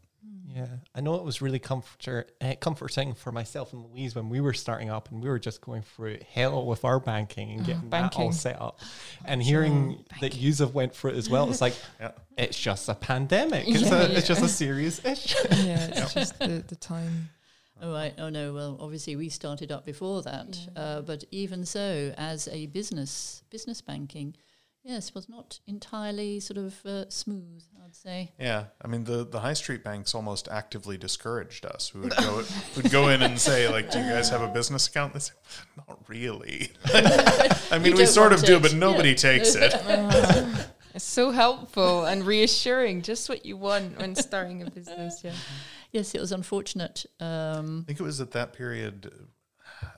Yeah, 0.56 0.68
I 0.94 1.02
know 1.02 1.16
it 1.16 1.24
was 1.24 1.42
really 1.42 1.58
comforter, 1.58 2.28
uh, 2.40 2.54
comforting 2.62 3.16
for 3.16 3.32
myself 3.32 3.74
and 3.74 3.84
Louise 3.86 4.14
when 4.14 4.30
we 4.30 4.40
were 4.40 4.54
starting 4.54 4.92
up 4.92 5.10
and 5.10 5.20
we 5.24 5.28
were 5.28 5.40
just 5.40 5.62
going 5.62 5.82
through 5.82 6.20
hell 6.32 6.66
with 6.68 6.86
our 6.86 7.00
banking 7.00 7.50
and 7.52 7.66
getting 7.66 7.82
that 7.82 7.90
banking. 7.90 8.22
all 8.22 8.32
set 8.32 8.62
up. 8.62 8.80
And 9.26 9.42
hearing 9.42 10.06
that 10.22 10.36
you 10.36 10.54
have 10.56 10.76
went 10.76 10.94
through 10.94 11.12
it 11.12 11.16
as 11.18 11.28
well, 11.28 11.50
it's 11.50 11.60
like 11.62 11.74
Yeah. 12.00 12.12
it's 12.38 12.60
just 12.60 12.88
a 12.88 12.94
pandemic. 12.94 13.68
It's, 13.68 13.82
Yeah, 13.82 14.04
a, 14.04 14.10
it's 14.12 14.28
just 14.28 14.44
a 14.44 14.48
serious 14.48 15.04
issue. 15.04 15.40
yeah, 15.50 15.88
it's 15.92 16.14
just 16.22 16.38
the, 16.38 16.64
the 16.68 16.76
time. 16.76 17.30
Oh 17.82 17.92
right. 17.92 18.14
Oh 18.20 18.30
no. 18.30 18.54
Well, 18.54 18.78
obviously 18.80 19.16
we 19.16 19.30
started 19.30 19.72
up 19.72 19.86
before 19.86 20.22
that, 20.22 20.58
uh, 20.76 21.02
but 21.02 21.24
even 21.32 21.66
so, 21.66 22.14
as 22.16 22.48
a 22.50 22.68
business 22.68 23.42
business 23.50 23.82
banking, 23.82 24.36
yes, 24.84 25.10
it 25.10 25.16
was 25.16 25.28
not 25.30 25.60
entirely 25.68 26.40
sort 26.40 26.58
of 26.58 26.86
uh, 26.86 27.10
smooth. 27.10 27.64
I'd 27.86 27.96
say. 27.96 28.32
Yeah, 28.40 28.66
I 28.82 28.88
mean 28.88 29.04
the 29.04 29.26
the 29.26 29.40
high 29.42 29.54
street 29.54 29.84
banks 29.84 30.16
almost 30.16 30.48
actively 30.50 30.98
discouraged 30.98 31.66
us. 31.66 31.94
We 31.94 32.02
would 32.02 32.16
go 32.18 32.44
would 32.76 32.92
go 32.92 33.10
in 33.10 33.22
and 33.22 33.40
say 33.40 33.68
like, 33.70 33.92
"Do 33.92 34.00
you 34.00 34.10
guys 34.10 34.30
have 34.30 34.42
a 34.42 34.48
business 34.48 34.88
account?" 34.88 35.14
They 35.14 35.20
say, 35.20 35.34
"Not 35.78 36.00
really." 36.08 36.72
I 37.72 37.80
mean, 37.82 37.96
we 37.96 38.06
sort 38.06 38.32
want 38.32 38.42
of 38.42 38.48
do, 38.48 38.56
it. 38.58 38.62
but 38.62 38.74
nobody 38.74 39.10
Yeah. 39.10 39.16
takes 39.16 39.56
it. 39.56 39.74
It's 40.96 41.04
so 41.04 41.32
helpful 41.32 42.06
and 42.06 42.24
reassuring. 42.24 43.02
Just 43.02 43.28
what 43.28 43.48
you 43.48 43.58
want 43.58 43.98
when 43.98 44.14
starting 44.14 44.62
a 44.62 44.70
business. 44.70 45.22
Yeah. 45.24 45.34
Yes, 45.92 46.14
it 46.14 46.22
was 46.22 46.32
unfortunate. 46.32 47.08
Um, 47.20 47.80
I 47.82 47.88
think 47.88 48.00
it 48.00 48.04
was 48.04 48.22
at 48.22 48.30
that 48.34 48.54
period. 48.54 49.12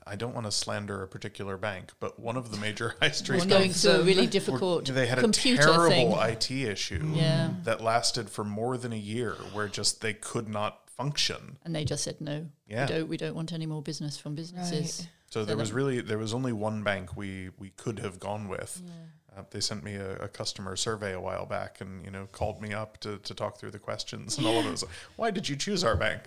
I 0.06 0.14
don't 0.16 0.34
want 0.34 0.46
to 0.46 0.52
slander 0.52 1.02
a 1.02 1.08
particular 1.08 1.56
bank, 1.56 1.92
but 1.98 2.18
one 2.20 2.36
of 2.36 2.50
the 2.52 2.56
major 2.58 2.94
high 3.00 3.10
street 3.10 3.38
banks 3.48 3.52
going 3.52 3.72
through 3.72 3.90
a 3.90 3.96
them. 3.98 4.06
really 4.06 4.26
were- 4.26 4.30
difficult 4.30 4.84
they 4.86 5.06
had 5.06 5.18
a 5.18 5.22
computer 5.22 5.62
terrible 5.64 5.88
thing. 5.88 6.12
IT 6.12 6.50
issue 6.50 7.10
Yeah. 7.14 7.50
that 7.64 7.80
lasted 7.80 8.30
for 8.30 8.44
more 8.44 8.76
than 8.78 8.92
a 8.92 8.96
year, 8.96 9.32
where 9.52 9.66
just 9.68 10.00
they 10.02 10.14
could 10.14 10.48
not 10.48 10.88
function. 10.90 11.58
and 11.64 11.74
they 11.74 11.84
just 11.84 12.04
said 12.04 12.20
no. 12.20 12.46
Yeah. 12.68 12.86
We 12.86 12.92
don't. 12.94 13.08
We 13.08 13.16
don't 13.16 13.34
want 13.34 13.52
any 13.52 13.66
more 13.66 13.82
business 13.82 14.16
from 14.16 14.34
businesses. 14.34 15.00
Right. 15.00 15.08
So 15.28 15.44
there 15.44 15.56
was 15.56 15.72
really 15.72 16.00
there 16.00 16.18
was 16.18 16.32
only 16.32 16.52
one 16.52 16.82
bank 16.84 17.16
we 17.16 17.50
we 17.58 17.70
could 17.70 17.98
have 17.98 18.20
gone 18.20 18.48
with. 18.48 18.80
Uh, 19.36 19.42
they 19.50 19.60
sent 19.60 19.84
me 19.84 19.94
a, 19.96 20.16
a 20.16 20.28
customer 20.28 20.76
survey 20.76 21.12
a 21.12 21.20
while 21.20 21.44
back, 21.44 21.80
and 21.82 22.02
you 22.04 22.10
know 22.10 22.26
called 22.32 22.62
me 22.62 22.72
up 22.72 22.98
to, 23.00 23.18
to 23.18 23.34
talk 23.34 23.58
through 23.58 23.72
the 23.72 23.78
questions 23.78 24.38
and 24.38 24.46
all 24.46 24.58
of 24.60 24.64
those. 24.64 24.84
Why 25.16 25.30
did 25.30 25.48
you 25.48 25.56
choose 25.56 25.84
our 25.84 25.96
bank? 25.96 26.22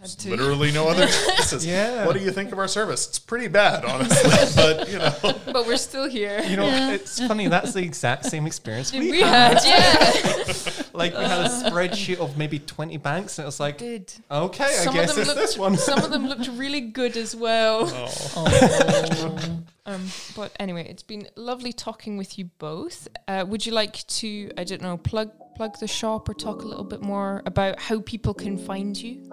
Had. 0.00 0.24
Literally 0.26 0.72
no 0.72 0.88
other 0.88 1.06
choices. 1.36 1.64
Yeah. 1.66 2.04
What 2.04 2.14
do 2.16 2.22
you 2.22 2.30
think 2.30 2.52
of 2.52 2.58
our 2.58 2.68
service? 2.68 3.08
It's 3.08 3.18
pretty 3.18 3.48
bad, 3.48 3.84
honestly, 3.84 4.30
but 4.62 4.88
you 4.90 4.98
know. 4.98 5.14
But 5.52 5.66
we're 5.66 5.78
still 5.78 6.06
here. 6.08 6.40
You 6.42 6.56
know, 6.56 6.66
Yeah. 6.66 6.92
it's 6.92 7.18
funny. 7.26 7.48
That's 7.48 7.72
the 7.72 7.80
exact 7.82 8.26
same 8.26 8.46
experience 8.46 8.92
we, 8.92 9.10
we 9.10 9.20
had. 9.22 9.58
had, 9.62 9.64
yeah. 9.64 10.52
Like 10.96 11.12
we 11.12 11.24
had 11.24 11.46
a 11.46 11.48
spreadsheet 11.48 12.18
of 12.18 12.38
maybe 12.38 12.58
twenty 12.58 12.96
banks, 12.96 13.38
and 13.38 13.44
it 13.44 13.46
was 13.46 13.60
like, 13.60 13.78
Did. 13.78 14.12
okay, 14.30 14.64
I 14.64 14.92
guess 14.92 15.16
it's 15.16 15.28
looked, 15.28 15.38
this 15.40 15.58
one. 15.58 15.76
Some 15.76 16.02
of 16.02 16.10
them 16.10 16.26
looked 16.26 16.48
really 16.48 16.80
good 16.80 17.16
as 17.18 17.34
well. 17.36 17.90
Oh, 17.92 19.38
Um, 19.86 20.04
but 20.34 20.52
anyway, 20.58 20.86
it's 20.88 21.02
been 21.04 21.28
lovely 21.36 21.72
talking 21.72 22.16
with 22.16 22.38
you 22.38 22.46
both. 22.58 23.06
Uh, 23.28 23.44
would 23.46 23.64
you 23.64 23.72
like 23.72 24.04
to, 24.08 24.50
I 24.58 24.64
don't 24.64 24.82
know, 24.82 24.96
plug 24.96 25.30
plug 25.54 25.78
the 25.78 25.86
shop 25.86 26.28
or 26.28 26.34
talk 26.34 26.62
a 26.62 26.66
little 26.66 26.84
bit 26.84 27.02
more 27.02 27.42
about 27.46 27.78
how 27.80 28.00
people 28.00 28.34
can 28.34 28.58
find 28.58 28.96
you? 28.96 29.30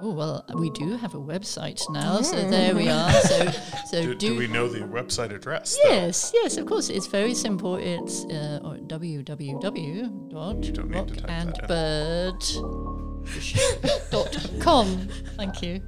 Oh 0.00 0.12
well, 0.12 0.44
we 0.54 0.70
do 0.70 0.96
have 0.96 1.14
a 1.14 1.18
website 1.18 1.82
now, 1.90 2.20
so 2.20 2.36
there 2.48 2.74
we 2.74 2.88
are. 2.88 3.10
So, 3.12 3.50
so 3.90 4.02
Do, 4.02 4.14
do, 4.14 4.28
do 4.34 4.38
we 4.38 4.46
know 4.46 4.68
the 4.68 4.80
website 4.80 5.34
address? 5.34 5.76
though? 5.82 5.90
Yes, 5.90 6.30
yes, 6.34 6.56
of 6.56 6.66
course. 6.66 6.88
It's 6.88 7.06
very 7.08 7.34
simple. 7.34 7.76
It's 7.76 8.24
uh, 8.26 8.60
or 8.62 8.76
www. 8.76 9.60
dot 9.60 9.76
You 9.76 10.72
don't 10.72 10.90
need 10.90 11.08
to 11.08 11.16
type 11.16 11.66
that 11.66 12.54
in. 12.56 12.62
rockandbird 12.62 14.10
dot 14.10 14.36
com. 14.60 15.08
Thank 15.36 15.62
you. 15.62 15.82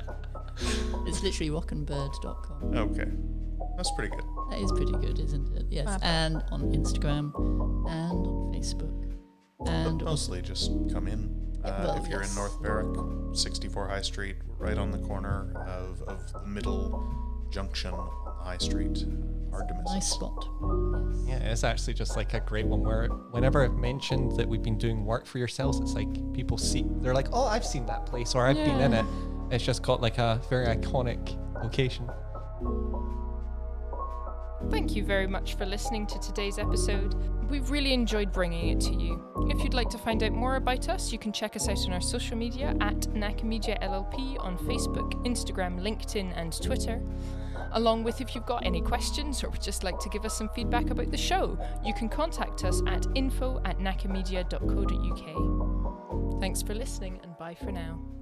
It's 1.06 1.22
literally 1.22 1.50
rockandbird.com. 1.50 2.76
Okay. 2.76 3.10
That's 3.76 3.90
pretty 3.92 4.14
good. 4.14 4.24
That 4.50 4.58
is 4.60 4.70
pretty 4.72 4.92
good, 4.92 5.18
isn't 5.20 5.56
it? 5.56 5.64
Yes. 5.70 5.86
Fab. 5.86 6.00
And 6.02 6.42
on 6.50 6.72
Instagram 6.72 7.32
and 7.88 8.26
on 8.26 8.52
Facebook. 8.54 9.14
And 9.66 9.98
But 10.00 10.04
mostly 10.06 10.42
just 10.42 10.70
come 10.92 11.06
in. 11.06 11.49
Uh, 11.64 11.98
if 12.02 12.08
you're 12.08 12.22
yes. 12.22 12.30
in 12.30 12.36
North 12.36 12.60
Berwick, 12.60 13.36
64 13.36 13.88
High 13.88 14.02
Street, 14.02 14.36
right 14.58 14.78
on 14.78 14.90
the 14.90 14.98
corner 14.98 15.52
of, 15.66 16.02
of 16.02 16.32
the 16.32 16.40
middle 16.46 17.46
junction 17.50 17.92
on 17.92 18.10
the 18.24 18.30
High 18.44 18.58
Street. 18.58 19.04
Hard 19.50 19.68
to 19.68 19.74
miss. 19.74 19.92
nice 19.92 20.02
us. 20.02 20.10
spot. 20.12 20.48
Yeah, 21.26 21.38
it's 21.38 21.64
actually 21.64 21.94
just 21.94 22.16
like 22.16 22.34
a 22.34 22.40
great 22.40 22.66
one 22.66 22.82
where 22.82 23.08
whenever 23.08 23.64
I've 23.64 23.74
mentioned 23.74 24.36
that 24.36 24.48
we've 24.48 24.62
been 24.62 24.78
doing 24.78 25.04
work 25.04 25.26
for 25.26 25.38
yourselves, 25.38 25.80
it's 25.80 25.94
like 25.94 26.08
people 26.32 26.56
see, 26.56 26.84
they're 27.00 27.14
like, 27.14 27.28
oh, 27.32 27.44
I've 27.46 27.66
seen 27.66 27.84
that 27.86 28.06
place 28.06 28.34
or 28.34 28.46
I've 28.46 28.56
been 28.56 28.80
in 28.80 28.94
it. 28.94 29.04
It's 29.50 29.64
just 29.64 29.82
got 29.82 30.00
like 30.00 30.18
a 30.18 30.40
very 30.48 30.66
iconic 30.66 31.36
location. 31.62 32.08
Thank 34.68 34.94
you 34.94 35.04
very 35.04 35.26
much 35.26 35.54
for 35.54 35.64
listening 35.64 36.06
to 36.06 36.18
today's 36.18 36.58
episode. 36.58 37.14
We've 37.48 37.70
really 37.70 37.92
enjoyed 37.92 38.30
bringing 38.30 38.68
it 38.68 38.80
to 38.82 38.94
you. 38.94 39.24
If 39.48 39.64
you'd 39.64 39.74
like 39.74 39.88
to 39.90 39.98
find 39.98 40.22
out 40.22 40.32
more 40.32 40.56
about 40.56 40.88
us, 40.88 41.12
you 41.12 41.18
can 41.18 41.32
check 41.32 41.56
us 41.56 41.68
out 41.68 41.78
on 41.86 41.92
our 41.92 42.00
social 42.00 42.36
media 42.36 42.76
at 42.80 43.00
Nakamedia 43.14 43.82
LLP 43.82 44.38
on 44.38 44.58
Facebook, 44.58 45.12
Instagram, 45.26 45.80
LinkedIn, 45.80 46.32
and 46.36 46.52
Twitter. 46.62 47.02
Along 47.72 48.04
with 48.04 48.20
if 48.20 48.34
you've 48.34 48.46
got 48.46 48.64
any 48.66 48.80
questions 48.80 49.42
or 49.42 49.50
would 49.50 49.62
just 49.62 49.82
like 49.82 49.98
to 50.00 50.08
give 50.08 50.24
us 50.24 50.36
some 50.36 50.48
feedback 50.50 50.90
about 50.90 51.10
the 51.10 51.16
show, 51.16 51.58
you 51.84 51.94
can 51.94 52.08
contact 52.08 52.64
us 52.64 52.82
at 52.86 53.06
info 53.14 53.60
at. 53.64 53.76
Thanks 56.40 56.62
for 56.62 56.74
listening 56.74 57.18
and 57.22 57.36
bye 57.38 57.54
for 57.54 57.72
now. 57.72 58.19